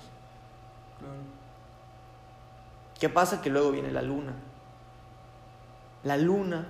Claro. 1.00 1.14
¿Qué 3.00 3.08
pasa? 3.08 3.42
Que 3.42 3.50
luego 3.50 3.72
viene 3.72 3.90
la 3.90 4.02
luna. 4.02 4.34
La 6.04 6.16
luna, 6.16 6.68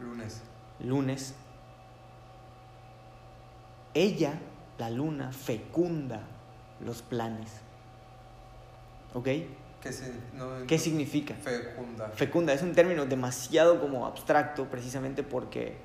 Lunes. 0.00 0.40
lunes, 0.80 1.34
ella, 3.94 4.34
la 4.78 4.90
luna, 4.90 5.32
fecunda 5.32 6.20
los 6.84 7.02
planes. 7.02 7.50
¿Ok? 9.14 9.28
¿Qué, 9.82 9.92
se, 9.92 10.12
no, 10.34 10.66
¿Qué 10.66 10.78
significa? 10.78 11.34
Fecunda. 11.34 12.08
Fecunda 12.10 12.52
es 12.52 12.62
un 12.62 12.72
término 12.72 13.04
demasiado 13.04 13.80
como 13.80 14.06
abstracto 14.06 14.66
precisamente 14.66 15.22
porque, 15.22 15.76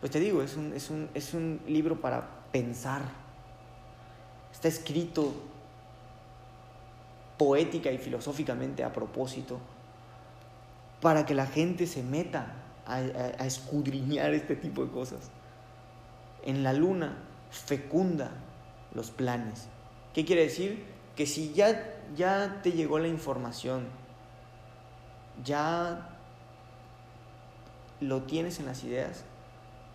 pues 0.00 0.10
te 0.10 0.18
digo, 0.20 0.42
es 0.42 0.56
un, 0.56 0.72
es 0.72 0.90
un, 0.90 1.08
es 1.14 1.32
un 1.32 1.60
libro 1.66 2.00
para 2.00 2.28
pensar. 2.50 3.02
Está 4.52 4.68
escrito 4.68 5.32
poética 7.38 7.90
y 7.90 7.98
filosóficamente 7.98 8.84
a 8.84 8.92
propósito 8.92 9.58
para 11.00 11.24
que 11.24 11.34
la 11.34 11.46
gente 11.46 11.86
se 11.86 12.02
meta 12.02 12.54
a, 12.86 12.96
a, 12.96 12.98
a 12.98 13.46
escudriñar 13.46 14.34
este 14.34 14.56
tipo 14.56 14.84
de 14.84 14.90
cosas. 14.90 15.30
En 16.44 16.62
la 16.62 16.72
luna 16.72 17.16
fecunda 17.50 18.30
los 18.94 19.10
planes. 19.10 19.66
¿Qué 20.12 20.24
quiere 20.24 20.42
decir? 20.42 20.94
que 21.16 21.26
si 21.26 21.52
ya, 21.52 21.94
ya 22.16 22.60
te 22.62 22.72
llegó 22.72 22.98
la 22.98 23.08
información, 23.08 23.86
ya 25.44 26.08
lo 28.00 28.22
tienes 28.22 28.58
en 28.58 28.66
las 28.66 28.82
ideas, 28.84 29.24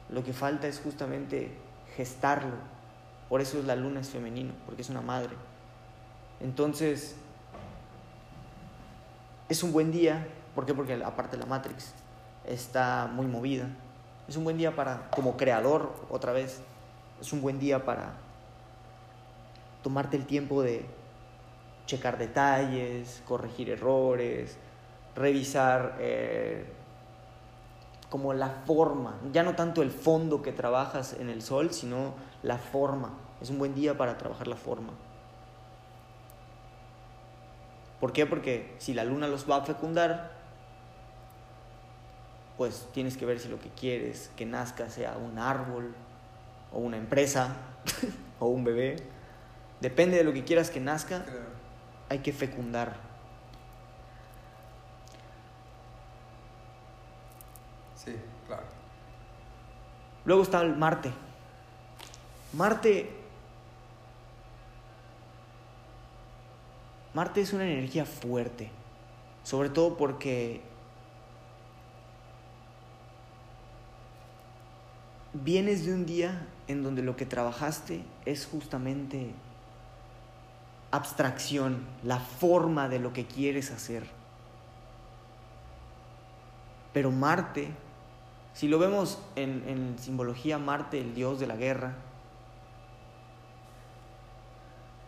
lo 0.10 0.24
que 0.24 0.34
falta 0.34 0.68
es 0.68 0.80
justamente 0.80 1.52
gestarlo. 1.96 2.56
Por 3.28 3.42
eso 3.42 3.62
la 3.64 3.76
luna 3.76 4.00
es 4.00 4.10
femenino, 4.10 4.54
porque 4.66 4.82
es 4.82 4.90
una 4.90 5.02
madre. 5.02 5.36
Entonces, 6.40 7.16
es 9.50 9.62
un 9.62 9.74
buen 9.74 9.92
día, 9.92 10.28
¿por 10.56 10.66
qué? 10.66 10.74
Porque 10.74 10.94
aparte 11.04 11.38
la 11.38 11.46
Matrix 11.46 11.94
está 12.46 13.10
muy 13.12 13.28
movida. 13.28 13.68
Es 14.30 14.38
un 14.38 14.44
buen 14.44 14.60
día 14.60 14.76
para, 14.76 15.10
como 15.10 15.38
creador, 15.38 15.92
otra 16.08 16.34
vez, 16.34 16.62
es 17.20 17.34
un 17.34 17.42
buen 17.42 17.58
día 17.58 17.84
para 17.84 18.14
tomarte 19.82 20.18
el 20.18 20.28
tiempo 20.28 20.62
de 20.62 20.86
checar 21.88 22.20
detalles, 22.20 23.24
corregir 23.28 23.72
errores, 23.72 24.56
revisar 25.16 25.96
eh, 25.98 26.64
como 28.12 28.36
la 28.36 28.50
forma, 28.68 29.18
ya 29.34 29.42
no 29.42 29.56
tanto 29.56 29.82
el 29.82 29.90
fondo 29.90 30.44
que 30.44 30.52
trabajas 30.52 31.14
en 31.14 31.32
el 31.32 31.42
sol, 31.42 31.74
sino 31.74 32.14
la 32.44 32.60
forma. 32.60 33.14
Es 33.42 33.50
un 33.50 33.58
buen 33.58 33.74
día 33.74 33.98
para 33.98 34.20
trabajar 34.20 34.48
la 34.48 34.58
forma. 34.58 34.94
¿Por 38.00 38.14
qué? 38.14 38.28
Porque 38.28 38.76
si 38.78 38.94
la 38.94 39.06
luna 39.06 39.28
los 39.28 39.50
va 39.50 39.56
a 39.56 39.62
fecundar, 39.66 40.39
pues 42.60 42.90
tienes 42.92 43.16
que 43.16 43.26
ver 43.26 43.40
si 43.40 43.48
lo 43.48 43.58
que 43.58 43.70
quieres 43.70 44.32
que 44.36 44.46
nazca 44.46 44.90
sea 44.90 45.16
un 45.16 45.40
árbol 45.40 45.96
o 46.74 46.80
una 46.80 46.98
empresa 46.98 47.56
o 48.40 48.48
un 48.48 48.66
bebé. 48.66 48.98
Depende 49.80 50.18
de 50.18 50.26
lo 50.26 50.34
que 50.34 50.44
quieras 50.44 50.70
que 50.70 50.82
nazca, 50.82 51.24
hay 52.10 52.20
que 52.20 52.34
fecundar. 52.34 52.98
Sí, 57.96 58.14
claro. 58.46 58.66
Luego 60.26 60.44
está 60.44 60.62
el 60.62 60.76
Marte. 60.76 61.14
Marte. 62.52 63.10
Marte 67.14 67.40
es 67.40 67.54
una 67.54 67.64
energía 67.64 68.04
fuerte. 68.04 68.70
Sobre 69.46 69.70
todo 69.70 69.96
porque 69.96 70.68
vienes 75.34 75.86
de 75.86 75.94
un 75.94 76.06
día 76.06 76.48
en 76.68 76.84
donde 76.84 77.02
lo 77.02 77.16
que 77.16 77.26
trabajaste 77.26 78.04
es 78.26 78.46
justamente 78.46 79.34
abstracción, 80.92 81.86
la 82.04 82.20
forma 82.20 82.90
de 82.90 83.00
lo 83.00 83.14
que 83.14 83.26
quieres 83.26 83.72
hacer. 83.72 84.08
Pero 86.94 87.12
Marte, 87.12 87.70
si 88.54 88.68
lo 88.68 88.80
vemos 88.80 89.20
en, 89.36 89.64
en 89.68 90.00
simbología, 90.00 90.58
Marte, 90.58 91.00
el 91.00 91.14
dios 91.14 91.40
de 91.40 91.48
la 91.48 91.56
guerra, 91.56 91.96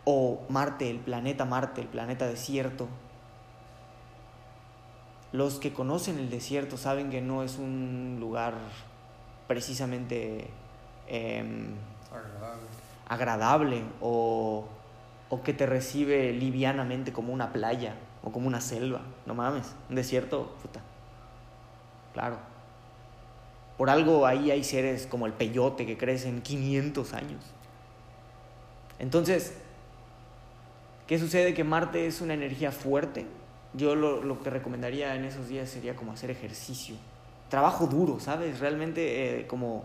o 0.04 0.44
Marte, 0.48 0.90
el 0.90 0.98
planeta 0.98 1.44
Marte, 1.44 1.80
el 1.80 1.88
planeta 1.88 2.26
desierto, 2.26 2.88
los 5.32 5.58
que 5.58 5.72
conocen 5.72 6.18
el 6.18 6.30
desierto 6.30 6.76
saben 6.76 7.10
que 7.10 7.20
no 7.20 7.42
es 7.42 7.58
un 7.58 8.18
lugar 8.20 8.54
precisamente 9.46 10.48
eh, 11.08 11.44
Agradable. 12.10 12.66
agradable 13.08 13.82
o, 14.00 14.66
o 15.28 15.42
que 15.42 15.52
te 15.52 15.66
recibe 15.66 16.32
livianamente 16.32 17.12
como 17.12 17.32
una 17.32 17.52
playa 17.52 17.94
o 18.22 18.30
como 18.32 18.46
una 18.46 18.60
selva. 18.60 19.00
No 19.26 19.34
mames, 19.34 19.74
un 19.88 19.96
desierto, 19.96 20.54
puta. 20.62 20.80
Claro. 22.12 22.36
Por 23.78 23.90
algo 23.90 24.26
ahí 24.26 24.50
hay 24.50 24.62
seres 24.64 25.06
como 25.06 25.26
el 25.26 25.32
peyote 25.32 25.86
que 25.86 25.96
crecen 25.96 26.42
500 26.42 27.14
años. 27.14 27.42
Entonces, 28.98 29.54
¿qué 31.06 31.18
sucede? 31.18 31.54
Que 31.54 31.64
Marte 31.64 32.06
es 32.06 32.20
una 32.20 32.34
energía 32.34 32.70
fuerte. 32.70 33.26
Yo 33.74 33.94
lo, 33.94 34.22
lo 34.22 34.40
que 34.42 34.50
recomendaría 34.50 35.14
en 35.16 35.24
esos 35.24 35.48
días 35.48 35.68
sería 35.70 35.96
como 35.96 36.12
hacer 36.12 36.30
ejercicio. 36.30 36.94
Trabajo 37.52 37.86
duro, 37.86 38.18
¿sabes? 38.18 38.60
Realmente 38.60 39.40
eh, 39.40 39.46
como 39.46 39.84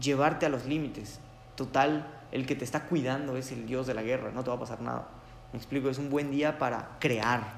llevarte 0.00 0.46
a 0.46 0.48
los 0.48 0.64
límites. 0.64 1.18
Total, 1.56 2.06
el 2.30 2.46
que 2.46 2.54
te 2.54 2.64
está 2.64 2.84
cuidando 2.84 3.36
es 3.36 3.50
el 3.50 3.66
dios 3.66 3.88
de 3.88 3.94
la 3.94 4.02
guerra, 4.04 4.30
no 4.30 4.44
te 4.44 4.50
va 4.50 4.54
a 4.54 4.60
pasar 4.60 4.80
nada. 4.80 5.08
Me 5.52 5.58
explico, 5.58 5.90
es 5.90 5.98
un 5.98 6.10
buen 6.10 6.30
día 6.30 6.56
para 6.56 6.98
crear, 7.00 7.54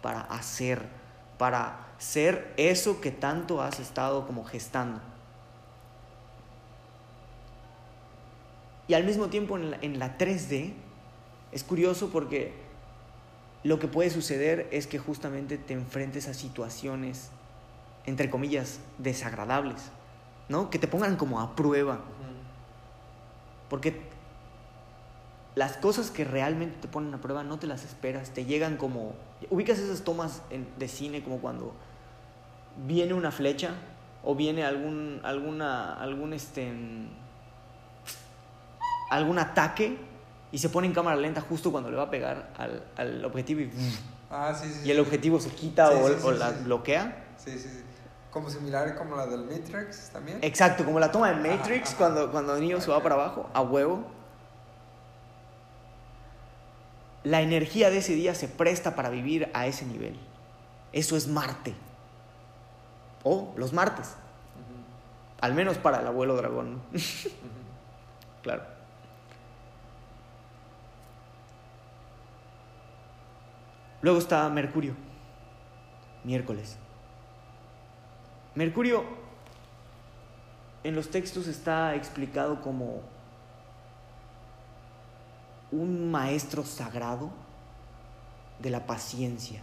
para 0.00 0.22
hacer, 0.22 0.86
para 1.36 1.88
ser 1.98 2.54
eso 2.56 3.02
que 3.02 3.10
tanto 3.10 3.60
has 3.60 3.78
estado 3.78 4.26
como 4.26 4.42
gestando. 4.42 5.02
Y 8.86 8.94
al 8.94 9.04
mismo 9.04 9.26
tiempo 9.26 9.58
en 9.58 9.72
la, 9.72 9.78
en 9.82 9.98
la 9.98 10.16
3D 10.16 10.72
es 11.52 11.62
curioso 11.62 12.08
porque 12.08 12.54
lo 13.64 13.78
que 13.78 13.86
puede 13.86 14.08
suceder 14.08 14.66
es 14.70 14.86
que 14.86 14.98
justamente 14.98 15.58
te 15.58 15.74
enfrentes 15.74 16.26
a 16.26 16.32
situaciones, 16.32 17.32
entre 18.08 18.30
comillas, 18.30 18.80
desagradables, 18.98 19.90
¿no? 20.48 20.70
Que 20.70 20.78
te 20.78 20.88
pongan 20.88 21.16
como 21.16 21.40
a 21.40 21.54
prueba. 21.54 22.00
Porque 23.68 24.00
las 25.54 25.76
cosas 25.76 26.10
que 26.10 26.24
realmente 26.24 26.78
te 26.80 26.88
ponen 26.88 27.12
a 27.14 27.20
prueba 27.20 27.42
no 27.44 27.58
te 27.58 27.66
las 27.66 27.84
esperas, 27.84 28.30
te 28.30 28.44
llegan 28.46 28.76
como... 28.76 29.14
Ubicas 29.50 29.78
esas 29.78 30.02
tomas 30.02 30.42
de 30.78 30.88
cine 30.88 31.22
como 31.22 31.38
cuando 31.38 31.74
viene 32.86 33.12
una 33.12 33.30
flecha 33.30 33.72
o 34.24 34.34
viene 34.34 34.64
algún, 34.64 35.20
alguna, 35.22 35.94
algún, 35.94 36.32
este, 36.32 36.72
mm, 36.72 37.08
algún 39.10 39.38
ataque 39.38 39.98
y 40.50 40.58
se 40.58 40.68
pone 40.70 40.86
en 40.86 40.94
cámara 40.94 41.16
lenta 41.16 41.40
justo 41.40 41.70
cuando 41.70 41.90
le 41.90 41.96
va 41.96 42.04
a 42.04 42.10
pegar 42.10 42.50
al, 42.56 42.84
al 42.96 43.24
objetivo 43.24 43.60
y, 43.60 43.70
Ah, 44.30 44.54
sí, 44.54 44.68
sí. 44.70 44.86
y 44.86 44.90
el 44.90 45.00
objetivo 45.00 45.40
se 45.40 45.48
quita 45.50 45.90
Sí, 45.90 45.96
o, 46.22 46.26
o 46.26 46.32
la 46.32 46.50
bloquea. 46.50 47.24
Sí, 47.38 47.52
sí, 47.52 47.68
sí. 47.68 47.82
Como 48.30 48.50
similar 48.50 48.94
como 48.96 49.16
la 49.16 49.26
del 49.26 49.44
Matrix 49.44 50.10
también. 50.10 50.38
Exacto, 50.42 50.84
como 50.84 51.00
la 51.00 51.10
toma 51.10 51.32
de 51.32 51.36
Matrix 51.36 51.88
Ajá, 51.88 51.88
ajá. 51.88 51.96
cuando, 51.96 52.30
cuando 52.30 52.58
Neo 52.58 52.80
se 52.80 52.90
va 52.90 53.02
para 53.02 53.14
abajo, 53.14 53.48
a 53.54 53.62
huevo. 53.62 54.04
La 57.24 57.40
energía 57.40 57.90
de 57.90 57.98
ese 57.98 58.14
día 58.14 58.34
se 58.34 58.48
presta 58.48 58.94
para 58.94 59.10
vivir 59.10 59.50
a 59.54 59.66
ese 59.66 59.84
nivel. 59.86 60.18
Eso 60.92 61.16
es 61.16 61.26
Marte. 61.26 61.74
O 63.24 63.52
los 63.56 63.72
martes. 63.72 64.14
Al 65.40 65.54
menos 65.54 65.78
para 65.78 66.00
el 66.00 66.06
abuelo 66.06 66.36
dragón. 66.36 66.80
claro. 68.42 68.62
Luego 74.02 74.18
está 74.18 74.48
Mercurio. 74.48 74.94
Miércoles. 76.24 76.78
Mercurio 78.58 79.04
en 80.82 80.96
los 80.96 81.10
textos 81.12 81.46
está 81.46 81.94
explicado 81.94 82.60
como 82.60 83.02
un 85.70 86.10
maestro 86.10 86.64
sagrado 86.64 87.30
de 88.58 88.70
la 88.70 88.84
paciencia. 88.84 89.60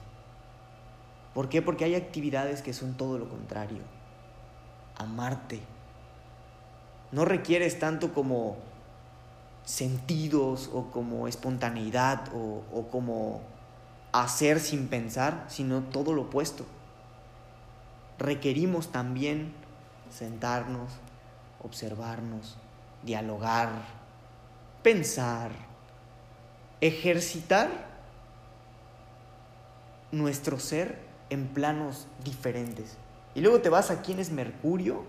¿Por 1.34 1.50
qué? 1.50 1.62
Porque 1.62 1.84
hay 1.84 1.96
actividades 1.96 2.62
que 2.62 2.72
son 2.72 2.94
todo 2.94 3.20
lo 3.20 3.28
contrario. 3.28 3.82
Amarte. 4.96 5.60
No 7.12 7.26
requieres 7.26 7.78
tanto 7.78 8.14
como 8.14 8.56
sentidos 9.66 10.70
o 10.74 10.90
como 10.92 11.28
espontaneidad 11.28 12.30
o, 12.34 12.64
o 12.74 12.88
como 12.88 13.42
hacer 14.14 14.62
sin 14.62 14.88
pensar, 14.88 15.44
sino 15.50 15.82
todo 15.82 16.14
lo 16.14 16.22
opuesto. 16.22 16.66
Requerimos 18.18 18.92
también 18.92 19.54
sentarnos, 20.10 20.92
observarnos, 21.62 22.58
dialogar, 23.04 23.70
pensar, 24.84 25.52
ejercitar 26.80 27.70
nuestro 30.12 30.60
ser 30.60 31.00
en 31.30 31.48
planos 31.48 32.08
diferentes. 32.24 32.98
Y 33.34 33.42
luego 33.42 33.60
te 33.60 33.70
vas 33.70 33.92
a 33.92 34.02
quién 34.02 34.20
es 34.20 34.32
Mercurio. 34.32 35.04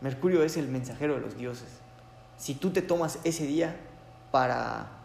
Mercurio 0.00 0.42
es 0.42 0.56
el 0.56 0.68
mensajero 0.68 1.14
de 1.14 1.20
los 1.20 1.36
dioses. 1.36 1.68
Si 2.36 2.54
tú 2.54 2.70
te 2.70 2.82
tomas 2.82 3.20
ese 3.24 3.46
día 3.46 3.76
para 4.32 5.01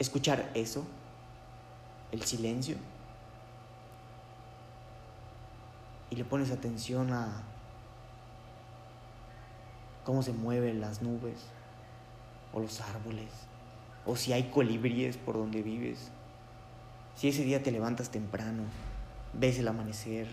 escuchar 0.00 0.50
eso, 0.54 0.84
el 2.10 2.22
silencio, 2.22 2.76
y 6.10 6.16
le 6.16 6.24
pones 6.24 6.50
atención 6.50 7.12
a 7.12 7.42
cómo 10.04 10.22
se 10.22 10.32
mueven 10.32 10.80
las 10.80 11.02
nubes 11.02 11.44
o 12.52 12.60
los 12.60 12.80
árboles, 12.80 13.30
o 14.06 14.16
si 14.16 14.32
hay 14.32 14.50
colibríes 14.50 15.18
por 15.18 15.36
donde 15.36 15.62
vives, 15.62 16.10
si 17.14 17.28
ese 17.28 17.44
día 17.44 17.62
te 17.62 17.70
levantas 17.70 18.10
temprano, 18.10 18.62
ves 19.34 19.58
el 19.58 19.68
amanecer, 19.68 20.26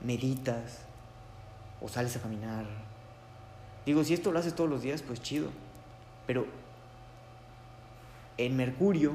meditas 0.00 0.80
o 1.82 1.88
sales 1.88 2.16
a 2.16 2.20
caminar. 2.20 2.64
Digo, 3.84 4.02
si 4.04 4.14
esto 4.14 4.32
lo 4.32 4.38
haces 4.38 4.54
todos 4.54 4.70
los 4.70 4.82
días, 4.82 5.02
pues 5.02 5.20
chido. 5.20 5.50
Pero 6.26 6.46
en 8.38 8.56
Mercurio, 8.56 9.12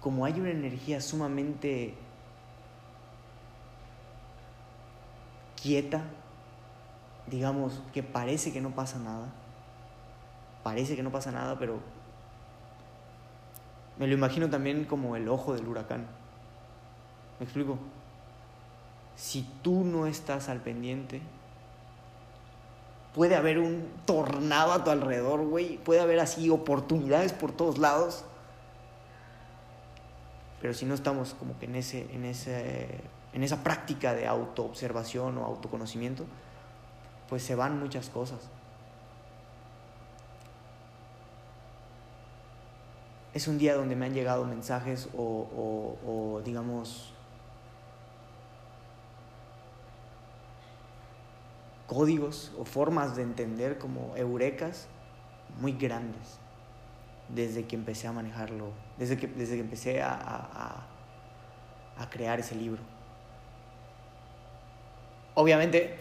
como 0.00 0.24
hay 0.24 0.40
una 0.40 0.50
energía 0.50 1.00
sumamente 1.00 1.94
quieta, 5.62 6.02
digamos 7.26 7.80
que 7.92 8.02
parece 8.02 8.52
que 8.52 8.60
no 8.60 8.70
pasa 8.70 8.98
nada, 8.98 9.28
parece 10.62 10.96
que 10.96 11.02
no 11.02 11.12
pasa 11.12 11.30
nada, 11.30 11.58
pero 11.58 11.78
me 13.98 14.06
lo 14.06 14.14
imagino 14.14 14.50
también 14.50 14.84
como 14.84 15.16
el 15.16 15.28
ojo 15.28 15.54
del 15.54 15.68
huracán. 15.68 16.06
¿Me 17.38 17.44
explico? 17.44 17.78
Si 19.16 19.42
tú 19.62 19.84
no 19.84 20.06
estás 20.06 20.48
al 20.48 20.60
pendiente, 20.60 21.20
puede 23.14 23.36
haber 23.36 23.58
un 23.58 23.88
tornado 24.04 24.72
a 24.72 24.84
tu 24.84 24.90
alrededor, 24.90 25.46
güey. 25.46 25.78
Puede 25.78 26.00
haber 26.00 26.18
así 26.18 26.50
oportunidades 26.50 27.32
por 27.32 27.52
todos 27.52 27.78
lados. 27.78 28.24
Pero 30.60 30.74
si 30.74 30.84
no 30.84 30.94
estamos 30.94 31.34
como 31.34 31.58
que 31.58 31.66
en, 31.66 31.76
ese, 31.76 32.12
en, 32.12 32.24
ese, 32.24 32.88
en 33.32 33.42
esa 33.42 33.62
práctica 33.62 34.14
de 34.14 34.26
autoobservación 34.26 35.38
o 35.38 35.44
autoconocimiento, 35.44 36.24
pues 37.28 37.42
se 37.44 37.54
van 37.54 37.78
muchas 37.78 38.08
cosas. 38.08 38.40
Es 43.32 43.46
un 43.48 43.58
día 43.58 43.74
donde 43.74 43.96
me 43.96 44.06
han 44.06 44.14
llegado 44.14 44.44
mensajes 44.44 45.08
o, 45.16 45.22
o, 45.22 46.36
o 46.36 46.40
digamos, 46.42 47.13
códigos 51.94 52.50
o 52.58 52.64
formas 52.64 53.14
de 53.14 53.22
entender 53.22 53.78
como 53.78 54.16
eurecas 54.16 54.88
muy 55.60 55.72
grandes 55.72 56.40
desde 57.28 57.64
que 57.66 57.76
empecé 57.76 58.08
a 58.08 58.12
manejarlo, 58.12 58.72
desde 58.98 59.16
que, 59.16 59.28
desde 59.28 59.54
que 59.54 59.60
empecé 59.60 60.02
a, 60.02 60.12
a, 60.12 60.86
a 61.96 62.10
crear 62.10 62.40
ese 62.40 62.56
libro. 62.56 62.82
Obviamente, 65.34 65.98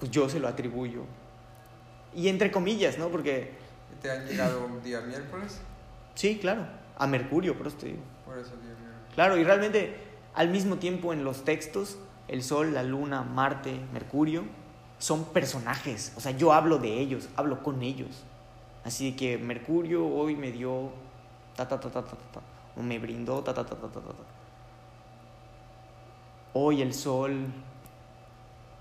pues 0.00 0.10
yo 0.10 0.28
se 0.30 0.40
lo 0.40 0.48
atribuyo. 0.48 1.02
Y 2.14 2.28
entre 2.28 2.50
comillas, 2.50 2.96
¿no? 2.96 3.08
Porque... 3.08 3.52
¿Te 4.00 4.10
han 4.10 4.26
llegado 4.26 4.64
un 4.64 4.82
día 4.82 5.02
miércoles? 5.02 5.60
Sí, 6.14 6.38
claro, 6.38 6.66
a 6.96 7.06
Mercurio, 7.06 7.58
por 7.58 7.66
eso 7.66 7.76
te 7.76 7.86
digo. 7.86 8.02
Por 8.24 8.38
eso 8.38 8.52
día 8.56 8.74
miércoles. 8.74 9.14
Claro, 9.14 9.36
y 9.36 9.44
realmente 9.44 9.96
al 10.34 10.48
mismo 10.48 10.76
tiempo 10.76 11.12
en 11.12 11.24
los 11.24 11.44
textos 11.44 11.98
el 12.28 12.42
Sol, 12.42 12.74
la 12.74 12.82
Luna, 12.82 13.22
Marte, 13.22 13.80
Mercurio, 13.92 14.44
son 14.98 15.24
personajes. 15.24 16.12
O 16.16 16.20
sea, 16.20 16.32
yo 16.32 16.52
hablo 16.52 16.78
de 16.78 17.00
ellos, 17.00 17.28
hablo 17.36 17.62
con 17.62 17.82
ellos. 17.82 18.24
Así 18.84 19.12
que 19.16 19.38
Mercurio 19.38 20.06
hoy 20.06 20.36
me 20.36 20.52
dio 20.52 20.90
ta 21.56 21.66
ta 21.66 21.80
ta 21.80 21.90
ta 21.90 22.02
ta 22.02 22.16
ta, 22.32 22.40
o 22.76 22.82
me 22.82 22.98
brindó 22.98 23.42
ta 23.42 23.54
ta 23.54 23.64
ta 23.64 23.76
ta 23.76 23.88
ta 23.88 24.00
ta. 24.00 24.12
Hoy 26.52 26.82
el 26.82 26.94
sol 26.94 27.46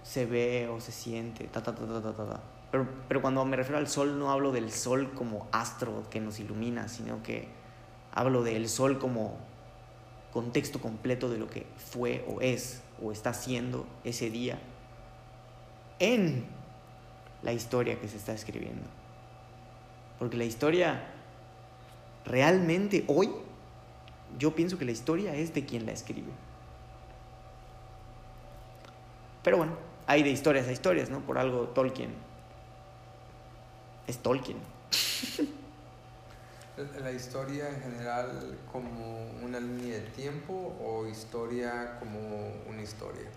se 0.03 0.25
ve 0.25 0.67
o 0.67 0.79
se 0.81 0.91
siente 0.91 1.45
ta 1.45 1.63
ta 1.63 1.73
ta 1.73 1.85
ta 1.85 2.01
ta 2.01 2.25
ta. 2.25 2.39
Pero, 2.71 2.87
pero 3.07 3.21
cuando 3.21 3.45
me 3.45 3.55
refiero 3.55 3.77
al 3.77 3.87
sol 3.87 4.19
no 4.19 4.31
hablo 4.31 4.51
del 4.51 4.71
sol 4.71 5.11
como 5.13 5.47
astro 5.51 6.03
que 6.09 6.19
nos 6.19 6.39
ilumina, 6.39 6.87
sino 6.87 7.23
que 7.23 7.47
hablo 8.11 8.43
del 8.43 8.67
sol 8.67 8.99
como 8.99 9.37
contexto 10.33 10.81
completo 10.81 11.29
de 11.29 11.37
lo 11.37 11.47
que 11.47 11.67
fue 11.77 12.25
o 12.27 12.41
es 12.41 12.81
o 13.03 13.11
está 13.11 13.31
haciendo 13.31 13.85
ese 14.03 14.29
día 14.29 14.59
en 15.99 16.45
la 17.41 17.53
historia 17.53 17.99
que 17.99 18.07
se 18.07 18.17
está 18.17 18.33
escribiendo. 18.33 18.85
Porque 20.17 20.37
la 20.37 20.45
historia, 20.45 21.05
realmente 22.25 23.03
hoy, 23.07 23.29
yo 24.39 24.55
pienso 24.55 24.77
que 24.77 24.85
la 24.85 24.91
historia 24.91 25.35
es 25.35 25.53
de 25.53 25.65
quien 25.65 25.85
la 25.85 25.91
escribe. 25.91 26.31
Pero 29.43 29.57
bueno, 29.57 29.73
hay 30.07 30.23
de 30.23 30.29
historias 30.29 30.67
a 30.67 30.71
historias, 30.71 31.09
¿no? 31.09 31.19
Por 31.19 31.37
algo 31.37 31.67
Tolkien 31.69 32.11
es 34.07 34.17
Tolkien. 34.17 34.57
¿La 37.01 37.11
historia 37.11 37.69
en 37.69 37.81
general 37.81 38.57
como 38.71 39.27
una 39.43 39.59
línea 39.59 39.95
de 39.95 40.01
tiempo 40.01 40.75
o 40.83 41.05
historia 41.07 41.97
como 41.99 42.19
una 42.67 42.81
historia? 42.81 43.27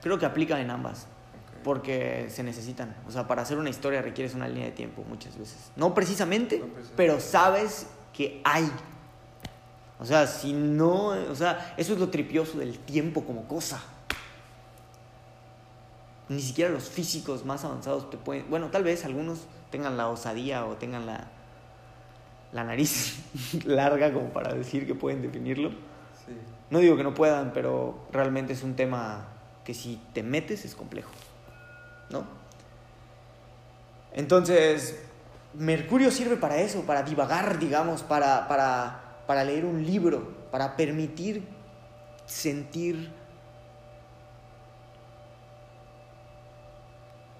Creo 0.00 0.16
que 0.18 0.26
aplica 0.26 0.60
en 0.60 0.70
ambas, 0.70 1.00
Ok. 1.02 1.64
porque 1.64 2.26
se 2.30 2.44
necesitan. 2.44 2.94
O 3.08 3.10
sea, 3.10 3.26
para 3.26 3.42
hacer 3.42 3.58
una 3.58 3.68
historia 3.70 4.00
requieres 4.00 4.34
una 4.34 4.46
línea 4.46 4.66
de 4.66 4.72
tiempo 4.72 5.02
muchas 5.08 5.36
veces. 5.36 5.72
No 5.74 5.92
precisamente, 5.92 6.58
No 6.58 6.66
precisamente. 6.66 6.94
pero 6.96 7.18
sabes 7.20 7.86
que 8.12 8.40
hay. 8.44 8.70
O 9.98 10.04
sea, 10.04 10.28
si 10.28 10.52
no, 10.52 11.06
o 11.08 11.34
sea, 11.34 11.74
eso 11.76 11.94
es 11.94 11.98
lo 11.98 12.10
tripioso 12.10 12.58
del 12.58 12.78
tiempo 12.78 13.24
como 13.24 13.48
cosa. 13.48 13.82
Ni 16.28 16.40
siquiera 16.40 16.70
los 16.70 16.88
físicos 16.88 17.44
más 17.44 17.64
avanzados 17.64 18.08
te 18.08 18.16
pueden, 18.16 18.48
bueno, 18.48 18.68
tal 18.70 18.84
vez 18.84 19.04
algunos 19.04 19.40
tengan 19.70 19.96
la 19.96 20.08
osadía 20.08 20.64
o 20.64 20.76
tengan 20.76 21.06
la, 21.06 21.28
la 22.54 22.64
nariz 22.64 23.18
larga 23.66 24.12
como 24.12 24.28
para 24.28 24.54
decir 24.54 24.86
que 24.86 24.94
pueden 24.94 25.20
definirlo. 25.20 25.70
Sí. 25.70 26.32
No 26.70 26.78
digo 26.78 26.96
que 26.96 27.02
no 27.02 27.12
puedan, 27.12 27.52
pero 27.52 28.06
realmente 28.10 28.54
es 28.54 28.62
un 28.62 28.74
tema 28.74 29.26
que 29.64 29.74
si 29.74 30.00
te 30.14 30.22
metes 30.22 30.64
es 30.64 30.74
complejo, 30.74 31.10
¿no? 32.10 32.24
Entonces, 34.12 35.02
Mercurio 35.54 36.10
sirve 36.10 36.36
para 36.36 36.58
eso, 36.58 36.82
para 36.82 37.02
divagar, 37.02 37.58
digamos, 37.58 38.02
para, 38.02 38.46
para, 38.46 39.22
para 39.26 39.44
leer 39.44 39.64
un 39.64 39.84
libro, 39.84 40.32
para 40.50 40.76
permitir 40.76 41.42
sentir 42.26 43.10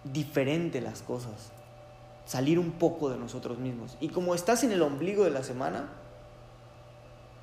diferente 0.05 0.81
las 0.81 1.03
cosas, 1.03 1.53
salir 2.25 2.59
un 2.59 2.73
poco 2.73 3.11
de 3.11 3.19
nosotros 3.19 3.59
mismos. 3.59 3.97
Y 4.01 4.09
como 4.09 4.35
estás 4.35 4.65
en 4.65 4.73
el 4.73 4.83
ombligo 4.83 5.25
de 5.25 5.31
la 5.31 5.43
semana, 5.43 5.89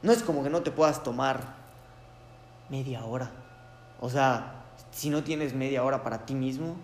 no 0.02 0.12
es 0.12 0.24
como 0.24 0.44
que 0.44 0.50
no 0.50 0.62
te 0.62 0.72
puedas 0.72 1.04
tomar 1.04 1.56
media 2.70 3.06
hora. 3.06 3.32
O 4.00 4.10
sea, 4.10 4.64
si 4.92 5.10
no 5.10 5.24
tienes 5.24 5.54
media 5.54 5.84
hora 5.84 6.04
para 6.04 6.26
ti 6.26 6.34
mismo, 6.34 6.76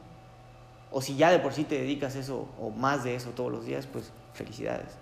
o 0.91 1.01
si 1.01 1.15
ya 1.15 1.31
de 1.31 1.39
por 1.39 1.53
sí 1.53 1.63
te 1.63 1.79
dedicas 1.79 2.15
eso 2.15 2.47
o 2.59 2.69
más 2.69 3.03
de 3.03 3.15
eso 3.15 3.31
todos 3.31 3.51
los 3.51 3.65
días, 3.65 3.87
pues 3.87 4.11
felicidades. 4.33 4.95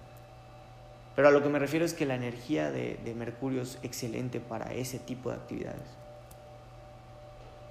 Pero 1.15 1.27
a 1.27 1.31
lo 1.31 1.41
que 1.43 1.49
me 1.49 1.59
refiero 1.59 1.85
es 1.85 1.93
que 1.93 2.05
la 2.05 2.15
energía 2.15 2.71
de, 2.71 2.99
de 3.03 3.13
Mercurio 3.13 3.61
es 3.61 3.77
excelente 3.83 4.39
para 4.39 4.73
ese 4.73 4.99
tipo 4.99 5.29
de 5.29 5.35
actividades. 5.35 5.87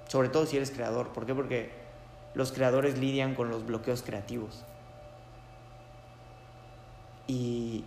Sobre 0.07 0.29
todo 0.29 0.45
si 0.45 0.57
eres 0.57 0.71
creador. 0.71 1.09
¿Por 1.09 1.25
qué? 1.25 1.35
Porque 1.35 1.71
los 2.33 2.51
creadores 2.51 2.97
lidian 2.97 3.35
con 3.35 3.49
los 3.49 3.65
bloqueos 3.65 4.01
creativos. 4.01 4.63
Y 7.27 7.83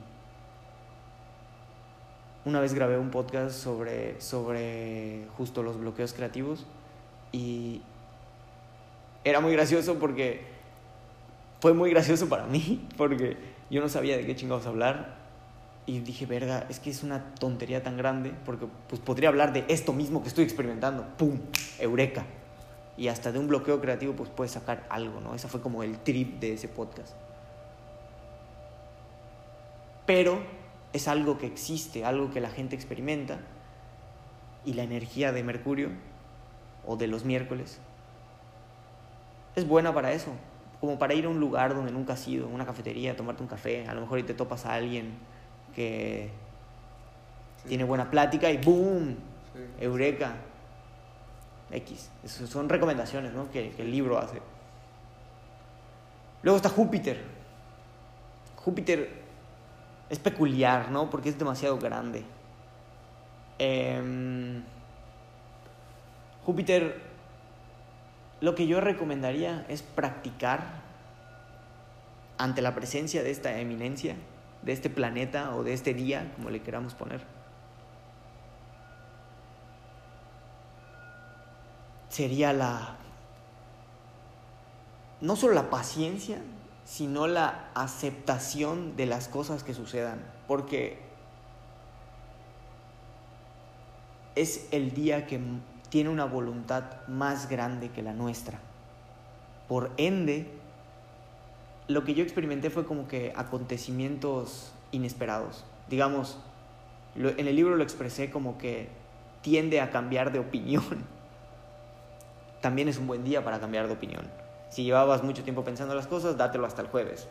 una 2.44 2.60
vez 2.60 2.74
grabé 2.74 2.98
un 2.98 3.10
podcast 3.10 3.54
sobre, 3.54 4.20
sobre 4.20 5.26
justo 5.36 5.62
los 5.62 5.78
bloqueos 5.78 6.12
creativos 6.12 6.66
y 7.30 7.82
era 9.24 9.40
muy 9.40 9.52
gracioso 9.52 9.98
porque 9.98 10.46
fue 11.60 11.74
muy 11.74 11.90
gracioso 11.90 12.28
para 12.28 12.46
mí 12.46 12.88
porque 12.96 13.36
yo 13.70 13.80
no 13.80 13.88
sabía 13.88 14.16
de 14.16 14.24
qué 14.24 14.34
chingados 14.34 14.66
hablar 14.66 15.18
y 15.84 16.00
dije, 16.00 16.26
verga, 16.26 16.66
es 16.68 16.80
que 16.80 16.90
es 16.90 17.02
una 17.02 17.34
tontería 17.34 17.82
tan 17.82 17.96
grande 17.96 18.32
porque 18.44 18.66
pues 18.88 19.00
podría 19.00 19.30
hablar 19.30 19.52
de 19.52 19.64
esto 19.68 19.92
mismo 19.92 20.22
que 20.22 20.28
estoy 20.28 20.44
experimentando, 20.44 21.06
pum, 21.16 21.38
eureka. 21.78 22.26
Y 22.98 23.08
hasta 23.08 23.32
de 23.32 23.38
un 23.38 23.48
bloqueo 23.48 23.80
creativo 23.80 24.12
pues 24.12 24.28
puedes 24.28 24.52
sacar 24.52 24.86
algo, 24.90 25.20
¿no? 25.20 25.34
Ese 25.34 25.48
fue 25.48 25.62
como 25.62 25.82
el 25.82 25.98
trip 25.98 26.40
de 26.40 26.54
ese 26.54 26.68
podcast. 26.68 27.14
Pero 30.08 30.40
es 30.94 31.06
algo 31.06 31.36
que 31.36 31.46
existe, 31.46 32.06
algo 32.06 32.30
que 32.30 32.40
la 32.40 32.48
gente 32.48 32.74
experimenta 32.74 33.40
y 34.64 34.72
la 34.72 34.82
energía 34.82 35.32
de 35.32 35.42
Mercurio 35.42 35.90
o 36.86 36.96
de 36.96 37.08
los 37.08 37.26
miércoles 37.26 37.78
es 39.54 39.68
buena 39.68 39.92
para 39.92 40.12
eso, 40.12 40.30
como 40.80 40.98
para 40.98 41.12
ir 41.12 41.26
a 41.26 41.28
un 41.28 41.40
lugar 41.40 41.74
donde 41.74 41.92
nunca 41.92 42.14
has 42.14 42.26
ido, 42.26 42.48
una 42.48 42.64
cafetería, 42.64 43.16
tomarte 43.16 43.42
un 43.42 43.50
café, 43.50 43.86
a 43.86 43.92
lo 43.92 44.00
mejor 44.00 44.18
y 44.20 44.22
te 44.22 44.32
topas 44.32 44.64
a 44.64 44.72
alguien 44.72 45.12
que 45.74 46.30
Sí. 47.62 47.68
tiene 47.68 47.84
buena 47.84 48.10
plática 48.10 48.50
y 48.50 48.56
¡boom! 48.56 49.14
Sí. 49.52 49.84
Eureka. 49.84 50.36
X. 51.70 52.10
Eso 52.24 52.46
son 52.46 52.70
recomendaciones 52.70 53.34
¿no? 53.34 53.50
que, 53.50 53.72
que 53.72 53.82
el 53.82 53.90
libro 53.90 54.16
hace. 54.18 54.40
Luego 56.42 56.56
está 56.56 56.70
Júpiter. 56.70 57.20
Júpiter 58.56 59.17
es 60.10 60.18
peculiar, 60.18 60.90
¿no? 60.90 61.10
Porque 61.10 61.28
es 61.28 61.38
demasiado 61.38 61.78
grande. 61.78 62.24
Em, 63.58 64.62
Júpiter, 66.44 67.00
lo 68.40 68.54
que 68.54 68.66
yo 68.66 68.80
recomendaría 68.80 69.66
es 69.68 69.82
practicar 69.82 70.88
ante 72.38 72.62
la 72.62 72.74
presencia 72.74 73.22
de 73.22 73.30
esta 73.30 73.58
eminencia, 73.58 74.16
de 74.62 74.72
este 74.72 74.88
planeta 74.88 75.54
o 75.56 75.64
de 75.64 75.74
este 75.74 75.92
día, 75.92 76.32
como 76.36 76.50
le 76.50 76.62
queramos 76.62 76.94
poner. 76.94 77.20
Sería 82.08 82.52
la, 82.52 82.96
no 85.20 85.36
solo 85.36 85.52
la 85.52 85.68
paciencia, 85.68 86.38
sino 86.88 87.26
la 87.26 87.68
aceptación 87.74 88.96
de 88.96 89.04
las 89.04 89.28
cosas 89.28 89.62
que 89.62 89.74
sucedan, 89.74 90.22
porque 90.46 90.98
es 94.34 94.66
el 94.70 94.94
día 94.94 95.26
que 95.26 95.38
tiene 95.90 96.08
una 96.08 96.24
voluntad 96.24 97.06
más 97.06 97.50
grande 97.50 97.90
que 97.90 98.02
la 98.02 98.14
nuestra. 98.14 98.58
Por 99.68 99.90
ende, 99.98 100.50
lo 101.88 102.04
que 102.04 102.14
yo 102.14 102.22
experimenté 102.22 102.70
fue 102.70 102.86
como 102.86 103.06
que 103.06 103.34
acontecimientos 103.36 104.72
inesperados. 104.90 105.66
Digamos, 105.90 106.38
en 107.16 107.46
el 107.46 107.54
libro 107.54 107.76
lo 107.76 107.82
expresé 107.82 108.30
como 108.30 108.56
que 108.56 108.88
tiende 109.42 109.82
a 109.82 109.90
cambiar 109.90 110.32
de 110.32 110.38
opinión. 110.38 110.84
También 112.62 112.88
es 112.88 112.96
un 112.96 113.06
buen 113.06 113.24
día 113.24 113.44
para 113.44 113.60
cambiar 113.60 113.88
de 113.88 113.92
opinión. 113.92 114.47
Si 114.70 114.84
llevabas 114.84 115.22
mucho 115.22 115.42
tiempo 115.42 115.64
pensando 115.64 115.94
las 115.94 116.06
cosas, 116.06 116.36
dátelo 116.36 116.66
hasta 116.66 116.82
el 116.82 116.88
jueves. 116.88 117.26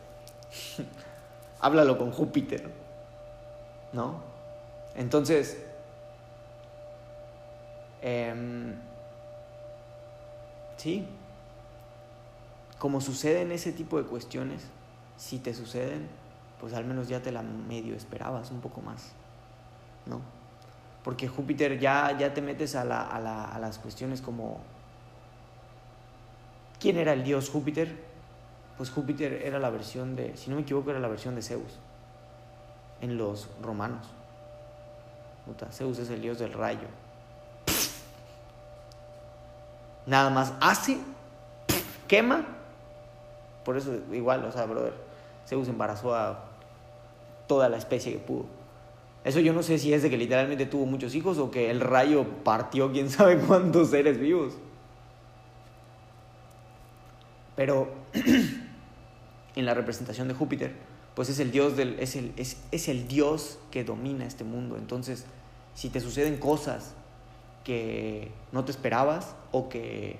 Háblalo 1.59 1.97
con 1.97 2.11
Júpiter. 2.11 2.69
¿No? 3.93 4.21
Entonces, 4.95 5.63
em, 8.01 8.75
sí, 10.77 11.07
como 12.79 13.01
sucede 13.01 13.41
en 13.41 13.51
ese 13.51 13.71
tipo 13.71 13.97
de 13.97 14.07
cuestiones, 14.07 14.63
si 15.17 15.39
te 15.39 15.53
suceden, 15.53 16.07
pues 16.59 16.73
al 16.73 16.85
menos 16.85 17.07
ya 17.07 17.21
te 17.21 17.31
la 17.31 17.43
medio 17.43 17.95
esperabas 17.95 18.51
un 18.51 18.61
poco 18.61 18.81
más, 18.81 19.11
¿no? 20.05 20.21
Porque 21.03 21.27
Júpiter 21.27 21.79
ya, 21.79 22.17
ya 22.17 22.33
te 22.33 22.41
metes 22.41 22.75
a, 22.75 22.83
la, 22.83 23.01
a, 23.01 23.19
la, 23.19 23.45
a 23.45 23.59
las 23.59 23.77
cuestiones 23.77 24.21
como 24.21 24.59
¿Quién 26.79 26.97
era 26.97 27.13
el 27.13 27.23
dios 27.23 27.49
Júpiter? 27.49 27.95
Pues 28.77 28.91
Júpiter 28.91 29.41
era 29.43 29.59
la 29.59 29.69
versión 29.69 30.15
de, 30.15 30.37
si 30.37 30.49
no 30.49 30.55
me 30.55 30.61
equivoco, 30.61 30.91
era 30.91 30.99
la 30.99 31.07
versión 31.07 31.35
de 31.35 31.41
Zeus 31.41 31.79
en 33.01 33.17
los 33.17 33.47
romanos. 33.61 34.05
Puta, 35.45 35.67
Zeus 35.71 35.97
es 35.99 36.09
el 36.09 36.21
dios 36.21 36.39
del 36.39 36.53
rayo. 36.53 36.87
Nada 40.05 40.29
más 40.29 40.53
hace, 40.61 40.97
quema. 42.07 42.45
Por 43.65 43.77
eso, 43.77 43.93
igual, 44.13 44.45
o 44.45 44.51
sea, 44.51 44.65
brother, 44.65 44.93
Zeus 45.47 45.67
embarazó 45.67 46.15
a 46.15 46.45
toda 47.47 47.69
la 47.69 47.77
especie 47.77 48.13
que 48.13 48.19
pudo. 48.19 48.45
Eso 49.23 49.39
yo 49.39 49.51
no 49.51 49.63
sé 49.63 49.77
si 49.77 49.93
es 49.93 50.03
de 50.03 50.09
que 50.09 50.17
literalmente 50.17 50.65
tuvo 50.65 50.85
muchos 50.85 51.15
hijos 51.15 51.37
o 51.37 51.51
que 51.51 51.69
el 51.69 51.81
rayo 51.81 52.25
partió 52.43 52.91
quién 52.91 53.09
sabe 53.09 53.39
cuántos 53.39 53.89
seres 53.89 54.19
vivos. 54.19 54.53
Pero 57.57 57.89
en 59.55 59.65
la 59.65 59.73
representación 59.73 60.29
de 60.29 60.35
Júpiter, 60.35 60.73
pues 61.15 61.27
es 61.29 61.39
el 61.39 61.51
dios 61.51 61.75
del, 61.75 61.99
es 61.99 62.15
el, 62.15 62.31
es, 62.37 62.57
es 62.71 62.87
el 62.87 63.07
dios 63.07 63.57
que 63.71 63.83
domina 63.83 64.25
este 64.25 64.43
mundo. 64.43 64.77
Entonces, 64.77 65.25
si 65.73 65.89
te 65.89 65.99
suceden 65.99 66.37
cosas 66.37 66.93
que 67.63 68.31
no 68.51 68.63
te 68.63 68.71
esperabas 68.71 69.35
o 69.51 69.67
que 69.67 70.19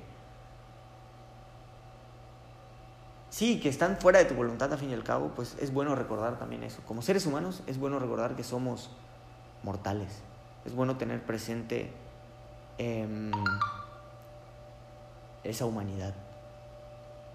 sí, 3.30 3.60
que 3.60 3.70
están 3.70 3.98
fuera 3.98 4.18
de 4.20 4.26
tu 4.26 4.34
voluntad 4.34 4.74
a 4.74 4.78
fin 4.78 4.90
y 4.90 4.96
al 4.96 5.04
cabo, 5.04 5.32
pues 5.36 5.56
es 5.62 5.72
bueno 5.72 5.94
recordar 5.94 6.40
también 6.40 6.64
eso. 6.64 6.82
Como 6.88 7.04
seres 7.04 7.28
humanos 7.28 7.62
es 7.68 7.78
bueno 7.78 8.00
recordar 8.00 8.36
que 8.36 8.44
somos 8.44 8.90
mortales. 9.62 10.10
Es 10.66 10.74
bueno 10.74 10.98
tener 10.98 11.24
presente 11.24 11.92
eh, 12.80 13.32
esa 15.44 15.66
humanidad. 15.66 16.16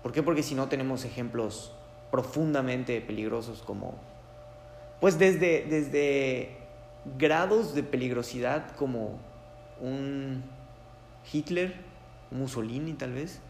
¿Por 0.03 0.13
qué? 0.13 0.23
Porque 0.23 0.43
si 0.43 0.55
no 0.55 0.69
tenemos 0.69 1.05
ejemplos 1.05 1.73
profundamente 2.11 3.01
peligrosos 3.01 3.63
como, 3.63 3.95
pues 5.01 5.19
desde, 5.19 5.65
desde 5.65 6.57
grados 7.19 7.75
de 7.75 7.83
peligrosidad 7.83 8.73
como 8.77 9.19
un 9.81 10.43
Hitler, 11.33 11.75
Mussolini 12.31 12.95
tal 12.95 13.13
vez, 13.13 13.41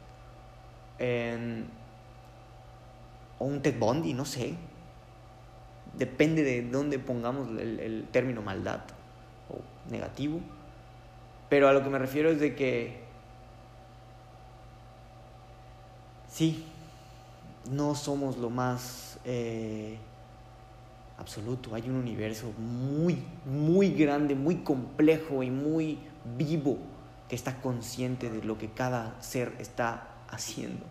o 3.38 3.44
un 3.44 3.62
Ted 3.62 3.78
Bundy, 3.78 4.14
no 4.14 4.24
sé. 4.24 4.55
Depende 5.98 6.42
de 6.42 6.62
dónde 6.62 6.98
pongamos 6.98 7.48
el 7.59 8.07
término 8.12 8.40
maldad 8.42 8.80
o 9.50 9.90
negativo. 9.90 10.40
Pero 11.48 11.68
a 11.68 11.72
lo 11.72 11.82
que 11.82 11.90
me 11.90 11.98
refiero 11.98 12.30
es 12.30 12.40
de 12.40 12.55
que 12.55 13.01
sí, 16.43 16.64
no 17.70 17.95
somos 17.95 18.36
lo 18.36 18.51
más 18.51 19.20
eh, 19.24 19.97
absoluto. 21.16 21.76
Hay 21.76 21.88
un 21.88 21.95
universo 21.95 22.53
muy, 22.59 23.22
muy 23.47 23.90
grande, 23.93 24.34
muy 24.34 24.57
complejo 24.57 25.45
y 25.45 25.53
muy 25.53 26.01
vivo 26.36 26.78
que 27.28 27.36
está 27.36 27.61
consciente 27.61 28.28
de 28.28 28.43
lo 28.43 28.59
que 28.59 28.70
cada 28.70 29.14
ser 29.22 29.55
está 29.61 30.09
haciendo. 30.28 30.84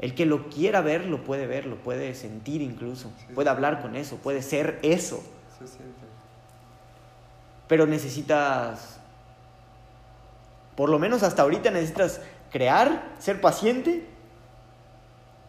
El 0.00 0.16
que 0.16 0.26
lo 0.26 0.48
quiera 0.50 0.80
ver, 0.80 1.06
lo 1.06 1.22
puede 1.22 1.46
ver, 1.46 1.66
lo 1.66 1.76
puede 1.76 2.12
sentir 2.16 2.60
incluso, 2.60 3.12
Sí. 3.16 3.32
puede 3.34 3.50
hablar 3.50 3.82
con 3.82 3.94
eso, 3.94 4.16
puede 4.16 4.42
ser 4.42 4.80
eso. 4.82 5.22
Se 5.56 5.68
siente. 5.68 5.94
Pero 7.68 7.86
necesitas, 7.86 8.98
por 10.76 10.88
lo 10.88 10.98
menos 10.98 11.22
hasta 11.22 11.42
ahorita 11.42 11.70
necesitas 11.70 12.20
crear, 12.50 13.14
ser 13.20 13.40
paciente 13.40 14.12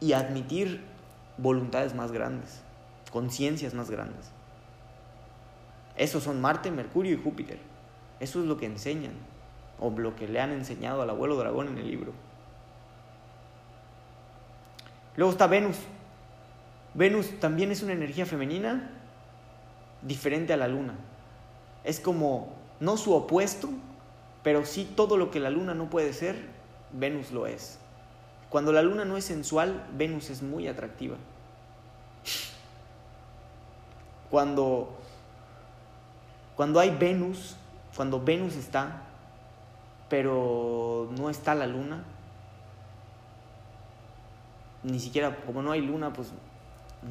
y 0.06 0.14
admitir 0.14 0.84
voluntades 1.40 1.96
más 1.96 2.12
grandes, 2.12 2.62
conciencias 3.12 3.74
más 3.74 3.90
grandes. 3.90 4.30
Esos 5.98 6.24
son 6.24 6.40
Marte, 6.42 6.70
Mercurio 6.70 7.16
y 7.16 7.22
Júpiter. 7.22 7.58
Eso 8.20 8.40
es 8.40 8.46
lo 8.46 8.58
que 8.58 8.68
enseñan, 8.68 9.14
o 9.80 9.90
lo 9.90 10.16
que 10.16 10.28
le 10.28 10.40
han 10.40 10.52
enseñado 10.52 11.02
al 11.02 11.10
abuelo 11.10 11.38
dragón 11.38 11.70
en 11.70 11.80
el 11.80 11.90
libro. 11.90 12.14
Luego 15.16 15.32
está 15.32 15.48
Venus. 15.48 15.78
Venus 16.94 17.40
también 17.40 17.72
es 17.72 17.82
una 17.82 17.94
energía 17.94 18.28
femenina 18.28 18.92
diferente 20.04 20.54
a 20.54 20.58
la 20.58 20.68
luna. 20.68 20.94
Es 21.84 22.00
como, 22.00 22.54
no 22.80 22.96
su 22.96 23.12
opuesto, 23.16 23.70
pero 24.44 24.66
sí 24.66 24.88
todo 24.96 25.18
lo 25.18 25.32
que 25.32 25.40
la 25.40 25.50
luna 25.50 25.74
no 25.74 25.90
puede 25.90 26.14
ser, 26.14 26.36
Venus 26.92 27.32
lo 27.32 27.48
es. 27.48 27.80
Cuando 28.56 28.72
la 28.72 28.82
luna 28.82 29.04
no 29.04 29.18
es 29.18 29.26
sensual, 29.26 29.86
Venus 29.98 30.30
es 30.30 30.42
muy 30.42 30.70
atractiva. 30.70 31.18
Cuando, 34.32 34.96
cuando 36.56 36.80
hay 36.80 36.96
Venus, 36.96 37.58
cuando 37.98 38.24
Venus 38.24 38.56
está, 38.56 39.02
pero 40.08 41.10
no 41.18 41.30
está 41.30 41.54
la 41.54 41.68
luna, 41.68 42.06
ni 44.84 45.02
siquiera, 45.02 45.36
como 45.46 45.62
no 45.62 45.74
hay 45.74 45.82
luna, 45.82 46.14
pues 46.14 46.30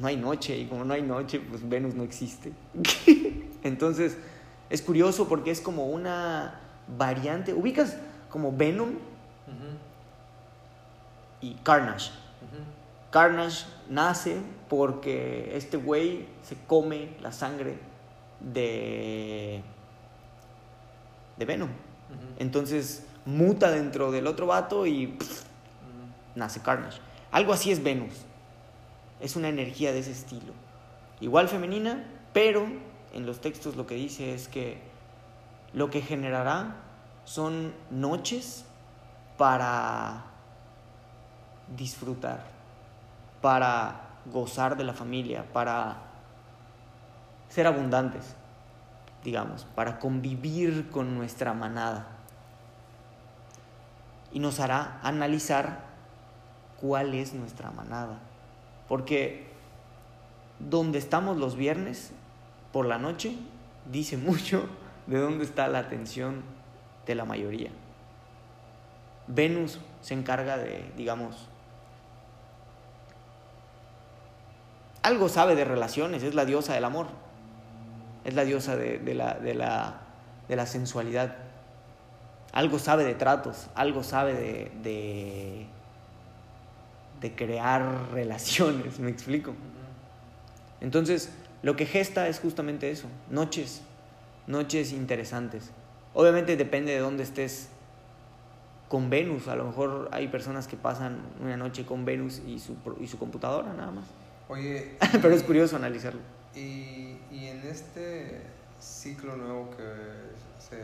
no 0.01 0.07
hay 0.07 0.17
noche, 0.17 0.57
y 0.57 0.65
como 0.65 0.83
no 0.83 0.95
hay 0.95 1.03
noche, 1.03 1.39
pues 1.39 1.69
Venus 1.69 1.93
no 1.93 2.01
existe. 2.01 2.53
Entonces, 3.63 4.17
es 4.71 4.81
curioso 4.81 5.27
porque 5.27 5.51
es 5.51 5.61
como 5.61 5.89
una 5.89 6.59
variante, 6.97 7.53
ubicas 7.53 7.97
como 8.31 8.51
Venom 8.51 8.95
Ujú, 9.47 9.77
y 11.45 11.53
Carnage. 11.61 12.09
Carnage 13.11 13.65
nace 13.87 14.37
porque 14.67 15.55
este 15.55 15.77
güey 15.77 16.25
se 16.41 16.57
come 16.67 17.15
la 17.21 17.31
sangre 17.31 17.77
de, 18.39 19.61
de 21.37 21.45
Venom. 21.45 21.69
Entonces 22.39 23.05
muta 23.25 23.69
dentro 23.69 24.11
del 24.11 24.25
otro 24.25 24.47
vato 24.47 24.87
y 24.87 25.07
pff, 25.07 25.43
nace 26.33 26.61
Carnage. 26.61 26.99
Algo 27.31 27.53
así 27.53 27.71
es 27.71 27.83
Venus. 27.83 28.25
Es 29.21 29.35
una 29.35 29.49
energía 29.49 29.93
de 29.93 29.99
ese 29.99 30.11
estilo. 30.11 30.53
Igual 31.21 31.47
femenina, 31.47 32.03
pero 32.33 32.65
en 33.13 33.25
los 33.27 33.39
textos 33.39 33.75
lo 33.75 33.85
que 33.85 33.95
dice 33.95 34.33
es 34.33 34.47
que 34.47 34.79
lo 35.73 35.91
que 35.91 36.01
generará 36.01 36.75
son 37.23 37.71
noches 37.91 38.65
para 39.37 40.34
disfrutar, 41.75 42.43
para 43.41 44.01
gozar 44.31 44.77
de 44.77 44.83
la 44.83 44.93
familia, 44.93 45.45
para 45.53 45.97
ser 47.49 47.67
abundantes, 47.67 48.35
digamos, 49.23 49.65
para 49.75 49.99
convivir 49.99 50.89
con 50.89 51.15
nuestra 51.15 51.53
manada. 51.53 52.07
Y 54.31 54.39
nos 54.39 54.59
hará 54.59 54.99
analizar 55.03 55.79
cuál 56.81 57.13
es 57.13 57.33
nuestra 57.33 57.71
manada. 57.71 58.19
Porque 58.87 59.47
donde 60.59 60.99
estamos 60.99 61.37
los 61.37 61.55
viernes 61.55 62.11
por 62.71 62.85
la 62.85 62.97
noche 62.97 63.35
dice 63.91 64.17
mucho 64.17 64.67
de 65.07 65.19
dónde 65.19 65.45
está 65.45 65.67
la 65.67 65.79
atención 65.79 66.43
de 67.05 67.15
la 67.15 67.25
mayoría. 67.25 67.69
Venus 69.27 69.79
se 70.01 70.13
encarga 70.13 70.57
de, 70.57 70.91
digamos, 70.97 71.47
algo 75.05 75.29
sabe 75.29 75.55
de 75.55 75.65
relaciones, 75.65 76.23
es 76.23 76.33
la 76.33 76.45
diosa 76.45 76.73
del 76.73 76.83
amor, 76.83 77.05
es 78.23 78.33
la 78.33 78.43
diosa 78.43 78.75
de, 78.75 78.99
la, 79.13 79.35
de, 79.35 79.53
la, 79.53 80.01
de 80.47 80.55
la, 80.55 80.65
sensualidad, 80.65 81.35
algo 82.51 82.79
sabe 82.79 83.03
de 83.03 83.13
tratos, 83.13 83.67
algo 83.75 84.01
sabe 84.01 84.33
de, 84.33 85.67
de, 87.21 87.35
crear 87.35 88.09
relaciones, 88.13 88.97
¿me 88.97 89.11
explico? 89.11 89.53
Entonces, 90.81 91.29
lo 91.61 91.75
que 91.75 91.85
gesta 91.85 92.27
es 92.27 92.39
justamente 92.39 92.89
eso, 92.89 93.07
noches, 93.29 93.83
noches 94.47 94.91
interesantes. 94.91 95.69
Obviamente 96.15 96.57
depende 96.57 96.93
de 96.93 96.99
dónde 96.99 97.21
estés 97.21 97.69
con 98.89 99.11
Venus. 99.11 99.47
A 99.49 99.55
lo 99.55 99.65
mejor 99.65 100.09
hay 100.11 100.29
personas 100.29 100.67
que 100.67 100.77
pasan 100.77 101.19
una 101.43 101.57
noche 101.57 101.85
con 101.85 102.05
Venus 102.05 102.41
y 102.47 102.57
su, 102.57 102.75
y 102.99 103.05
su 103.05 103.19
computadora 103.19 103.71
nada 103.73 103.91
más. 103.91 104.05
Oye. 104.47 104.97
Pero 105.11 105.33
es 105.33 105.43
curioso 105.43 105.75
analizarlo. 105.75 106.21
Y, 106.53 107.17
y, 107.31 107.47
en 107.47 107.61
este 107.67 108.41
ciclo 108.79 109.35
nuevo 109.35 109.69
que 109.71 109.83
se, 110.59 110.77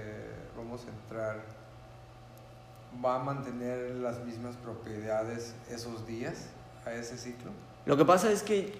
vamos 0.57 0.81
a 0.85 0.89
entrar, 0.89 1.41
¿va 3.03 3.15
a 3.15 3.23
mantener 3.23 3.95
las 3.95 4.23
mismas 4.25 4.55
propiedades 4.57 5.55
esos 5.69 6.05
días 6.05 6.47
a 6.85 6.93
ese 6.93 7.17
ciclo? 7.17 7.51
Lo 7.85 7.95
que 7.95 8.05
pasa 8.05 8.31
es 8.31 8.43
que 8.43 8.73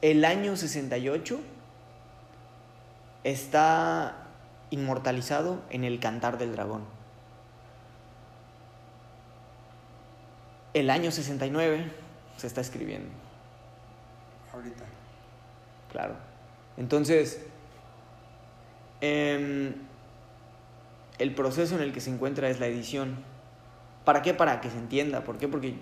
el 0.00 0.24
año 0.24 0.56
68 0.56 1.40
está 3.24 4.28
inmortalizado 4.70 5.60
en 5.70 5.84
el 5.84 5.98
cantar 5.98 6.38
del 6.38 6.52
dragón. 6.52 6.97
El 10.78 10.90
año 10.90 11.10
69 11.10 11.90
se 12.36 12.46
está 12.46 12.60
escribiendo. 12.60 13.08
Ahorita. 14.52 14.84
Claro. 15.90 16.14
Entonces, 16.76 17.44
em, 19.00 19.74
el 21.18 21.34
proceso 21.34 21.74
en 21.74 21.82
el 21.82 21.92
que 21.92 22.00
se 22.00 22.10
encuentra 22.10 22.48
es 22.48 22.60
la 22.60 22.68
edición. 22.68 23.16
¿Para 24.04 24.22
qué? 24.22 24.34
Para 24.34 24.60
que 24.60 24.70
se 24.70 24.78
entienda. 24.78 25.24
¿Por 25.24 25.38
qué? 25.38 25.48
Porque 25.48 25.74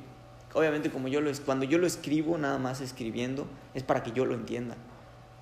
obviamente 0.54 0.90
como 0.90 1.08
yo 1.08 1.20
lo 1.20 1.30
cuando 1.44 1.66
yo 1.66 1.76
lo 1.76 1.86
escribo, 1.86 2.38
nada 2.38 2.58
más 2.58 2.80
escribiendo, 2.80 3.46
es 3.74 3.82
para 3.82 4.02
que 4.02 4.12
yo 4.12 4.24
lo 4.24 4.34
entienda. 4.34 4.76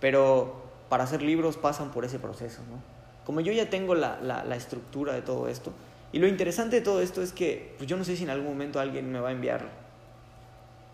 Pero 0.01 0.65
para 0.89 1.05
hacer 1.05 1.23
libros 1.23 1.59
pasan 1.59 1.93
por 1.93 2.05
ese 2.05 2.19
proceso, 2.19 2.63
¿no? 2.69 2.83
Como 3.25 3.41
yo 3.41 3.53
ya 3.53 3.71
tengo 3.71 3.95
la, 3.95 4.21
la, 4.21 4.57
estructura 4.57 5.15
de 5.15 5.23
todo 5.23 5.49
esto, 5.49 5.73
y 6.15 6.21
lo 6.21 6.29
interesante 6.29 6.77
de 6.77 6.83
todo 6.83 7.03
esto 7.03 7.23
es 7.23 7.33
que 7.33 7.75
pues 7.77 7.91
yo 7.91 7.97
no 7.97 8.05
sé 8.05 8.17
si 8.17 8.23
en 8.23 8.31
algún 8.31 8.47
momento 8.47 8.79
alguien 8.79 9.11
me 9.11 9.19
va 9.19 9.31
a 9.31 9.33
enviar 9.33 9.67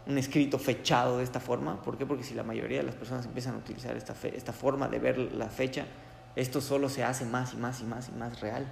un 0.06 0.16
escrito 0.16 0.58
fechado 0.58 1.18
de 1.18 1.24
esta 1.24 1.40
forma. 1.40 1.82
¿Por 1.82 1.98
qué? 1.98 2.06
Porque 2.06 2.24
si 2.24 2.32
la 2.32 2.42
mayoría 2.42 2.78
de 2.78 2.84
las 2.84 2.94
personas 2.94 3.26
empiezan 3.26 3.54
a 3.54 3.58
utilizar 3.58 3.94
esta, 3.98 4.14
esta 4.28 4.54
forma 4.54 4.88
de 4.88 4.98
ver 4.98 5.18
la 5.18 5.50
fecha, 5.50 5.84
esto 6.36 6.62
solo 6.62 6.88
se 6.88 7.04
hace 7.04 7.26
más 7.26 7.52
y 7.52 7.58
más 7.58 7.82
y 7.82 7.84
más 7.84 8.08
y 8.08 8.12
más 8.12 8.40
real. 8.40 8.66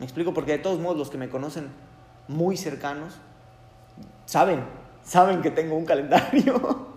Me 0.00 0.04
explico 0.04 0.34
porque 0.34 0.50
de 0.50 0.58
todos 0.58 0.80
modos 0.80 0.98
los 0.98 1.08
que 1.08 1.18
me 1.18 1.28
conocen 1.28 1.68
muy 2.26 2.56
cercanos 2.56 3.14
saben, 4.26 4.64
saben 5.04 5.40
que 5.40 5.52
tengo 5.52 5.76
un 5.76 5.84
calendario. 5.84 6.88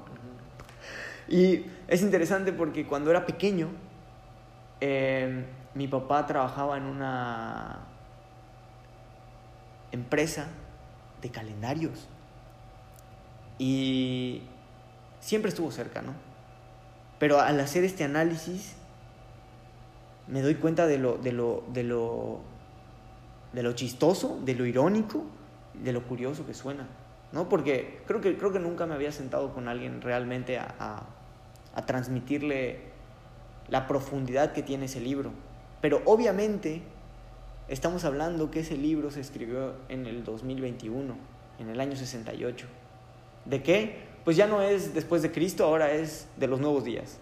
y 1.29 1.67
es 1.87 2.01
interesante 2.01 2.53
porque 2.53 2.87
cuando 2.87 3.11
era 3.11 3.23
pequeño, 3.23 3.67
eh, 4.79 5.45
mi 5.75 5.87
papá 5.87 6.25
trabajaba 6.25 6.77
en 6.77 6.85
una 6.85 7.90
empresa 9.91 10.47
de 11.21 11.29
calendarios. 11.29 12.07
Y 13.57 14.43
siempre 15.19 15.49
estuvo 15.49 15.71
cerca, 15.71 16.01
¿no? 16.01 16.13
Pero 17.19 17.39
al 17.39 17.59
hacer 17.59 17.83
este 17.83 18.03
análisis, 18.03 18.75
me 20.27 20.41
doy 20.41 20.55
cuenta 20.55 20.87
de 20.87 20.97
lo, 20.97 21.17
de 21.17 21.31
lo, 21.31 21.63
de 21.71 21.83
lo, 21.83 22.39
de 23.53 23.63
lo 23.63 23.73
chistoso, 23.73 24.39
de 24.43 24.55
lo 24.55 24.65
irónico, 24.65 25.25
de 25.73 25.93
lo 25.93 26.03
curioso 26.03 26.45
que 26.45 26.53
suena. 26.53 26.87
¿no? 27.31 27.47
Porque 27.47 28.01
creo 28.05 28.21
que, 28.21 28.37
creo 28.37 28.51
que 28.51 28.59
nunca 28.59 28.85
me 28.85 28.95
había 28.95 29.11
sentado 29.11 29.53
con 29.53 29.67
alguien 29.67 30.01
realmente 30.01 30.57
a, 30.57 31.03
a, 31.75 31.85
transmitirle 31.85 32.91
la 33.69 33.87
profundidad 33.87 34.51
que 34.53 34.63
tiene 34.63 34.85
ese 34.85 34.99
libro. 34.99 35.31
Pero 35.79 36.01
obviamente 36.05 36.81
estamos 37.71 38.05
hablando 38.05 38.51
que 38.51 38.59
ese 38.59 38.77
libro 38.77 39.09
se 39.09 39.21
escribió 39.21 39.73
en 39.89 40.05
el 40.05 40.23
2021, 40.23 41.17
en 41.59 41.69
el 41.69 41.79
año 41.79 41.95
68. 41.95 42.67
¿De 43.45 43.63
qué? 43.63 44.11
Pues 44.23 44.37
ya 44.37 44.45
no 44.45 44.61
es 44.61 44.93
después 44.93 45.23
de 45.23 45.31
Cristo, 45.31 45.65
ahora 45.65 45.91
es 45.91 46.27
de 46.37 46.45
los 46.47 46.59
nuevos 46.59 46.83
días. 46.83 47.17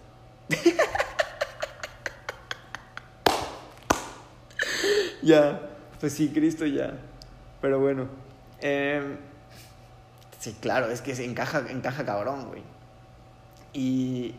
ya, 5.22 5.70
pues 5.98 6.12
sí, 6.12 6.28
Cristo 6.28 6.66
ya. 6.66 6.98
Pero 7.62 7.80
bueno. 7.80 8.06
Eh, 8.60 9.16
Sí, 10.40 10.56
claro, 10.58 10.90
es 10.90 11.02
que 11.02 11.14
se 11.14 11.26
encaja, 11.26 11.66
encaja 11.68 12.06
cabrón, 12.06 12.46
güey. 12.46 12.62
Y 13.74 14.34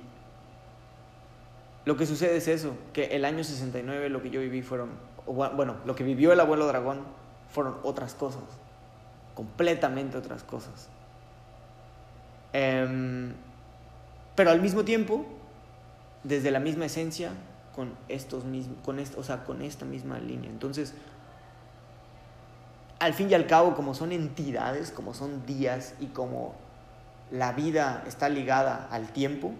lo 1.86 1.96
que 1.96 2.08
sucede 2.08 2.38
es 2.38 2.48
eso, 2.48 2.76
que 2.92 3.16
el 3.16 3.24
año 3.24 3.44
69 3.44 4.10
lo 4.10 4.24
que 4.24 4.32
yo 4.32 4.42
viví 4.42 4.64
fueron, 4.64 4.90
bueno, 5.26 5.78
lo 5.86 5.96
que 5.96 6.04
vivió 6.04 6.34
el 6.34 6.40
abuelo 6.40 6.68
dragón 6.68 7.02
fueron 7.50 7.78
otras 7.84 8.14
cosas, 8.14 8.44
completamente 9.36 10.18
otras 10.18 10.44
cosas. 10.44 10.90
Em, 12.54 13.34
pero 14.36 14.52
al 14.52 14.62
mismo 14.62 14.84
tiempo, 14.84 15.26
desde 16.24 16.52
la 16.52 16.60
misma 16.60 16.86
esencia, 16.86 17.32
con 17.76 17.96
estos 18.10 18.44
mismos, 18.44 18.78
con 18.84 19.00
o 19.00 19.24
sea, 19.24 19.44
con 19.44 19.62
esta 19.62 19.86
misma 19.86 20.20
línea. 20.20 20.50
Entonces, 20.50 20.94
al 23.00 23.14
fin 23.14 23.30
y 23.30 23.34
al 23.34 23.48
cabo, 23.48 23.76
como 23.76 23.94
son 23.94 24.12
entidades, 24.12 24.92
como 24.92 25.14
son 25.14 25.46
días 25.46 25.96
y 26.00 26.08
como 26.08 26.54
la 27.32 27.54
vida 27.54 28.04
está 28.06 28.30
ligada 28.30 28.88
al 28.92 29.12
tiempo, 29.12 29.54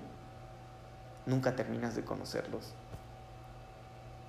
nunca 1.26 1.56
terminas 1.56 1.96
de 1.96 2.04
conocerlos. 2.04 2.74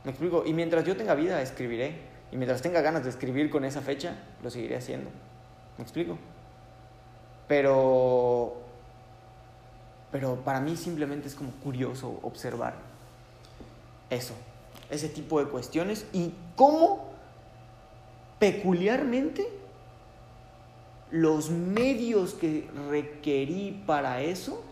¿Me 0.05 0.11
explico? 0.11 0.45
Y 0.45 0.53
mientras 0.53 0.85
yo 0.85 0.97
tenga 0.97 1.15
vida, 1.15 1.41
escribiré. 1.43 2.13
Y 2.33 2.37
mientras 2.37 2.63
tenga 2.63 2.81
ganas 2.81 3.05
de 3.05 3.11
escribir 3.11 3.51
con 3.51 3.65
esa 3.65 3.83
fecha, 3.83 4.17
lo 4.43 4.51
seguiré 4.51 4.77
haciendo. 4.77 5.11
¿Me 5.77 5.85
explico? 5.85 6.19
Pero. 7.47 8.55
Pero 10.11 10.37
para 10.37 10.61
mí 10.61 10.77
simplemente 10.77 11.29
es 11.29 11.35
como 11.35 11.53
curioso 11.53 12.19
observar 12.23 12.75
eso, 14.11 14.35
ese 14.91 15.09
tipo 15.09 15.43
de 15.43 15.51
cuestiones 15.51 16.05
y 16.13 16.35
cómo 16.55 17.13
peculiarmente 18.39 19.49
los 21.11 21.51
medios 21.51 22.35
que 22.35 22.69
requerí 22.91 23.83
para 23.87 24.21
eso 24.21 24.63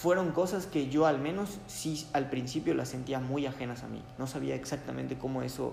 fueron 0.00 0.32
cosas 0.32 0.66
que 0.66 0.90
yo 0.90 1.06
al 1.06 1.18
menos 1.18 1.58
sí 1.66 2.06
al 2.12 2.28
principio 2.28 2.74
las 2.74 2.88
sentía 2.88 3.18
muy 3.18 3.46
ajenas 3.46 3.82
a 3.82 3.88
mí. 3.88 4.02
No 4.18 4.26
sabía 4.26 4.54
exactamente 4.54 5.16
cómo 5.16 5.40
eso 5.40 5.72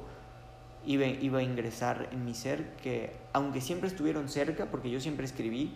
iba, 0.86 1.06
iba, 1.06 1.40
a 1.40 1.44
ingresar 1.44 2.08
en 2.14 2.24
mi 2.24 2.34
ser, 2.34 2.72
que 2.78 3.18
aunque 3.34 3.60
siempre 3.60 3.90
estuvieron 3.90 4.30
cerca, 4.30 4.68
porque 4.68 4.90
yo 4.90 5.02
siempre 5.02 5.26
escribí, 5.26 5.74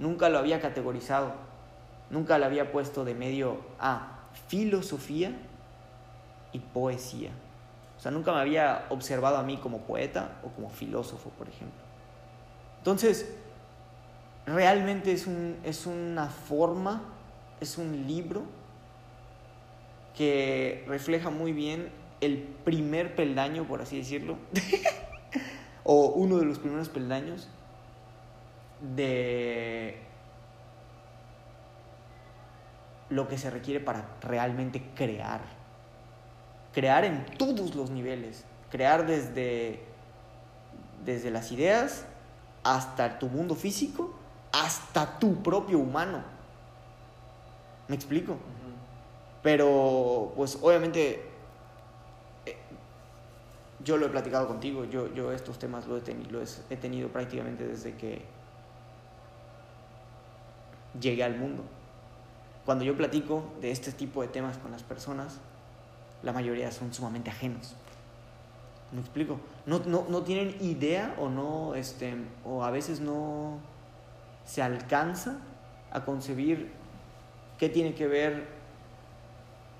nunca 0.00 0.28
lo 0.28 0.38
había 0.38 0.60
categorizado, 0.60 1.34
nunca 2.10 2.36
lo 2.38 2.46
había 2.46 2.72
puesto 2.72 3.04
de 3.04 3.14
medio 3.14 3.58
a 3.78 4.18
filosofía 4.48 5.30
y 6.50 6.58
poesía. 6.58 7.30
O 7.96 8.00
sea, 8.00 8.10
nunca 8.10 8.32
me 8.32 8.40
había 8.40 8.86
observado 8.88 9.36
a 9.36 9.44
mí 9.44 9.56
como 9.58 9.82
poeta 9.82 10.40
o 10.42 10.48
como 10.48 10.68
filósofo, 10.68 11.30
por 11.30 11.48
ejemplo. 11.48 11.78
Entonces, 12.78 13.32
realmente 14.46 15.12
es, 15.12 15.28
un, 15.28 15.58
es 15.62 15.86
una 15.86 16.26
forma, 16.26 17.13
es 17.60 17.78
un 17.78 18.06
libro 18.06 18.44
que 20.16 20.84
refleja 20.86 21.30
muy 21.30 21.52
bien 21.52 21.90
el 22.20 22.38
primer 22.38 23.14
peldaño, 23.14 23.66
por 23.66 23.82
así 23.82 23.98
decirlo, 23.98 24.38
o 25.84 26.06
uno 26.06 26.38
de 26.38 26.44
los 26.44 26.58
primeros 26.58 26.88
peldaños 26.88 27.48
de 28.96 29.98
lo 33.10 33.28
que 33.28 33.38
se 33.38 33.50
requiere 33.50 33.80
para 33.80 34.06
realmente 34.20 34.82
crear. 34.94 35.40
Crear 36.72 37.04
en 37.04 37.24
todos 37.38 37.74
los 37.74 37.90
niveles. 37.90 38.44
Crear 38.70 39.06
desde, 39.06 39.84
desde 41.04 41.30
las 41.30 41.52
ideas 41.52 42.06
hasta 42.64 43.18
tu 43.18 43.28
mundo 43.28 43.54
físico, 43.54 44.14
hasta 44.52 45.18
tu 45.18 45.42
propio 45.42 45.78
humano. 45.78 46.24
¿Me 47.88 47.96
explico? 47.96 48.36
Pero, 49.42 50.32
pues 50.36 50.58
obviamente, 50.62 51.22
eh, 52.46 52.56
yo 53.84 53.98
lo 53.98 54.06
he 54.06 54.08
platicado 54.08 54.46
contigo, 54.46 54.84
yo, 54.86 55.12
yo 55.12 55.32
estos 55.32 55.58
temas 55.58 55.86
lo 55.86 55.98
he, 55.98 56.00
tenido, 56.00 56.42
he 56.70 56.76
tenido 56.76 57.08
prácticamente 57.10 57.66
desde 57.66 57.94
que 57.94 58.22
llegué 60.98 61.22
al 61.24 61.36
mundo. 61.36 61.62
Cuando 62.64 62.84
yo 62.84 62.96
platico 62.96 63.44
de 63.60 63.70
este 63.70 63.92
tipo 63.92 64.22
de 64.22 64.28
temas 64.28 64.56
con 64.56 64.70
las 64.70 64.82
personas, 64.82 65.38
la 66.22 66.32
mayoría 66.32 66.72
son 66.72 66.94
sumamente 66.94 67.28
ajenos. 67.30 67.74
¿Me 68.92 69.00
explico? 69.00 69.38
No, 69.66 69.80
no, 69.80 70.06
no 70.08 70.22
tienen 70.22 70.56
idea 70.60 71.14
o 71.18 71.28
no, 71.28 71.74
este, 71.74 72.14
o 72.44 72.64
a 72.64 72.70
veces 72.70 73.00
no 73.00 73.58
se 74.46 74.62
alcanza 74.62 75.38
a 75.90 76.04
concebir 76.04 76.72
qué 77.58 77.68
tiene 77.68 77.94
que 77.94 78.06
ver 78.06 78.54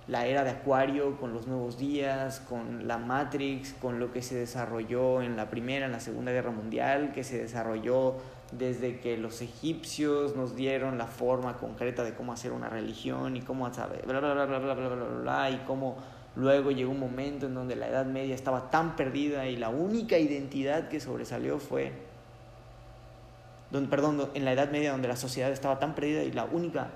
la 0.06 0.26
era 0.26 0.44
de 0.44 0.50
Acuario 0.50 1.16
con 1.16 1.32
los 1.32 1.46
nuevos 1.46 1.78
días, 1.78 2.40
con 2.40 2.86
la 2.86 2.98
Matrix, 2.98 3.72
con 3.72 3.98
lo 3.98 4.12
que 4.12 4.20
se 4.20 4.34
desarrolló 4.34 5.22
en 5.22 5.36
la 5.36 5.48
Primera, 5.48 5.86
en 5.86 5.92
la 5.92 6.00
Segunda 6.00 6.30
Guerra 6.30 6.50
Mundial, 6.50 7.12
que 7.14 7.24
se 7.24 7.38
desarrolló 7.38 8.16
desde 8.52 9.00
que 9.00 9.16
los 9.16 9.40
egipcios 9.40 10.36
nos 10.36 10.54
dieron 10.54 10.98
la 10.98 11.06
forma 11.06 11.56
concreta 11.56 12.04
de 12.04 12.14
cómo 12.14 12.32
hacer 12.32 12.52
una 12.52 12.68
religión 12.68 13.36
y 13.36 13.40
cómo 13.40 13.72
saber, 13.72 14.04
bla, 14.06 14.20
bla, 14.20 14.34
bla, 14.34 14.44
bla, 14.46 14.58
bla, 14.58 14.74
bla, 14.74 14.88
bla, 14.88 15.20
bla, 15.22 15.50
y 15.50 15.56
cómo 15.66 15.96
luego 16.36 16.70
llegó 16.70 16.92
un 16.92 17.00
momento 17.00 17.46
en 17.46 17.54
donde 17.54 17.74
la 17.74 17.88
Edad 17.88 18.06
Media 18.06 18.34
estaba 18.34 18.70
tan 18.70 18.96
perdida 18.96 19.46
y 19.46 19.56
la 19.56 19.70
única 19.70 20.18
identidad 20.18 20.88
que 20.88 21.00
sobresalió 21.00 21.58
fue, 21.58 21.92
donde, 23.70 23.88
perdón, 23.88 24.28
en 24.34 24.44
la 24.44 24.52
Edad 24.52 24.70
Media 24.70 24.92
donde 24.92 25.08
la 25.08 25.16
sociedad 25.16 25.50
estaba 25.50 25.78
tan 25.78 25.94
perdida 25.94 26.22
y 26.22 26.32
la 26.32 26.44
única 26.44 26.90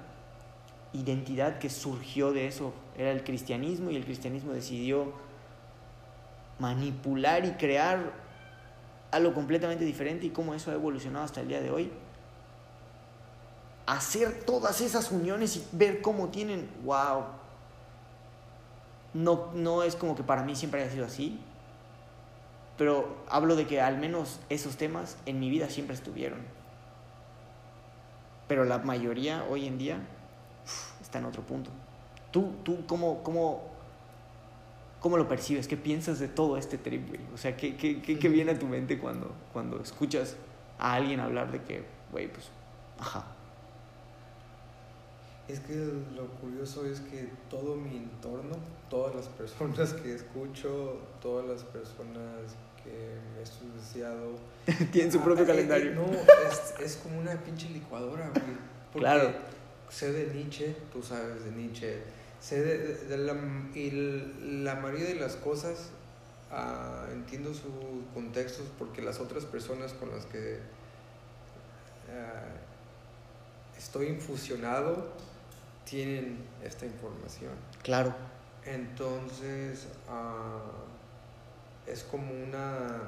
identidad 0.93 1.59
que 1.59 1.70
surgió 1.70 2.32
de 2.32 2.47
eso 2.47 2.72
era 2.97 3.11
el 3.11 3.22
cristianismo 3.22 3.91
y 3.91 3.97
el 3.97 4.05
cristianismo 4.05 4.53
decidió 4.53 5.12
manipular 6.59 7.45
y 7.45 7.53
crear 7.53 8.12
algo 9.11 9.34
completamente 9.34 9.84
diferente 9.84 10.26
y 10.26 10.30
cómo 10.30 10.55
eso 10.55 10.70
ha 10.70 10.74
evolucionado 10.74 11.24
hasta 11.24 11.41
el 11.41 11.49
día 11.49 11.61
de 11.61 11.70
hoy. 11.70 11.93
Hacer 13.86 14.43
todas 14.45 14.80
esas 14.80 15.11
uniones 15.12 15.57
y 15.57 15.66
ver 15.72 16.03
cómo 16.03 16.28
tienen, 16.28 16.68
wow. 16.84 17.24
No, 19.14 19.51
no 19.55 19.82
es 19.82 19.97
como 19.97 20.14
que 20.14 20.22
para 20.22 20.43
mí 20.43 20.55
siempre 20.55 20.82
haya 20.82 20.91
sido 20.91 21.07
así, 21.07 21.41
pero 22.76 23.16
hablo 23.28 23.57
de 23.57 23.66
que 23.66 23.80
al 23.80 23.99
menos 23.99 24.41
esos 24.51 24.76
temas 24.76 25.16
en 25.24 25.41
mi 25.41 25.49
vida 25.49 25.70
siempre 25.70 25.95
estuvieron. 25.95 26.41
Pero 28.47 28.64
la 28.64 28.78
mayoría 28.78 29.45
hoy 29.51 29.66
en 29.66 29.78
día 29.78 30.01
está 31.09 31.19
en 31.19 31.25
otro 31.25 31.43
punto. 31.43 31.71
¿Tú, 32.31 32.53
tú 32.63 32.85
cómo, 32.87 33.23
cómo, 33.23 33.63
¿Cómo 35.01 35.17
lo 35.17 35.27
percibes? 35.27 35.67
¿Qué 35.67 35.77
piensas 35.77 36.19
de 36.19 36.29
todo 36.29 36.59
este 36.59 36.77
trip, 36.77 37.09
güey? 37.09 37.21
O 37.33 37.39
sea, 37.39 37.57
¿qué, 37.57 37.77
qué, 37.77 38.03
qué, 38.03 38.29
viene 38.29 38.53
a 38.53 38.59
tu 38.59 38.67
mente 38.67 38.99
cuando, 38.99 39.33
cuando 39.53 39.81
escuchas 39.81 40.37
a 40.79 40.95
alguien 40.95 41.21
hablar 41.21 41.51
de 41.51 41.63
que, 41.63 41.85
güey, 42.13 42.31
pues, 42.31 42.51
ajá? 42.99 43.25
Es 45.47 45.61
que 45.61 45.75
lo 46.15 46.27
curioso 46.41 46.85
es 46.85 47.01
que 47.01 47.31
todo 47.49 47.77
mi 47.77 47.97
entorno, 47.97 48.57
todas 48.91 49.15
las 49.15 49.29
personas 49.29 49.95
que 49.95 50.15
escucho, 50.15 50.99
todas 51.23 51.47
las 51.47 51.63
personas 51.65 52.55
que 52.85 53.19
me 53.33 53.41
he 53.41 53.43
estudiado... 53.43 54.33
Tienen 54.93 55.11
su 55.11 55.21
propio 55.21 55.45
ah, 55.45 55.47
calendario. 55.47 55.95
no, 55.95 56.07
es, 56.13 56.75
es, 56.81 56.97
como 56.97 57.19
una 57.19 57.33
pinche 57.37 57.71
licuadora, 57.71 58.29
güey. 58.29 58.45
Porque 58.93 59.05
claro. 59.05 59.33
Sé 59.91 60.12
de 60.12 60.34
Nietzsche, 60.34 60.76
tú 60.93 61.03
sabes 61.03 61.45
de 61.45 61.51
Nietzsche 61.51 62.03
sé 62.41 62.62
de, 62.62 63.18
la, 63.18 63.34
y 63.74 63.91
la 64.62 64.76
mayoría 64.76 65.09
de 65.09 65.16
las 65.16 65.36
cosas 65.36 65.91
ah, 66.51 67.07
entiendo 67.12 67.53
sus 67.53 67.72
contextos 68.14 68.66
porque 68.78 69.03
las 69.03 69.20
otras 69.20 69.45
personas 69.45 69.93
con 69.93 70.11
las 70.11 70.26
que 70.26 70.61
ah, 72.11 72.47
estoy 73.76 74.07
infusionado 74.07 75.12
tienen 75.84 76.45
esta 76.62 76.84
información. 76.86 77.53
Claro. 77.82 78.14
Entonces 78.64 79.89
ah, 80.09 80.61
es 81.86 82.05
como 82.05 82.32
una, 82.32 83.01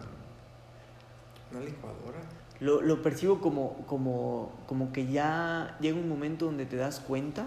una 1.51 1.61
licuadora. 1.61 2.20
Lo, 2.61 2.83
lo 2.83 3.03
percibo 3.03 3.41
como, 3.41 3.77
como, 3.87 4.53
como 4.67 4.93
que 4.93 5.07
ya 5.07 5.77
llega 5.81 5.99
un 5.99 6.09
momento 6.09 6.45
donde 6.45 6.67
te 6.67 6.77
das 6.77 7.01
cuenta 7.01 7.47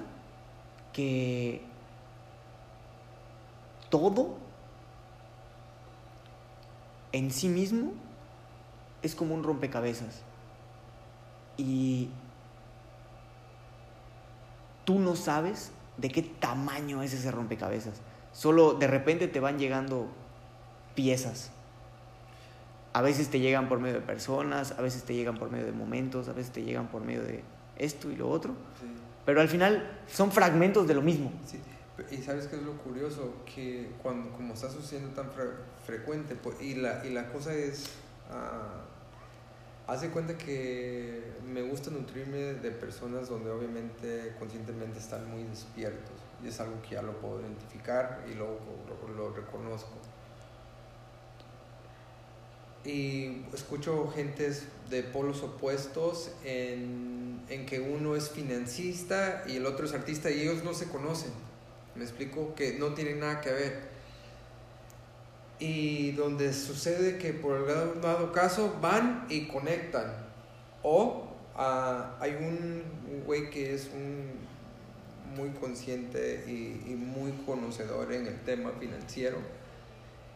que 0.91 1.61
todo 3.89 4.37
en 7.11 7.29
sí 7.29 7.47
mismo 7.47 7.93
es 9.03 9.13
como 9.13 9.35
un 9.35 9.43
rompecabezas. 9.43 10.21
Y 11.57 12.09
tú 14.85 14.99
no 14.99 15.15
sabes 15.15 15.71
de 15.97 16.09
qué 16.09 16.23
tamaño 16.23 17.03
es 17.03 17.13
ese 17.13 17.29
rompecabezas. 17.31 18.01
Solo 18.31 18.73
de 18.73 18.87
repente 18.87 19.27
te 19.27 19.39
van 19.39 19.59
llegando 19.59 20.07
piezas. 20.95 21.51
A 22.93 23.01
veces 23.01 23.29
te 23.29 23.39
llegan 23.39 23.67
por 23.67 23.79
medio 23.79 23.95
de 23.95 24.01
personas, 24.01 24.71
a 24.71 24.81
veces 24.81 25.03
te 25.03 25.15
llegan 25.15 25.37
por 25.37 25.51
medio 25.51 25.65
de 25.65 25.71
momentos, 25.71 26.29
a 26.29 26.33
veces 26.33 26.51
te 26.51 26.63
llegan 26.63 26.87
por 26.87 27.03
medio 27.03 27.23
de 27.23 27.43
esto 27.77 28.11
y 28.11 28.15
lo 28.15 28.29
otro. 28.29 28.53
Pero 29.25 29.41
al 29.41 29.47
final 29.47 29.99
son 30.07 30.31
fragmentos 30.31 30.87
de 30.87 30.93
lo 30.93 31.01
mismo. 31.01 31.31
Sí. 31.45 31.59
Y 32.09 32.17
sabes 32.17 32.47
qué 32.47 32.55
es 32.55 32.63
lo 32.63 32.73
curioso, 32.77 33.33
que 33.45 33.91
cuando 34.01 34.31
como 34.31 34.53
está 34.55 34.69
sucediendo 34.69 35.13
tan 35.13 35.29
frecuente, 35.85 36.35
pues, 36.35 36.59
y, 36.61 36.75
la, 36.75 37.05
y 37.05 37.11
la 37.11 37.27
cosa 37.31 37.53
es, 37.53 37.85
uh, 38.31 39.91
haz 39.91 40.01
de 40.01 40.09
cuenta 40.09 40.35
que 40.35 41.33
me 41.45 41.61
gusta 41.61 41.91
nutrirme 41.91 42.55
de 42.55 42.71
personas 42.71 43.29
donde 43.29 43.51
obviamente 43.51 44.35
conscientemente 44.39 44.97
están 44.97 45.29
muy 45.29 45.43
despiertos, 45.43 46.15
y 46.43 46.47
es 46.47 46.59
algo 46.59 46.81
que 46.81 46.95
ya 46.95 47.03
lo 47.03 47.13
puedo 47.19 47.41
identificar 47.41 48.23
y 48.29 48.33
luego 48.33 48.59
lo, 49.07 49.13
lo, 49.13 49.35
reconozco. 49.35 49.93
Y 52.85 53.43
escucho 53.53 54.11
gentes 54.13 54.63
de 54.89 55.03
polos 55.03 55.41
opuestos 55.41 56.31
en, 56.43 57.41
en 57.49 57.65
que 57.65 57.79
uno 57.79 58.15
es 58.15 58.29
financista 58.29 59.43
y 59.47 59.55
el 59.55 59.65
otro 59.65 59.85
es 59.85 59.93
artista 59.93 60.29
y 60.29 60.41
ellos 60.41 60.63
no 60.63 60.73
se 60.73 60.87
conocen 60.87 61.31
me 61.95 62.03
explico 62.03 62.55
que 62.55 62.73
no 62.73 62.93
tienen 62.93 63.19
nada 63.19 63.41
que 63.41 63.51
ver. 63.51 63.93
Y 65.59 66.11
donde 66.11 66.53
sucede 66.53 67.17
que 67.17 67.33
por 67.33 67.57
el 67.57 68.01
dado 68.01 68.31
caso 68.31 68.77
van 68.81 69.25
y 69.29 69.47
conectan. 69.47 70.11
O 70.81 71.27
ah, 71.55 72.17
hay 72.19 72.31
un 72.31 72.83
güey 73.25 73.49
que 73.49 73.73
es 73.73 73.89
un 73.93 74.43
muy 75.35 75.49
consciente 75.51 76.43
y, 76.47 76.93
muy 76.95 77.31
conocedor 77.45 78.11
en 78.11 78.27
el 78.27 78.39
tema 78.41 78.71
financiero. 78.79 79.37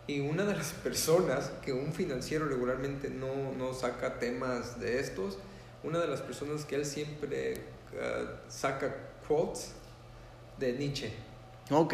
Y 0.07 0.21
una 0.21 0.45
de 0.45 0.55
las 0.55 0.71
personas 0.71 1.51
que 1.63 1.73
un 1.73 1.91
financiero 1.91 2.47
regularmente 2.47 3.09
no, 3.09 3.51
no 3.57 3.73
saca 3.73 4.19
temas 4.19 4.79
de 4.79 4.99
estos, 4.99 5.37
una 5.83 5.99
de 5.99 6.07
las 6.07 6.21
personas 6.21 6.63
que 6.63 6.75
él 6.75 6.85
siempre 6.85 7.55
uh, 7.93 8.27
saca 8.47 8.95
quotes 9.27 9.73
de 10.57 10.73
Nietzsche. 10.73 11.11
Ok. 11.69 11.93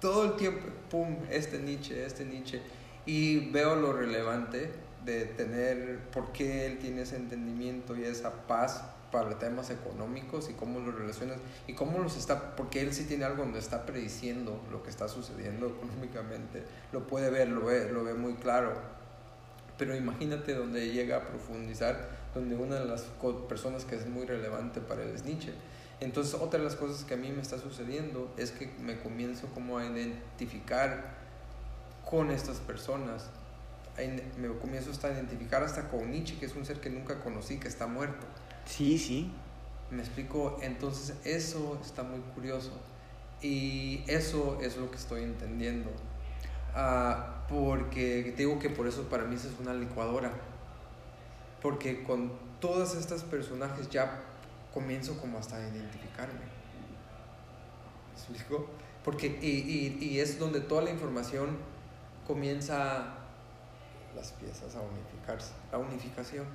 Todo 0.00 0.24
el 0.24 0.36
tiempo, 0.36 0.66
pum, 0.90 1.16
este 1.30 1.58
Nietzsche, 1.60 2.04
este 2.04 2.24
Nietzsche. 2.24 2.60
Y 3.06 3.50
veo 3.50 3.76
lo 3.76 3.92
relevante 3.92 4.70
de 5.04 5.26
tener, 5.26 6.00
por 6.10 6.32
qué 6.32 6.66
él 6.66 6.78
tiene 6.78 7.02
ese 7.02 7.16
entendimiento 7.16 7.96
y 7.96 8.04
esa 8.04 8.46
paz 8.46 8.82
para 9.14 9.38
temas 9.38 9.70
económicos 9.70 10.50
y 10.50 10.54
cómo 10.54 10.80
los 10.80 10.92
relacionas 10.92 11.38
y 11.68 11.74
cómo 11.74 12.00
los 12.00 12.16
está, 12.16 12.56
porque 12.56 12.80
él 12.80 12.92
sí 12.92 13.04
tiene 13.04 13.24
algo 13.24 13.44
donde 13.44 13.60
está 13.60 13.86
prediciendo 13.86 14.60
lo 14.72 14.82
que 14.82 14.90
está 14.90 15.06
sucediendo 15.06 15.68
económicamente, 15.68 16.64
lo 16.90 17.06
puede 17.06 17.30
ver, 17.30 17.48
lo 17.48 17.64
ve, 17.64 17.92
lo 17.92 18.02
ve 18.02 18.14
muy 18.14 18.34
claro. 18.34 18.72
Pero 19.78 19.94
imagínate 19.94 20.56
donde 20.56 20.90
llega 20.90 21.18
a 21.18 21.28
profundizar, 21.28 22.08
donde 22.34 22.56
una 22.56 22.80
de 22.80 22.86
las 22.86 23.02
personas 23.48 23.84
que 23.84 23.94
es 23.94 24.08
muy 24.08 24.26
relevante 24.26 24.80
para 24.80 25.04
él 25.04 25.10
es 25.10 25.24
Nietzsche 25.24 25.52
Entonces, 26.00 26.34
otra 26.34 26.58
de 26.58 26.64
las 26.64 26.74
cosas 26.74 27.04
que 27.04 27.14
a 27.14 27.16
mí 27.16 27.30
me 27.30 27.40
está 27.40 27.60
sucediendo 27.60 28.34
es 28.36 28.50
que 28.50 28.66
me 28.80 28.98
comienzo 28.98 29.46
como 29.54 29.78
a 29.78 29.86
identificar 29.86 31.14
con 32.04 32.32
estas 32.32 32.56
personas. 32.58 33.30
Me 34.38 34.48
comienzo 34.58 34.90
hasta 34.90 35.06
a 35.06 35.12
identificar 35.12 35.62
hasta 35.62 35.88
con 35.88 36.10
Nietzsche, 36.10 36.36
que 36.36 36.46
es 36.46 36.56
un 36.56 36.66
ser 36.66 36.80
que 36.80 36.90
nunca 36.90 37.20
conocí, 37.20 37.60
que 37.60 37.68
está 37.68 37.86
muerto. 37.86 38.26
Sí, 38.66 38.98
sí. 38.98 39.30
Me 39.90 40.02
explico, 40.02 40.58
entonces 40.62 41.16
eso 41.24 41.78
está 41.82 42.02
muy 42.02 42.20
curioso. 42.34 42.72
Y 43.42 44.02
eso 44.08 44.58
es 44.62 44.76
lo 44.76 44.90
que 44.90 44.96
estoy 44.96 45.22
entendiendo. 45.22 45.90
Ah, 46.74 47.44
porque 47.48 48.32
te 48.36 48.44
digo 48.44 48.58
que 48.58 48.70
por 48.70 48.86
eso 48.86 49.04
para 49.08 49.24
mí 49.24 49.36
eso 49.36 49.48
es 49.48 49.60
una 49.60 49.74
licuadora. 49.74 50.32
Porque 51.60 52.02
con 52.04 52.32
todos 52.60 52.94
estos 52.96 53.24
personajes 53.24 53.88
ya 53.90 54.22
comienzo 54.72 55.18
como 55.20 55.38
hasta 55.38 55.56
a 55.56 55.68
identificarme. 55.68 56.40
¿Me 58.12 58.12
explico? 58.14 58.70
Porque, 59.02 59.38
y, 59.42 59.48
y, 59.48 59.98
y 60.04 60.20
es 60.20 60.38
donde 60.38 60.60
toda 60.60 60.82
la 60.82 60.90
información 60.90 61.58
comienza 62.26 63.18
las 64.14 64.32
piezas 64.32 64.76
a 64.76 64.80
unificarse, 64.82 65.52
la 65.72 65.78
unificación. 65.78 66.46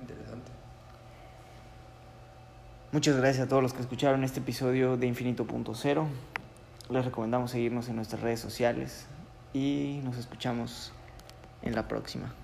Interesante. 0.00 0.52
Muchas 2.92 3.16
gracias 3.16 3.46
a 3.46 3.48
todos 3.48 3.62
los 3.62 3.72
que 3.72 3.82
escucharon 3.82 4.24
este 4.24 4.40
episodio 4.40 4.96
de 4.96 5.06
Infinito 5.06 5.46
Punto 5.46 5.76
Cero. 5.76 6.08
Les 6.88 7.04
recomendamos 7.04 7.52
seguirnos 7.52 7.88
en 7.88 7.94
nuestras 7.94 8.20
redes 8.20 8.40
sociales 8.40 9.06
y 9.54 10.00
nos 10.02 10.16
escuchamos 10.16 10.90
en 11.62 11.76
la 11.76 11.86
próxima. 11.86 12.34